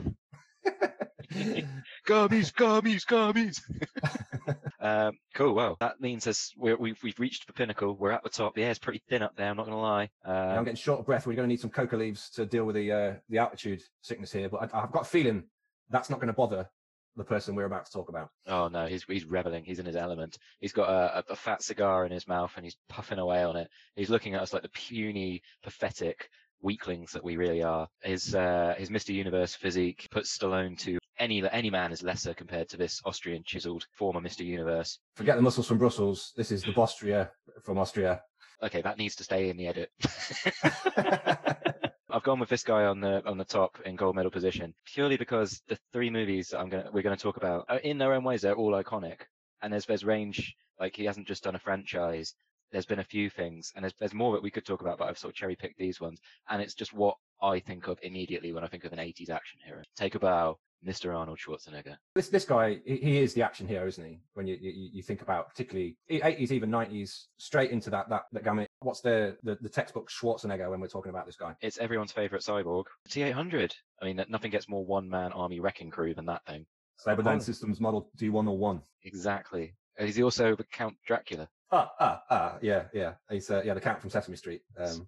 crystal. 2.05 2.29
Gummies, 2.29 2.53
gummies, 2.53 3.05
gummies. 3.07 4.57
um, 4.81 5.13
cool. 5.35 5.55
Well, 5.55 5.77
that 5.81 6.01
means 6.01 6.27
as 6.27 6.51
we're, 6.57 6.77
we've 6.77 7.03
we've 7.03 7.19
reached 7.19 7.47
the 7.47 7.53
pinnacle. 7.53 7.97
We're 7.97 8.13
at 8.13 8.23
the 8.23 8.31
top. 8.31 8.55
The 8.55 8.65
air's 8.65 8.79
pretty 8.79 9.03
thin 9.09 9.23
up 9.23 9.37
there. 9.37 9.49
I'm 9.49 9.57
not 9.57 9.67
going 9.67 9.77
to 9.77 9.83
lie. 9.83 10.11
I'm 10.25 10.59
Um, 10.59 10.65
getting 10.65 10.77
short 10.77 11.01
of 11.01 11.07
breath. 11.07 11.27
We're 11.27 11.35
going 11.35 11.49
to 11.49 11.53
need 11.53 11.61
some 11.61 11.71
coca 11.71 11.97
leaves 11.97 12.31
to 12.31 12.47
deal 12.47 12.65
with 12.65 12.77
the 12.77 12.93
uh, 12.93 13.15
the 13.29 13.39
altitude 13.39 13.83
sickness 14.03 14.33
here, 14.33 14.49
but 14.49 14.75
I, 14.75 14.83
I've 14.83 14.93
got 14.93 15.03
a 15.03 15.07
feeling 15.07 15.45
that's 15.91 16.11
not 16.11 16.19
going 16.21 16.29
to 16.29 16.33
bother 16.33 16.69
the 17.17 17.25
person 17.25 17.55
we're 17.55 17.67
about 17.67 17.85
to 17.85 17.93
talk 17.93 18.09
about. 18.09 18.31
oh 18.47 18.69
no, 18.69 18.87
he's 18.87 19.05
he's 19.05 19.27
reveling. 19.27 19.65
He's 19.65 19.79
in 19.79 19.85
his 19.87 19.97
element. 19.97 20.39
He's 20.61 20.73
got 20.73 20.89
a, 20.89 21.19
a, 21.19 21.33
a 21.33 21.37
fat 21.37 21.63
cigar 21.63 22.07
in 22.07 22.13
his 22.13 22.27
mouth 22.27 22.53
and 22.57 22.65
he's 22.65 22.77
puffing 22.89 23.19
away 23.19 23.43
on 23.45 23.57
it. 23.57 23.69
He's 23.97 24.09
looking 24.09 24.35
at 24.35 24.41
us 24.41 24.53
like 24.55 24.63
the 24.63 24.71
puny, 24.71 25.43
pathetic 25.63 26.29
weaklings 26.63 27.13
that 27.13 27.23
we 27.25 27.37
really 27.37 27.63
are. 27.63 27.87
His 28.03 28.35
uh, 28.35 28.75
his 28.79 28.89
Mr. 28.89 29.13
Universe 29.13 29.55
physique 29.55 30.09
puts 30.11 30.37
Stallone 30.39 30.79
to 30.79 30.97
any 31.23 31.49
any 31.51 31.71
man 31.71 31.93
is 31.93 32.03
lesser 32.03 32.35
compared 32.35 32.69
to 32.69 32.77
this 32.77 33.01
Austrian 33.05 33.43
chiseled 33.45 33.87
former 33.93 34.21
Mr. 34.21 34.45
Universe. 34.45 34.99
Forget 35.15 35.37
the 35.37 35.43
muscles 35.43 35.69
from 35.69 35.79
Brussels. 35.79 36.33
This 36.37 36.51
is 36.51 36.63
the 36.65 36.73
Bostria 36.73 37.31
from 37.63 37.79
Austria. 37.79 38.21
Okay, 38.63 38.83
that 38.83 38.99
needs 38.99 39.15
to 39.17 39.25
stay 39.25 39.49
in 39.49 39.57
the 39.57 39.67
edit. 39.67 39.91
I've 42.11 42.25
gone 42.25 42.41
with 42.41 42.49
this 42.49 42.65
guy 42.65 42.85
on 42.85 43.01
the 43.01 43.25
on 43.27 43.39
the 43.39 43.45
top 43.45 43.79
in 43.87 43.97
gold 43.97 44.17
medal 44.17 44.31
position 44.31 44.75
purely 44.85 45.17
because 45.17 45.63
the 45.69 45.79
three 45.93 46.11
movies 46.11 46.49
that 46.49 46.59
I'm 46.59 46.69
gonna 46.69 46.91
we're 46.93 47.03
gonna 47.03 47.17
talk 47.17 47.37
about 47.39 47.65
are 47.69 47.79
in 47.79 47.99
their 47.99 48.13
own 48.13 48.25
ways 48.25 48.43
they're 48.43 48.55
all 48.55 48.73
iconic 48.73 49.21
and 49.63 49.73
there's 49.73 49.87
there's 49.87 50.05
range 50.05 50.55
like 50.79 50.95
he 50.95 51.07
hasn't 51.07 51.27
just 51.27 51.45
done 51.45 51.55
a 51.55 51.59
franchise 51.59 52.35
there's 52.71 52.85
been 52.85 52.99
a 52.99 53.05
few 53.05 53.31
things 53.31 53.73
and 53.75 53.83
there's 53.83 53.95
there's 53.99 54.13
more 54.13 54.35
that 54.35 54.43
we 54.43 54.51
could 54.51 54.67
talk 54.67 54.83
about 54.83 54.99
but 54.99 55.09
I've 55.09 55.17
sort 55.17 55.33
of 55.33 55.37
cherry 55.37 55.57
picked 55.57 55.79
these 55.79 56.03
ones 56.03 56.21
and 56.51 56.61
it's 56.61 56.75
just 56.75 56.93
what 56.93 57.17
I 57.41 57.61
think 57.61 57.89
of 57.89 57.99
immediately 58.03 58.53
when 58.53 58.63
I 58.63 58.69
think 58.69 58.85
of 58.85 58.93
an 58.93 58.99
80s 58.99 59.31
action 59.31 59.59
hero. 59.65 59.83
Take 59.97 60.15
a 60.15 60.19
bow, 60.19 60.59
Mr. 60.87 61.17
Arnold 61.17 61.39
Schwarzenegger. 61.39 61.97
This 62.15 62.29
this 62.29 62.45
guy, 62.45 62.81
he, 62.85 63.19
is 63.19 63.35
the 63.35 63.43
action 63.43 63.69
hero, 63.69 63.87
isn't 63.87 64.05
he? 64.05 64.21
When 64.35 64.47
you, 64.47 64.57
you 64.61 64.91
you 64.95 65.03
think 65.03 65.23
about 65.23 65.49
particularly 65.49 65.97
eighties, 66.09 66.53
even 66.53 66.71
nineties, 66.71 67.29
straight 67.39 67.71
into 67.71 67.91
that 67.91 68.09
that 68.09 68.25
that 68.33 68.45
gamut. 68.45 68.69
What's 68.81 69.01
the, 69.01 69.37
the 69.43 69.57
the 69.61 69.69
textbook 69.69 70.11
Schwarzenegger 70.11 70.71
when 70.71 70.81
we're 70.81 70.89
talking 70.89 71.11
about 71.11 71.27
this 71.27 71.37
guy? 71.37 71.55
It's 71.61 71.79
everyone's 71.79 72.13
favorite 72.13 72.43
cyborg. 72.43 72.85
T800. 73.09 73.73
I 74.01 74.05
mean, 74.05 74.25
nothing 74.29 74.51
gets 74.51 74.69
more 74.69 74.85
one-man 74.85 75.33
army 75.33 75.61
wrecking 75.61 75.91
crew 75.91 76.15
than 76.15 76.27
that 76.27 76.45
thing. 76.47 76.67
Cyberdyne 77.07 77.37
Oh. 77.37 77.41
Systems 77.41 77.81
Model 77.81 78.11
D101. 78.19 78.83
Exactly. 79.05 79.75
Is 79.99 80.17
he 80.17 80.23
also 80.23 80.57
the 80.57 80.65
Count 80.65 80.97
Dracula? 81.07 81.49
Ah, 81.75 81.91
ah, 81.99 82.23
ah, 82.29 82.59
yeah, 82.61 82.85
yeah. 82.93 83.15
He's 83.31 83.51
uh, 83.51 83.63
yeah, 83.65 83.73
the 83.73 83.81
cat 83.81 83.99
from 83.99 84.11
Sesame 84.11 84.37
Street. 84.37 84.61
Um, 84.77 85.07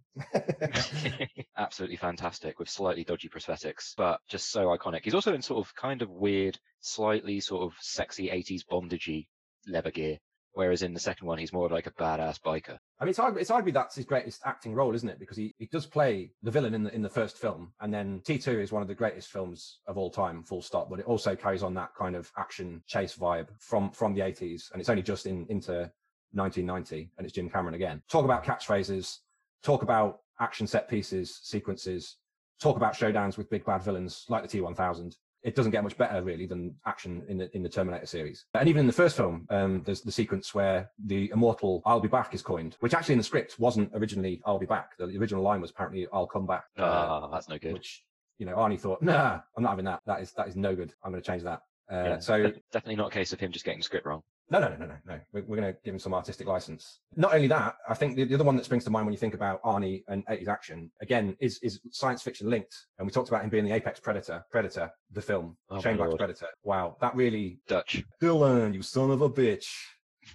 Absolutely 1.59 1.99
fantastic 1.99 2.59
with 2.59 2.71
slightly 2.71 3.05
dodgy 3.05 3.29
prosthetics, 3.29 3.93
but 3.99 4.21
just 4.31 4.51
so 4.51 4.69
iconic. 4.69 5.05
He's 5.05 5.15
also 5.15 5.35
in 5.35 5.43
sort 5.43 5.65
of 5.67 5.75
kind 5.75 6.01
of 6.01 6.09
weird, 6.09 6.59
slightly 6.81 7.41
sort 7.41 7.65
of 7.65 7.75
sexy 7.81 8.29
80s 8.29 8.63
bondagey 8.65 9.27
leather 9.67 9.91
gear, 9.91 10.17
whereas 10.55 10.81
in 10.81 10.95
the 10.95 11.01
second 11.01 11.27
one, 11.27 11.37
he's 11.37 11.53
more 11.53 11.67
of 11.67 11.73
like 11.73 11.87
a 11.87 11.91
badass 11.91 12.41
biker. 12.41 12.79
I 12.99 13.05
mean, 13.05 13.11
it's 13.11 13.19
arguably, 13.19 13.41
it's 13.43 13.51
arguably 13.51 13.75
that's 13.75 13.97
his 13.97 14.07
greatest 14.07 14.41
acting 14.47 14.75
role, 14.75 14.95
isn't 14.95 15.09
it? 15.09 15.19
Because 15.19 15.37
he, 15.37 15.55
he 15.59 15.67
does 15.67 15.85
play 15.85 16.31
the 16.43 16.51
villain 16.51 16.73
in 16.73 16.85
the 16.85 16.95
in 16.95 17.03
the 17.03 17.11
first 17.11 17.37
film, 17.37 17.75
and 17.83 17.93
then 17.93 18.23
T2 18.25 18.63
is 18.63 18.73
one 18.73 18.81
of 18.81 18.89
the 18.89 18.95
greatest 18.95 19.31
films 19.31 19.81
of 19.87 19.99
all 19.99 20.09
time, 20.09 20.43
full 20.43 20.63
stop. 20.63 20.89
But 20.89 21.01
it 21.01 21.05
also 21.05 21.37
carries 21.37 21.63
on 21.63 21.75
that 21.75 21.95
kind 21.95 22.17
of 22.17 22.33
action 22.39 22.83
chase 22.87 23.15
vibe 23.15 23.49
from 23.61 23.91
from 23.91 24.15
the 24.15 24.23
80s, 24.23 24.73
and 24.73 24.81
it's 24.81 24.89
only 24.89 25.03
just 25.03 25.27
in 25.27 25.45
into 25.51 25.93
1990, 26.35 27.11
and 27.19 27.27
it's 27.27 27.35
Jim 27.35 27.49
Cameron 27.49 27.75
again. 27.75 28.03
Talk 28.09 28.25
about 28.25 28.45
catchphrases, 28.45 29.19
talk 29.63 29.83
about 29.83 30.21
action 30.41 30.67
set 30.67 30.89
pieces, 30.89 31.41
sequences, 31.43 32.17
talk 32.61 32.77
about 32.77 32.95
showdowns 32.95 33.37
with 33.39 33.49
big 33.51 33.65
bad 33.65 33.83
villains 33.83 34.25
like 34.29 34.49
the 34.49 34.59
T1000. 34.61 35.17
It 35.43 35.55
doesn't 35.55 35.73
get 35.73 35.83
much 35.85 35.99
better 35.99 36.23
really 36.23 36.47
than 36.47 36.75
action 36.87 37.23
in 37.29 37.37
the 37.37 37.55
in 37.55 37.63
the 37.63 37.69
Terminator 37.69 38.07
series. 38.07 38.47
And 38.55 38.67
even 38.67 38.81
in 38.81 38.87
the 38.87 38.95
first 38.95 39.15
film, 39.15 39.47
um, 39.51 39.83
there's 39.85 40.01
the 40.01 40.11
sequence 40.11 40.55
where 40.55 40.91
the 41.05 41.31
immortal 41.33 41.83
"I'll 41.85 42.01
be 42.01 42.09
back" 42.09 42.33
is 42.35 42.41
coined, 42.41 42.77
which 42.81 42.95
actually 42.95 43.13
in 43.13 43.19
the 43.19 43.25
script 43.25 43.59
wasn't 43.59 43.91
originally 43.95 44.41
"I'll 44.47 44.59
be 44.59 44.65
back." 44.65 44.97
The 44.97 45.19
original 45.19 45.43
line 45.43 45.61
was 45.61 45.71
apparently 45.71 46.07
"I'll 46.15 46.27
come 46.27 46.47
back," 46.47 46.65
uh, 46.79 46.83
Ah, 46.85 47.29
that's 47.31 47.49
no 47.51 47.59
good. 47.59 47.75
which 47.75 48.05
you 48.39 48.47
know 48.47 48.55
Arnie 48.57 48.81
thought, 48.81 49.03
"Nah, 49.03 49.41
I'm 49.55 49.63
not 49.63 49.69
having 49.71 49.85
that. 49.85 50.01
That 50.07 50.23
is 50.23 50.33
that 50.33 50.49
is 50.49 50.57
no 50.57 50.75
good. 50.75 50.95
I'm 51.05 51.11
going 51.13 51.23
to 51.23 51.27
change 51.31 51.43
that." 51.43 51.61
Uh, 51.93 52.05
Yeah, 52.09 52.19
So 52.21 52.51
definitely 52.73 52.97
not 52.97 53.09
a 53.09 53.11
case 53.11 53.35
of 53.35 53.39
him 53.39 53.53
just 53.53 53.67
getting 53.67 53.81
the 53.81 53.85
script 53.85 54.07
wrong. 54.07 54.23
No, 54.51 54.59
no, 54.61 54.69
no, 54.69 54.77
no, 54.77 54.87
no, 54.87 54.95
no. 55.07 55.21
We're, 55.33 55.43
we're 55.47 55.57
going 55.57 55.73
to 55.73 55.79
give 55.85 55.95
him 55.95 55.99
some 55.99 56.13
artistic 56.13 56.47
license. 56.47 57.01
Not 57.17 57.35
only 57.35 57.47
that, 57.49 57.77
I 57.89 57.95
think 57.95 58.15
the, 58.15 58.25
the 58.25 58.35
other 58.35 58.45
one 58.45 58.57
that 58.57 58.65
springs 58.65 58.85
to 58.85 58.91
mind 58.91 59.07
when 59.07 59.13
you 59.15 59.19
think 59.19 59.35
about 59.35 59.63
Arnie 59.63 60.05
and 60.09 60.25
80s 60.27 60.49
action, 60.49 60.91
again, 61.01 61.35
is 61.41 61.59
is 61.63 61.81
science 61.91 62.23
fiction 62.23 62.51
linked. 62.51 62.75
And 62.99 63.07
we 63.07 63.13
talked 63.13 63.29
about 63.29 63.43
him 63.43 63.51
being 63.51 63.65
the 63.65 63.73
apex 63.73 64.01
predator, 64.01 64.45
Predator, 64.51 64.91
the 65.13 65.23
film, 65.23 65.57
Oh, 65.71 65.81
Shane 65.81 65.97
Black's. 65.97 66.15
Predator. 66.17 66.49
Wow, 66.63 66.97
that 67.01 67.15
really, 67.17 67.59
Dutch. 67.67 68.05
Dillon, 68.21 68.75
you 68.75 68.83
son 68.83 69.11
of 69.11 69.23
a 69.23 69.31
bitch, 69.31 69.69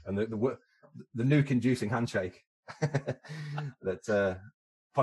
and 0.06 0.18
the 0.18 0.26
the, 0.26 0.58
the 1.14 1.24
nuke-inducing 1.24 1.90
handshake 1.90 2.42
that 2.82 4.10
uh, 4.10 4.36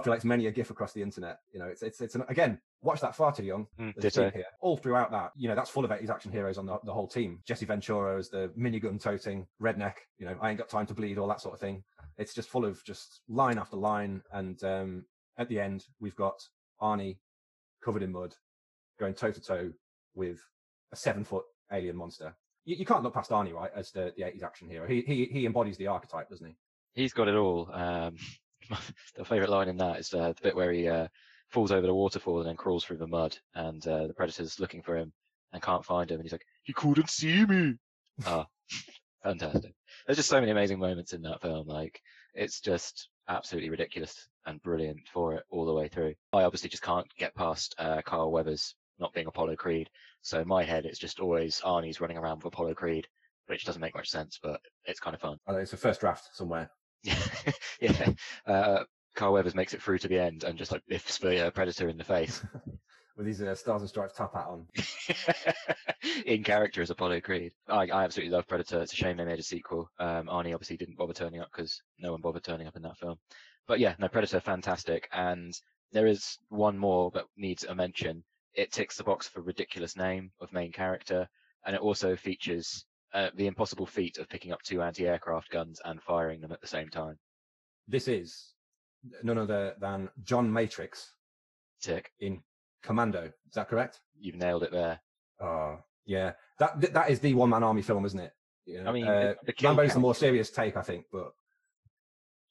populates 0.00 0.24
many 0.24 0.46
a 0.46 0.50
GIF 0.50 0.70
across 0.70 0.92
the 0.92 1.02
internet. 1.02 1.38
You 1.52 1.60
know, 1.60 1.66
it's 1.66 1.82
it's 1.82 2.00
it's 2.00 2.14
an, 2.14 2.24
again, 2.28 2.60
watch 2.82 3.00
that 3.00 3.14
far 3.16 3.32
too 3.32 3.44
young. 3.44 3.66
Mm, 3.80 3.94
There's 3.96 4.16
a 4.16 4.20
ditto. 4.20 4.22
theme 4.30 4.32
here. 4.40 4.46
All 4.60 4.76
throughout 4.76 5.10
that, 5.12 5.32
you 5.36 5.48
know, 5.48 5.54
that's 5.54 5.70
full 5.70 5.84
of 5.84 5.90
80s 5.90 6.10
action 6.10 6.32
heroes 6.32 6.58
on 6.58 6.66
the, 6.66 6.78
the 6.84 6.92
whole 6.92 7.06
team. 7.08 7.40
Jesse 7.46 7.66
Ventura 7.66 8.18
as 8.18 8.28
the 8.28 8.50
minigun 8.58 9.00
toting 9.00 9.46
redneck, 9.62 9.94
you 10.18 10.26
know, 10.26 10.36
I 10.40 10.50
ain't 10.50 10.58
got 10.58 10.68
time 10.68 10.86
to 10.86 10.94
bleed, 10.94 11.18
all 11.18 11.28
that 11.28 11.40
sort 11.40 11.54
of 11.54 11.60
thing. 11.60 11.82
It's 12.18 12.34
just 12.34 12.48
full 12.48 12.64
of 12.64 12.82
just 12.84 13.20
line 13.28 13.58
after 13.58 13.76
line. 13.76 14.22
And 14.32 14.62
um, 14.64 15.04
at 15.38 15.48
the 15.48 15.60
end, 15.60 15.86
we've 16.00 16.16
got 16.16 16.42
Arnie 16.80 17.18
covered 17.84 18.02
in 18.02 18.12
mud 18.12 18.34
going 18.98 19.14
toe 19.14 19.30
to 19.30 19.40
toe 19.40 19.72
with 20.14 20.40
a 20.92 20.96
seven 20.96 21.24
foot 21.24 21.44
alien 21.72 21.96
monster. 21.96 22.34
You, 22.64 22.76
you 22.76 22.86
can't 22.86 23.02
look 23.02 23.14
past 23.14 23.30
Arnie, 23.30 23.52
right, 23.52 23.70
as 23.74 23.90
the, 23.90 24.12
the 24.16 24.22
80s 24.22 24.42
action 24.42 24.68
hero. 24.68 24.86
He, 24.86 25.02
he, 25.02 25.26
he 25.26 25.46
embodies 25.46 25.76
the 25.76 25.86
archetype, 25.86 26.28
doesn't 26.28 26.46
he? 26.46 26.56
He's 26.94 27.12
got 27.12 27.28
it 27.28 27.34
all. 27.34 27.68
Um, 27.72 28.16
the 29.16 29.24
favourite 29.24 29.50
line 29.50 29.68
in 29.68 29.76
that 29.78 29.98
is 29.98 30.12
uh, 30.14 30.32
the 30.32 30.42
bit 30.42 30.56
where 30.56 30.72
he 30.72 30.88
uh, 30.88 31.08
falls 31.48 31.72
over 31.72 31.86
the 31.86 31.94
waterfall 31.94 32.38
and 32.38 32.48
then 32.48 32.56
crawls 32.56 32.84
through 32.84 32.98
the 32.98 33.06
mud, 33.06 33.36
and 33.54 33.86
uh, 33.86 34.06
the 34.06 34.14
predator's 34.14 34.60
looking 34.60 34.82
for 34.82 34.96
him 34.96 35.12
and 35.52 35.62
can't 35.62 35.84
find 35.84 36.10
him, 36.10 36.16
and 36.16 36.24
he's 36.24 36.32
like, 36.32 36.46
"He 36.64 36.72
couldn't 36.72 37.10
see 37.10 37.44
me." 37.44 37.74
Ah, 38.26 38.46
fantastic! 39.22 39.74
There's 40.06 40.18
just 40.18 40.28
so 40.28 40.40
many 40.40 40.52
amazing 40.52 40.78
moments 40.78 41.12
in 41.12 41.22
that 41.22 41.40
film. 41.40 41.66
Like, 41.66 42.00
it's 42.34 42.60
just 42.60 43.08
absolutely 43.28 43.70
ridiculous 43.70 44.28
and 44.46 44.62
brilliant 44.62 45.00
for 45.12 45.34
it 45.34 45.44
all 45.50 45.66
the 45.66 45.74
way 45.74 45.88
through. 45.88 46.14
I 46.32 46.42
obviously 46.42 46.68
just 46.70 46.82
can't 46.82 47.06
get 47.18 47.34
past 47.34 47.74
uh, 47.78 48.02
Carl 48.02 48.30
Weathers 48.30 48.74
not 48.98 49.12
being 49.12 49.26
Apollo 49.26 49.56
Creed, 49.56 49.90
so 50.22 50.40
in 50.40 50.48
my 50.48 50.64
head 50.64 50.86
it's 50.86 50.98
just 50.98 51.20
always 51.20 51.60
Arnie's 51.60 52.00
running 52.00 52.16
around 52.16 52.38
with 52.38 52.46
Apollo 52.46 52.74
Creed, 52.74 53.06
which 53.46 53.64
doesn't 53.64 53.82
make 53.82 53.94
much 53.94 54.08
sense, 54.08 54.38
but 54.42 54.60
it's 54.84 55.00
kind 55.00 55.14
of 55.14 55.20
fun. 55.20 55.38
It's 55.48 55.72
a 55.72 55.76
first 55.76 56.00
draft 56.00 56.28
somewhere. 56.32 56.70
yeah. 57.80 58.12
Uh, 58.46 58.84
Carl 59.14 59.32
Weathers 59.32 59.54
makes 59.54 59.74
it 59.74 59.82
through 59.82 59.98
to 59.98 60.08
the 60.08 60.18
end 60.18 60.44
and 60.44 60.58
just 60.58 60.72
like 60.72 60.82
lifts 60.90 61.18
the 61.18 61.46
uh, 61.46 61.50
predator 61.50 61.88
in 61.88 61.96
the 61.96 62.04
face. 62.04 62.44
with 63.16 63.26
his 63.26 63.40
uh, 63.40 63.54
Stars 63.54 63.80
and 63.80 63.88
Stripes 63.88 64.14
top 64.14 64.34
hat 64.34 64.46
on. 64.46 64.66
in 66.26 66.44
character 66.44 66.82
as 66.82 66.90
Apollo 66.90 67.22
Creed. 67.22 67.52
I, 67.66 67.86
I 67.86 68.04
absolutely 68.04 68.34
love 68.34 68.46
Predator. 68.46 68.82
It's 68.82 68.92
a 68.92 68.96
shame 68.96 69.16
they 69.16 69.24
made 69.24 69.38
a 69.38 69.42
sequel. 69.42 69.90
Um, 69.98 70.26
Arnie 70.26 70.52
obviously 70.54 70.76
didn't 70.76 70.98
bother 70.98 71.14
turning 71.14 71.40
up 71.40 71.48
because 71.50 71.80
no 71.98 72.12
one 72.12 72.20
bothered 72.20 72.44
turning 72.44 72.66
up 72.66 72.76
in 72.76 72.82
that 72.82 72.98
film. 72.98 73.16
But 73.66 73.80
yeah, 73.80 73.94
no, 73.98 74.08
Predator, 74.08 74.40
fantastic. 74.40 75.08
And 75.12 75.54
there 75.92 76.06
is 76.06 76.38
one 76.50 76.76
more 76.76 77.10
that 77.12 77.24
needs 77.36 77.64
a 77.64 77.74
mention. 77.74 78.22
It 78.54 78.70
ticks 78.70 78.96
the 78.96 79.04
box 79.04 79.26
for 79.26 79.40
ridiculous 79.40 79.96
name 79.96 80.30
of 80.40 80.52
main 80.52 80.72
character, 80.72 81.28
and 81.64 81.74
it 81.74 81.82
also 81.82 82.16
features 82.16 82.84
uh, 83.16 83.30
the 83.34 83.46
impossible 83.46 83.86
feat 83.86 84.18
of 84.18 84.28
picking 84.28 84.52
up 84.52 84.62
two 84.62 84.82
anti-aircraft 84.82 85.50
guns 85.50 85.80
and 85.84 86.02
firing 86.02 86.40
them 86.40 86.52
at 86.52 86.60
the 86.60 86.66
same 86.66 86.88
time. 86.88 87.18
This 87.88 88.08
is 88.08 88.52
none 89.22 89.38
other 89.38 89.74
than 89.80 90.08
John 90.22 90.52
Matrix 90.52 91.10
Tick. 91.80 92.10
in 92.20 92.42
Commando. 92.82 93.24
Is 93.24 93.54
that 93.54 93.68
correct? 93.68 94.00
You've 94.18 94.36
nailed 94.36 94.62
it 94.62 94.70
there. 94.72 95.00
Oh, 95.40 95.78
yeah. 96.04 96.32
That 96.58 96.92
that 96.94 97.10
is 97.10 97.20
the 97.20 97.34
one 97.34 97.50
man 97.50 97.62
army 97.64 97.82
film, 97.82 98.04
isn't 98.04 98.20
it? 98.20 98.32
You 98.66 98.82
know, 98.82 98.90
I 98.90 98.92
mean, 98.92 99.06
uh, 99.08 99.34
the- 99.44 99.52
the 99.52 99.66
Rambo's 99.66 99.94
the 99.94 100.00
more 100.00 100.14
serious 100.14 100.50
take, 100.50 100.76
I 100.76 100.82
think, 100.82 101.06
but 101.12 101.32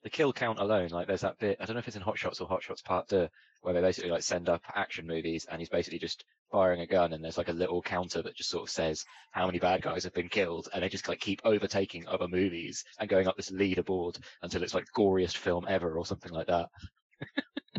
the 0.06 0.10
kill 0.12 0.32
count 0.32 0.60
alone, 0.60 0.90
like 0.90 1.08
there's 1.08 1.22
that 1.22 1.40
bit, 1.40 1.58
I 1.60 1.66
don't 1.66 1.74
know 1.74 1.80
if 1.80 1.88
it's 1.88 1.96
in 1.96 2.04
Hot 2.04 2.16
Shots 2.16 2.40
or 2.40 2.48
Hot 2.48 2.62
Shots 2.62 2.84
Part 2.84 3.10
2, 3.10 3.28
where 3.62 3.74
they 3.74 3.82
basically 3.82 4.12
like 4.12 4.22
send 4.22 4.48
up 4.50 4.62
action 4.76 5.08
movies 5.08 5.48
and 5.50 5.60
he's 5.60 5.68
basically 5.68 5.98
just 5.98 6.26
firing 6.52 6.82
a 6.82 6.86
gun 6.86 7.12
and 7.12 7.24
there's 7.24 7.40
like 7.40 7.50
a 7.50 7.54
little 7.54 7.82
counter 7.82 8.22
that 8.22 8.36
just 8.36 8.52
sort 8.52 8.62
of 8.62 8.70
says 8.70 9.04
how 9.32 9.48
many 9.48 9.58
bad 9.58 9.82
guys 9.82 10.04
have 10.04 10.14
been 10.14 10.30
killed 10.30 10.70
and 10.72 10.84
they 10.84 10.90
just 10.90 11.08
like 11.08 11.20
keep 11.20 11.42
overtaking 11.44 12.08
other 12.08 12.28
movies 12.28 12.84
and 13.00 13.10
going 13.10 13.28
up 13.28 13.36
this 13.36 13.50
leaderboard 13.50 14.20
until 14.44 14.62
it's 14.62 14.76
like 14.76 14.86
goriest 14.96 15.38
film 15.38 15.66
ever 15.68 15.98
or 15.98 16.06
something 16.06 16.32
like 16.32 16.46
that. 16.46 16.70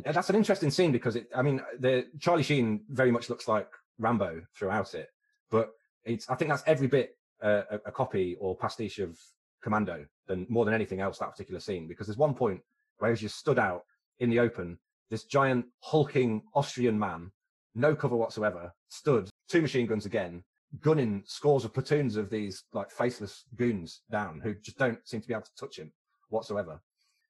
Yeah, 0.05 0.11
that's 0.11 0.29
an 0.29 0.35
interesting 0.35 0.73
scene 0.73 0.91
because 0.91 1.15
it. 1.15 1.29
I 1.35 1.43
mean, 1.43 1.61
the 1.79 2.07
Charlie 2.19 2.43
Sheen 2.43 2.81
very 2.91 3.13
much 3.13 3.31
looks 3.31 3.47
like 3.47 3.69
Rambo 3.99 4.43
throughout 4.55 4.95
it, 4.95 5.09
but 5.51 5.71
it's. 6.05 6.29
I 6.29 6.35
think 6.35 6.51
that's 6.51 6.63
every 6.67 6.87
bit 6.89 7.17
uh, 7.43 7.63
a, 7.71 7.77
a 7.87 7.93
copy 7.93 8.37
or 8.41 8.57
pastiche 8.57 8.99
of 8.99 9.19
Commando 9.63 10.07
than 10.27 10.47
more 10.49 10.65
than 10.65 10.75
anything 10.75 11.01
else 11.01 11.19
that 11.19 11.31
particular 11.31 11.61
scene 11.61 11.87
because 11.87 12.07
there's 12.07 12.19
one 12.19 12.35
point 12.35 12.61
where 12.99 13.11
he's 13.11 13.21
just 13.21 13.37
stood 13.37 13.59
out 13.59 13.83
in 14.19 14.31
the 14.31 14.41
open, 14.41 14.79
this 15.11 15.25
giant 15.25 15.67
hulking 15.81 16.43
Austrian 16.55 16.99
man, 16.99 17.31
no 17.75 17.95
cover 17.95 18.17
whatsoever, 18.17 18.73
stood 18.89 19.29
two 19.49 19.63
machine 19.63 19.87
guns 19.87 20.07
again, 20.07 20.43
gunning 20.81 21.23
scores 21.27 21.65
of 21.65 21.73
platoons 21.73 22.17
of 22.17 22.31
these 22.31 22.65
like 22.73 22.91
faceless 22.91 23.45
goons 23.55 24.03
down 24.11 24.41
who 24.43 24.55
just 24.55 24.79
don't 24.79 24.99
seem 25.07 25.21
to 25.21 25.29
be 25.29 25.35
able 25.35 25.43
to 25.43 25.55
touch 25.59 25.79
him 25.79 25.93
whatsoever. 26.29 26.81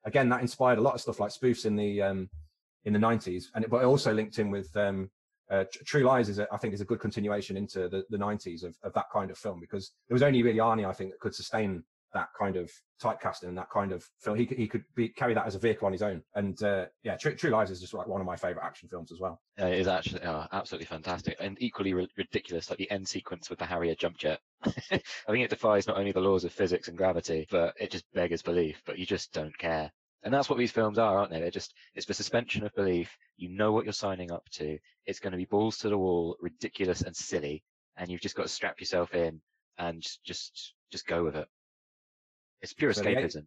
Again, 0.04 0.28
that 0.28 0.40
inspired 0.40 0.78
a 0.78 0.82
lot 0.82 0.94
of 0.94 1.00
stuff 1.00 1.20
like 1.20 1.32
spoofs 1.32 1.66
in 1.66 1.76
the 1.76 2.00
um, 2.00 2.30
in 2.84 2.92
the 2.92 2.98
90s 2.98 3.46
and 3.54 3.64
it, 3.64 3.70
but 3.70 3.82
it 3.82 3.86
also 3.86 4.14
linked 4.14 4.38
in 4.38 4.50
with 4.50 4.74
um 4.76 5.10
uh, 5.50 5.64
True 5.84 6.02
Lies 6.02 6.28
is 6.28 6.40
a, 6.40 6.48
I 6.52 6.56
think 6.56 6.74
is 6.74 6.80
a 6.80 6.84
good 6.84 6.98
continuation 6.98 7.56
into 7.56 7.88
the, 7.88 8.04
the 8.10 8.16
90s 8.16 8.64
of, 8.64 8.76
of 8.82 8.92
that 8.94 9.06
kind 9.12 9.30
of 9.30 9.38
film 9.38 9.60
because 9.60 9.92
there 10.08 10.14
was 10.14 10.22
only 10.22 10.42
really 10.42 10.58
Arnie 10.58 10.88
I 10.88 10.92
think 10.92 11.10
that 11.10 11.20
could 11.20 11.34
sustain 11.34 11.84
that 12.16 12.28
kind 12.38 12.56
of 12.56 12.70
typecasting 13.02 13.44
and 13.44 13.58
that 13.58 13.70
kind 13.70 13.92
of 13.92 14.04
film. 14.20 14.36
He 14.36 14.46
could, 14.46 14.58
he 14.58 14.66
could 14.66 14.84
be, 14.94 15.08
carry 15.08 15.34
that 15.34 15.46
as 15.46 15.54
a 15.54 15.58
vehicle 15.58 15.86
on 15.86 15.92
his 15.92 16.02
own. 16.02 16.22
And 16.34 16.60
uh, 16.62 16.86
yeah, 17.02 17.16
True, 17.16 17.34
True 17.34 17.50
Lies 17.50 17.70
is 17.70 17.80
just 17.80 17.94
like 17.94 18.06
one 18.06 18.20
of 18.20 18.26
my 18.26 18.36
favorite 18.36 18.64
action 18.64 18.88
films 18.88 19.12
as 19.12 19.20
well. 19.20 19.40
It 19.58 19.78
is 19.78 19.86
actually 19.86 20.22
oh, 20.24 20.46
absolutely 20.52 20.86
fantastic 20.86 21.36
and 21.40 21.56
equally 21.60 21.94
ri- 21.94 22.08
ridiculous, 22.16 22.70
like 22.70 22.78
the 22.78 22.90
end 22.90 23.06
sequence 23.06 23.50
with 23.50 23.58
the 23.58 23.66
Harrier 23.66 23.94
jump 23.94 24.16
jet. 24.18 24.40
I 24.64 24.70
think 24.90 25.44
it 25.44 25.50
defies 25.50 25.86
not 25.86 25.98
only 25.98 26.12
the 26.12 26.20
laws 26.20 26.44
of 26.44 26.52
physics 26.52 26.88
and 26.88 26.96
gravity, 26.96 27.46
but 27.50 27.74
it 27.78 27.90
just 27.90 28.04
beggars 28.14 28.42
belief. 28.42 28.82
But 28.86 28.98
you 28.98 29.06
just 29.06 29.32
don't 29.32 29.56
care, 29.58 29.92
and 30.22 30.32
that's 30.32 30.48
what 30.48 30.58
these 30.58 30.72
films 30.72 30.98
are, 30.98 31.18
aren't 31.18 31.30
they? 31.30 31.40
They're 31.40 31.50
just 31.50 31.74
it's 31.94 32.06
the 32.06 32.14
suspension 32.14 32.64
of 32.64 32.74
belief. 32.74 33.16
You 33.36 33.50
know 33.50 33.72
what 33.72 33.84
you're 33.84 33.92
signing 33.92 34.32
up 34.32 34.48
to. 34.54 34.78
It's 35.04 35.20
going 35.20 35.32
to 35.32 35.38
be 35.38 35.44
balls 35.44 35.78
to 35.78 35.90
the 35.90 35.98
wall, 35.98 36.36
ridiculous 36.40 37.02
and 37.02 37.14
silly, 37.14 37.62
and 37.96 38.10
you've 38.10 38.22
just 38.22 38.34
got 38.34 38.44
to 38.44 38.48
strap 38.48 38.80
yourself 38.80 39.14
in 39.14 39.40
and 39.78 40.02
just, 40.24 40.74
just 40.90 41.06
go 41.06 41.24
with 41.24 41.36
it. 41.36 41.48
It's 42.62 42.72
pure 42.72 42.92
So 42.92 43.02
the 43.02 43.10
eight- 43.10 43.18
escapism. 43.18 43.46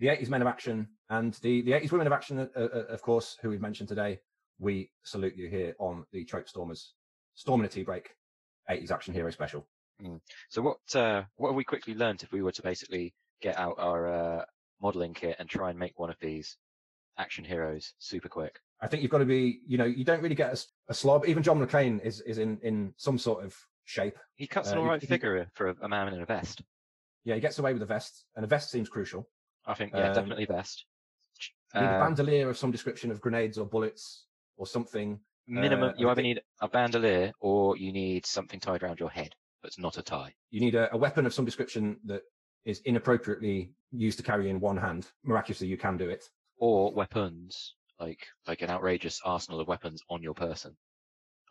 The 0.00 0.08
80s 0.08 0.28
men 0.28 0.42
of 0.42 0.48
action 0.48 0.88
and 1.08 1.34
the, 1.34 1.62
the 1.62 1.70
80s 1.72 1.92
women 1.92 2.08
of 2.08 2.12
action, 2.12 2.38
uh, 2.40 2.46
uh, 2.56 2.62
of 2.88 3.00
course, 3.00 3.36
who 3.40 3.48
we've 3.50 3.60
mentioned 3.60 3.88
today. 3.88 4.18
We 4.58 4.90
salute 5.04 5.36
you 5.36 5.48
here 5.48 5.74
on 5.78 6.04
the 6.12 6.24
Trope 6.24 6.48
Stormers 6.48 6.94
Storm 7.34 7.60
In 7.60 7.66
A 7.66 7.68
Teabreak 7.68 8.06
80s 8.68 8.90
action 8.90 9.14
hero 9.14 9.30
special. 9.30 9.66
So 10.48 10.62
what 10.62 10.78
uh, 10.96 11.22
what 11.36 11.50
have 11.50 11.56
we 11.56 11.62
quickly 11.64 11.94
learned 11.94 12.24
if 12.24 12.32
we 12.32 12.42
were 12.42 12.50
to 12.52 12.62
basically 12.62 13.14
get 13.40 13.56
out 13.56 13.76
our 13.78 14.08
uh, 14.40 14.44
modeling 14.82 15.14
kit 15.14 15.36
and 15.38 15.48
try 15.48 15.70
and 15.70 15.78
make 15.78 15.96
one 15.98 16.10
of 16.10 16.16
these 16.20 16.56
action 17.16 17.44
heroes 17.44 17.94
super 17.98 18.28
quick? 18.28 18.58
I 18.80 18.88
think 18.88 19.02
you've 19.02 19.12
got 19.12 19.18
to 19.18 19.24
be, 19.24 19.60
you 19.66 19.78
know, 19.78 19.84
you 19.84 20.04
don't 20.04 20.20
really 20.22 20.34
get 20.34 20.66
a 20.88 20.94
slob. 20.94 21.24
Even 21.26 21.42
John 21.44 21.64
McClane 21.64 22.04
is, 22.04 22.20
is 22.22 22.38
in, 22.38 22.58
in 22.62 22.92
some 22.96 23.16
sort 23.18 23.44
of 23.44 23.56
shape. 23.84 24.18
He 24.34 24.46
cuts 24.48 24.70
an 24.70 24.78
Uh, 24.78 24.80
all 24.80 24.84
you- 24.86 24.90
right 24.90 25.02
you- 25.02 25.08
figure 25.08 25.46
for 25.54 25.68
a, 25.68 25.76
a 25.82 25.88
man 25.88 26.12
in 26.12 26.20
a 26.20 26.26
vest. 26.26 26.62
Yeah, 27.24 27.34
he 27.34 27.40
gets 27.40 27.58
away 27.58 27.72
with 27.72 27.82
a 27.82 27.86
vest, 27.86 28.26
and 28.36 28.44
a 28.44 28.48
vest 28.48 28.70
seems 28.70 28.88
crucial. 28.88 29.28
I 29.66 29.74
think 29.74 29.92
yeah, 29.92 30.08
Um, 30.08 30.14
definitely 30.14 30.44
vest. 30.44 30.84
You 31.74 31.80
need 31.80 31.86
a 31.86 31.94
Uh, 31.96 32.00
bandolier 32.00 32.48
of 32.50 32.56
some 32.58 32.70
description 32.70 33.10
of 33.10 33.20
grenades 33.20 33.58
or 33.58 33.66
bullets 33.66 34.26
or 34.56 34.66
something. 34.66 35.20
minimum, 35.46 35.90
uh, 35.90 35.94
you 35.98 36.08
either 36.08 36.22
need 36.22 36.40
a 36.60 36.68
bandolier 36.68 37.32
or 37.40 37.76
you 37.76 37.92
need 37.92 38.24
something 38.24 38.58
tied 38.60 38.82
around 38.82 38.98
your 38.98 39.10
head 39.10 39.34
that's 39.62 39.78
not 39.78 39.98
a 39.98 40.02
tie. 40.02 40.34
You 40.50 40.60
need 40.60 40.74
a, 40.74 40.92
a 40.94 40.96
weapon 40.96 41.26
of 41.26 41.34
some 41.34 41.44
description 41.44 41.98
that 42.04 42.22
is 42.64 42.80
inappropriately 42.86 43.74
used 43.90 44.16
to 44.18 44.24
carry 44.24 44.48
in 44.48 44.58
one 44.60 44.76
hand. 44.78 45.10
Miraculously, 45.22 45.66
you 45.66 45.76
can 45.76 45.96
do 45.98 46.08
it. 46.08 46.30
Or 46.56 46.92
weapons, 46.94 47.74
like 47.98 48.26
like 48.46 48.62
an 48.62 48.70
outrageous 48.70 49.20
arsenal 49.24 49.60
of 49.60 49.68
weapons 49.68 50.00
on 50.08 50.22
your 50.22 50.34
person. 50.34 50.76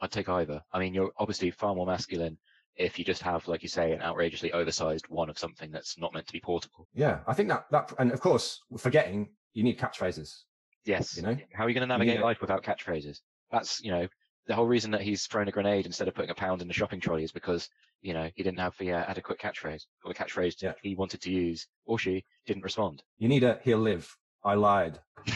I'd 0.02 0.12
take 0.12 0.30
either. 0.30 0.64
I 0.72 0.80
mean, 0.80 0.94
you're 0.94 1.12
obviously 1.18 1.52
far 1.52 1.76
more 1.76 1.86
masculine 1.86 2.38
if 2.76 2.98
you 2.98 3.06
just 3.06 3.22
have, 3.22 3.48
like 3.48 3.64
you 3.64 3.70
say, 3.70 3.92
an 3.92 4.02
outrageously 4.02 4.52
oversized 4.52 5.06
one 5.10 5.30
of 5.30 5.38
something 5.38 5.72
that's 5.72 5.98
not 5.98 6.14
meant 6.14 6.28
to 6.28 6.34
be 6.34 6.40
portable. 6.40 6.88
Yeah, 6.94 7.20
I 7.28 7.34
think 7.34 7.50
that 7.50 7.66
that, 7.72 7.94
and 8.00 8.12
of 8.12 8.20
course, 8.20 8.62
forgetting 8.78 9.30
you 9.54 9.64
need 9.64 9.78
catchphrases. 9.80 10.42
Yes. 10.86 11.16
You 11.16 11.24
know? 11.24 11.38
How 11.54 11.66
are 11.66 11.70
you 11.70 11.76
going 11.76 11.88
to 11.88 11.94
navigate 11.94 12.22
life 12.22 12.42
without 12.42 12.64
catchphrases? 12.64 13.20
That's, 13.52 13.82
you 13.84 13.92
know, 13.92 14.08
the 14.48 14.56
whole 14.56 14.66
reason 14.66 14.92
that 14.92 15.02
he's 15.02 15.26
thrown 15.28 15.48
a 15.48 15.52
grenade 15.52 15.86
instead 15.86 16.08
of 16.08 16.16
putting 16.16 16.32
a 16.32 16.36
pound 16.36 16.62
in 16.62 16.68
the 16.68 16.74
shopping 16.74 17.00
trolley 17.00 17.24
is 17.24 17.32
because, 17.32 17.70
you 18.02 18.14
know, 18.14 18.30
he 18.36 18.44
didn't 18.44 18.60
have 18.60 18.76
the 18.78 18.92
uh, 18.92 19.06
adequate 19.08 19.40
catchphrase 19.40 19.84
or 20.04 20.12
the 20.12 20.20
catchphrase 20.20 20.62
Yeah. 20.62 20.74
he 20.82 20.96
wanted 20.96 21.22
to 21.22 21.32
use 21.32 21.68
or 21.86 21.98
she 21.98 22.26
didn't 22.46 22.64
respond. 22.64 23.04
You 23.18 23.30
need 23.30 23.44
a 23.44 23.60
he'll 23.64 23.78
live. 23.78 24.14
I 24.44 24.56
lied. 24.56 25.00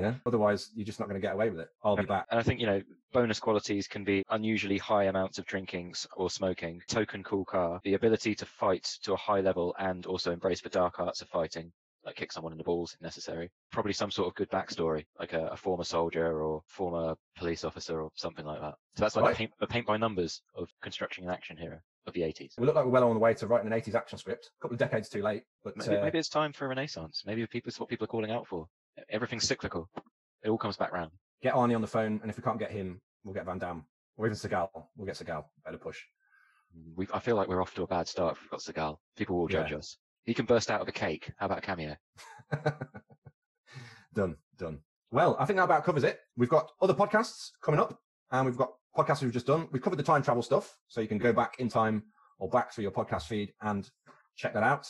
Yeah. 0.00 0.14
Otherwise, 0.26 0.70
you're 0.74 0.86
just 0.86 0.98
not 1.00 1.08
going 1.08 1.20
to 1.20 1.26
get 1.26 1.34
away 1.34 1.50
with 1.50 1.60
it. 1.60 1.68
I'll 1.84 1.96
be 1.96 2.04
back. 2.04 2.26
And 2.30 2.38
I 2.40 2.42
think, 2.42 2.60
you 2.60 2.66
know, 2.66 2.82
bonus 3.12 3.40
qualities 3.40 3.86
can 3.88 4.04
be 4.04 4.24
unusually 4.30 4.78
high 4.78 5.04
amounts 5.04 5.38
of 5.38 5.46
drinking 5.46 5.94
or 6.16 6.30
smoking, 6.30 6.80
token 6.88 7.22
cool 7.22 7.44
car, 7.44 7.80
the 7.84 7.94
ability 7.94 8.34
to 8.36 8.46
fight 8.46 8.84
to 9.02 9.12
a 9.12 9.16
high 9.16 9.40
level 9.40 9.74
and 9.78 10.06
also 10.06 10.32
embrace 10.32 10.60
the 10.60 10.68
dark 10.68 11.00
arts 11.00 11.20
of 11.22 11.28
fighting, 11.28 11.72
like 12.04 12.16
kick 12.16 12.32
someone 12.32 12.52
in 12.52 12.58
the 12.58 12.64
balls 12.64 12.94
if 12.94 13.00
necessary. 13.02 13.50
Probably 13.72 13.92
some 13.92 14.10
sort 14.10 14.28
of 14.28 14.34
good 14.34 14.50
backstory, 14.50 15.04
like 15.18 15.32
a, 15.32 15.48
a 15.48 15.56
former 15.56 15.84
soldier 15.84 16.42
or 16.42 16.62
former 16.66 17.14
police 17.36 17.64
officer 17.64 18.00
or 18.00 18.10
something 18.14 18.44
like 18.46 18.60
that. 18.60 18.74
So 18.96 19.04
that's 19.04 19.16
like 19.16 19.24
Right. 19.24 19.32
the, 19.34 19.38
paint, 19.38 19.50
the 19.60 19.66
paint 19.66 19.86
by 19.86 19.96
numbers 19.96 20.42
of 20.54 20.68
constructing 20.82 21.24
an 21.24 21.30
action 21.30 21.56
hero 21.56 21.78
of 22.06 22.14
the 22.14 22.22
80s. 22.22 22.52
We 22.58 22.64
look 22.66 22.74
like 22.74 22.84
we're 22.86 22.90
well 22.92 23.08
on 23.08 23.14
the 23.14 23.20
way 23.20 23.34
to 23.34 23.46
writing 23.46 23.70
an 23.70 23.78
80s 23.78 23.94
action 23.94 24.16
script. 24.18 24.50
A 24.58 24.62
couple 24.62 24.74
of 24.74 24.78
decades 24.78 25.08
too 25.10 25.20
late, 25.22 25.42
but 25.62 25.76
Maybe, 25.76 25.96
uh, 25.96 26.02
maybe 26.02 26.18
it's 26.18 26.30
time 26.30 26.52
for 26.54 26.64
a 26.64 26.68
renaissance. 26.68 27.22
Maybe 27.26 27.46
people, 27.46 27.68
it's 27.68 27.78
what 27.78 27.90
people 27.90 28.04
are 28.04 28.08
calling 28.08 28.30
out 28.30 28.46
for. 28.46 28.66
Everything's 29.08 29.46
cyclical. 29.46 29.88
It 30.42 30.48
all 30.50 30.58
comes 30.58 30.76
back 30.76 30.92
round. 30.92 31.10
get 31.42 31.54
Arnie 31.54 31.74
on 31.74 31.80
the 31.80 31.86
phone, 31.86 32.18
and 32.22 32.30
if 32.30 32.36
we 32.36 32.42
can't 32.42 32.58
get 32.58 32.70
him, 32.70 33.00
we'll 33.24 33.34
get 33.34 33.44
Van 33.46 33.58
Damme 33.58 33.84
or 34.16 34.26
even 34.26 34.36
Seagal. 34.36 34.68
We'll 34.96 35.06
get 35.06 35.16
Seagal. 35.16 35.44
Better 35.64 35.78
push. 35.78 35.98
we 36.96 37.06
I 37.12 37.18
feel 37.18 37.36
like 37.36 37.48
we're 37.48 37.62
off 37.62 37.74
to 37.74 37.82
a 37.82 37.86
bad 37.86 38.06
start 38.08 38.36
if 38.36 38.42
we've 38.42 38.50
got 38.50 38.60
Seagal. 38.60 38.96
People 39.16 39.36
will 39.38 39.48
judge 39.48 39.70
Yeah. 39.70 39.78
us. 39.78 39.98
He 40.24 40.34
can 40.34 40.44
burst 40.46 40.70
out 40.70 40.80
of 40.80 40.88
a 40.88 40.92
cake. 40.92 41.32
How 41.38 41.46
about 41.46 41.58
a 41.58 41.62
cameo? 41.62 41.96
done, 44.14 44.36
done. 44.58 44.78
Well, 45.10 45.36
I 45.38 45.44
think 45.44 45.56
that 45.56 45.64
about 45.64 45.84
covers 45.84 46.04
it. 46.04 46.20
We've 46.36 46.48
got 46.48 46.70
other 46.80 46.94
podcasts 46.94 47.50
coming 47.62 47.80
up, 47.80 47.98
and 48.30 48.46
we've 48.46 48.56
got 48.56 48.72
podcasts 48.96 49.22
we've 49.22 49.32
just 49.32 49.46
done. 49.46 49.68
We've 49.72 49.82
covered 49.82 49.98
the 49.98 50.02
time 50.04 50.22
travel 50.22 50.42
stuff, 50.42 50.76
so 50.88 51.00
you 51.00 51.08
can 51.08 51.18
go 51.18 51.32
back 51.32 51.56
in 51.58 51.68
time 51.68 52.04
or 52.38 52.48
back 52.48 52.72
through 52.72 52.82
your 52.82 52.92
podcast 52.92 53.22
feed 53.24 53.52
and 53.62 53.88
check 54.36 54.54
that 54.54 54.62
out. 54.62 54.86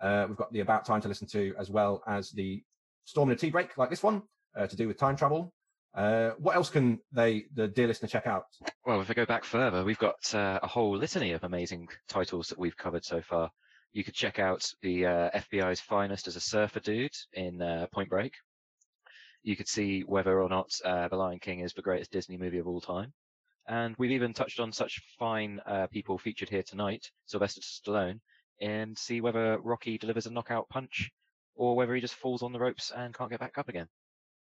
Uh, 0.00 0.26
we've 0.28 0.36
got 0.36 0.52
the 0.52 0.60
about 0.60 0.84
time 0.84 1.00
to 1.00 1.08
listen 1.08 1.26
to, 1.28 1.54
as 1.58 1.70
well 1.70 2.02
as 2.06 2.30
the 2.30 2.62
Storm 3.04 3.30
In 3.30 3.34
A 3.34 3.38
Teabreak, 3.38 3.76
like 3.76 3.90
this 3.90 4.02
one, 4.02 4.22
uh, 4.56 4.66
to 4.66 4.76
do 4.76 4.88
with 4.88 4.98
time 4.98 5.16
travel. 5.16 5.52
Uh, 5.94 6.30
what 6.38 6.56
else 6.56 6.70
can 6.70 6.98
they, 7.12 7.44
the 7.54 7.68
dear 7.68 7.86
listener, 7.86 8.08
check 8.08 8.26
out? 8.26 8.44
Well, 8.86 9.00
if 9.00 9.08
we 9.08 9.14
go 9.14 9.26
back 9.26 9.44
further, 9.44 9.84
we've 9.84 9.98
got 9.98 10.34
uh, 10.34 10.58
a 10.62 10.66
whole 10.66 10.96
litany 10.96 11.32
of 11.32 11.44
amazing 11.44 11.88
titles 12.08 12.48
that 12.48 12.58
we've 12.58 12.76
covered 12.76 13.04
so 13.04 13.20
far. 13.20 13.50
You 13.92 14.04
could 14.04 14.14
check 14.14 14.38
out 14.38 14.64
the 14.80 15.06
uh, 15.06 15.30
FBI's 15.30 15.80
finest 15.80 16.26
as 16.28 16.36
a 16.36 16.40
surfer 16.40 16.80
dude 16.80 17.14
in 17.34 17.60
uh, 17.60 17.86
Point 17.92 18.08
Break. 18.08 18.32
You 19.42 19.54
could 19.54 19.68
see 19.68 20.00
whether 20.00 20.40
or 20.40 20.48
not 20.48 20.70
uh, 20.84 21.08
The 21.08 21.16
Lion 21.16 21.40
King 21.40 21.60
is 21.60 21.74
the 21.74 21.82
greatest 21.82 22.10
Disney 22.10 22.38
movie 22.38 22.58
of 22.58 22.68
all 22.68 22.80
time. 22.80 23.12
And 23.68 23.94
we've 23.98 24.12
even 24.12 24.32
touched 24.32 24.60
on 24.60 24.72
such 24.72 25.02
fine 25.18 25.60
people 25.92 26.18
featured 26.18 26.48
here 26.48 26.62
tonight, 26.62 27.10
Sylvester 27.26 27.60
Stallone, 27.60 28.20
and 28.60 28.96
see 28.96 29.20
whether 29.20 29.58
Rocky 29.60 29.98
delivers 29.98 30.26
a 30.26 30.32
knockout 30.32 30.68
punch 30.68 31.10
or 31.54 31.76
whether 31.76 31.94
he 31.94 32.00
just 32.00 32.14
falls 32.14 32.42
on 32.42 32.52
the 32.52 32.58
ropes 32.58 32.92
and 32.94 33.14
can't 33.14 33.30
get 33.30 33.40
back 33.40 33.58
up 33.58 33.68
again. 33.68 33.86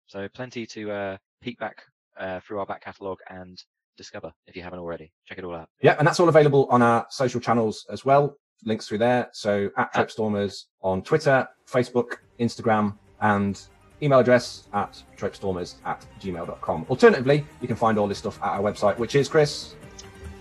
So 0.08 0.28
plenty 0.34 0.66
to 0.68 0.92
uh, 0.92 1.18
peek 1.42 1.58
back 1.60 1.84
uh, 2.18 2.40
through 2.42 2.60
our 2.60 2.66
back 2.66 2.84
catalogue 2.84 3.20
and 3.30 3.62
discover 3.98 4.32
if 4.48 4.56
you 4.56 4.62
haven't 4.62 4.80
already. 4.80 5.12
Check 5.26 5.38
it 5.38 5.44
all 5.44 5.56
out. 5.56 5.70
Yeah, 5.82 5.96
and 5.98 6.08
that's 6.08 6.20
all 6.20 6.30
available 6.30 6.68
on 6.70 6.82
our 6.82 7.06
social 7.10 7.40
channels 7.40 7.86
as 7.92 8.06
well. 8.06 8.38
Links 8.64 8.88
through 8.88 9.00
there. 9.00 9.30
So 9.34 9.70
at 9.78 9.94
Tropestormers 9.94 10.66
on 10.82 11.02
Twitter, 11.02 11.48
Facebook, 11.68 12.18
Instagram, 12.40 12.98
and 13.22 13.60
email 14.02 14.20
address 14.20 14.68
at 14.74 15.02
tropestormers 15.18 15.76
at 15.86 16.06
gmail.com. 16.20 16.86
Alternatively, 16.90 17.46
you 17.62 17.68
can 17.68 17.76
find 17.76 17.98
all 17.98 18.08
this 18.08 18.18
stuff 18.18 18.42
at 18.42 18.50
our 18.50 18.62
website, 18.62 18.98
which 18.98 19.16
is 19.16 19.28
Chris. 19.28 19.76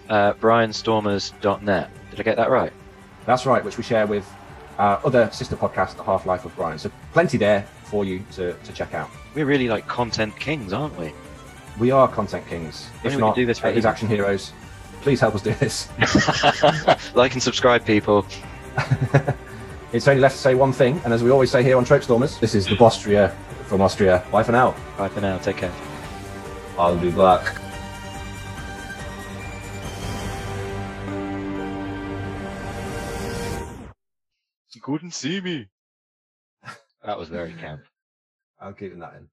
Uh, 0.09 0.35
BrianStormers.net. 0.35 1.91
Did 2.11 2.21
I 2.21 2.23
get 2.23 2.37
that 2.37 2.51
right? 2.51 2.73
That's 3.27 3.47
right, 3.47 3.65
which 3.65 3.79
we 3.79 3.85
share 3.85 4.07
with 4.07 4.31
our 4.79 5.01
other 5.05 5.31
sister 5.33 5.57
podcast, 5.57 5.97
The 5.97 6.03
Half 6.03 6.27
Life 6.27 6.45
of 6.45 6.55
Brian. 6.57 6.79
So 6.79 6.91
plenty 7.13 7.39
there 7.39 7.67
for 7.85 8.05
you 8.05 8.23
to, 8.33 8.55
to 8.55 8.73
check 8.73 8.95
out. 8.95 9.11
We're 9.35 9.47
really 9.47 9.69
like 9.69 9.87
content 9.87 10.37
kings, 10.39 10.73
aren't 10.73 10.99
we? 10.99 11.13
We 11.79 11.91
are 11.91 12.09
content 12.09 12.47
kings. 12.47 12.89
If 13.03 13.15
we 13.15 13.21
not, 13.21 13.35
do 13.35 13.47
this 13.47 13.59
for 13.59 13.69
80s 13.69 13.73
ages. 13.73 13.87
action 13.87 14.09
heroes. 14.09 14.53
Please 15.03 15.21
help 15.21 15.35
us 15.35 15.43
do 15.43 15.53
this. 15.55 15.89
like 17.15 17.33
and 17.33 17.43
subscribe, 17.43 17.85
people. 17.85 18.27
it's 19.93 20.09
only 20.09 20.21
left 20.21 20.37
to 20.37 20.41
say 20.41 20.55
one 20.55 20.73
thing, 20.73 21.01
and 21.05 21.13
as 21.13 21.23
we 21.23 21.31
always 21.31 21.51
say 21.51 21.63
here 21.63 21.77
on 21.77 21.85
Trope 21.85 22.03
Stormers, 22.03 22.39
this 22.39 22.55
is 22.55 22.67
the 22.67 22.77
Bostria 22.77 23.35
from 23.67 23.81
Austria. 23.81 24.25
Bye 24.31 24.43
for 24.43 24.53
now. 24.53 24.75
Bye 24.97 25.09
for 25.09 25.21
now. 25.21 25.39
Take 25.39 25.59
care. 25.59 25.73
I'll 26.79 26.97
be 26.97 27.11
back. 27.11 27.64
Couldn't 34.85 35.15
see 35.15 35.41
me. 35.41 35.67
That 37.03 37.19
was 37.19 37.31
very 37.31 37.55
camp. 37.55 37.81
I'm 38.61 38.75
keeping 38.75 38.99
that 38.99 39.15
in. 39.15 39.29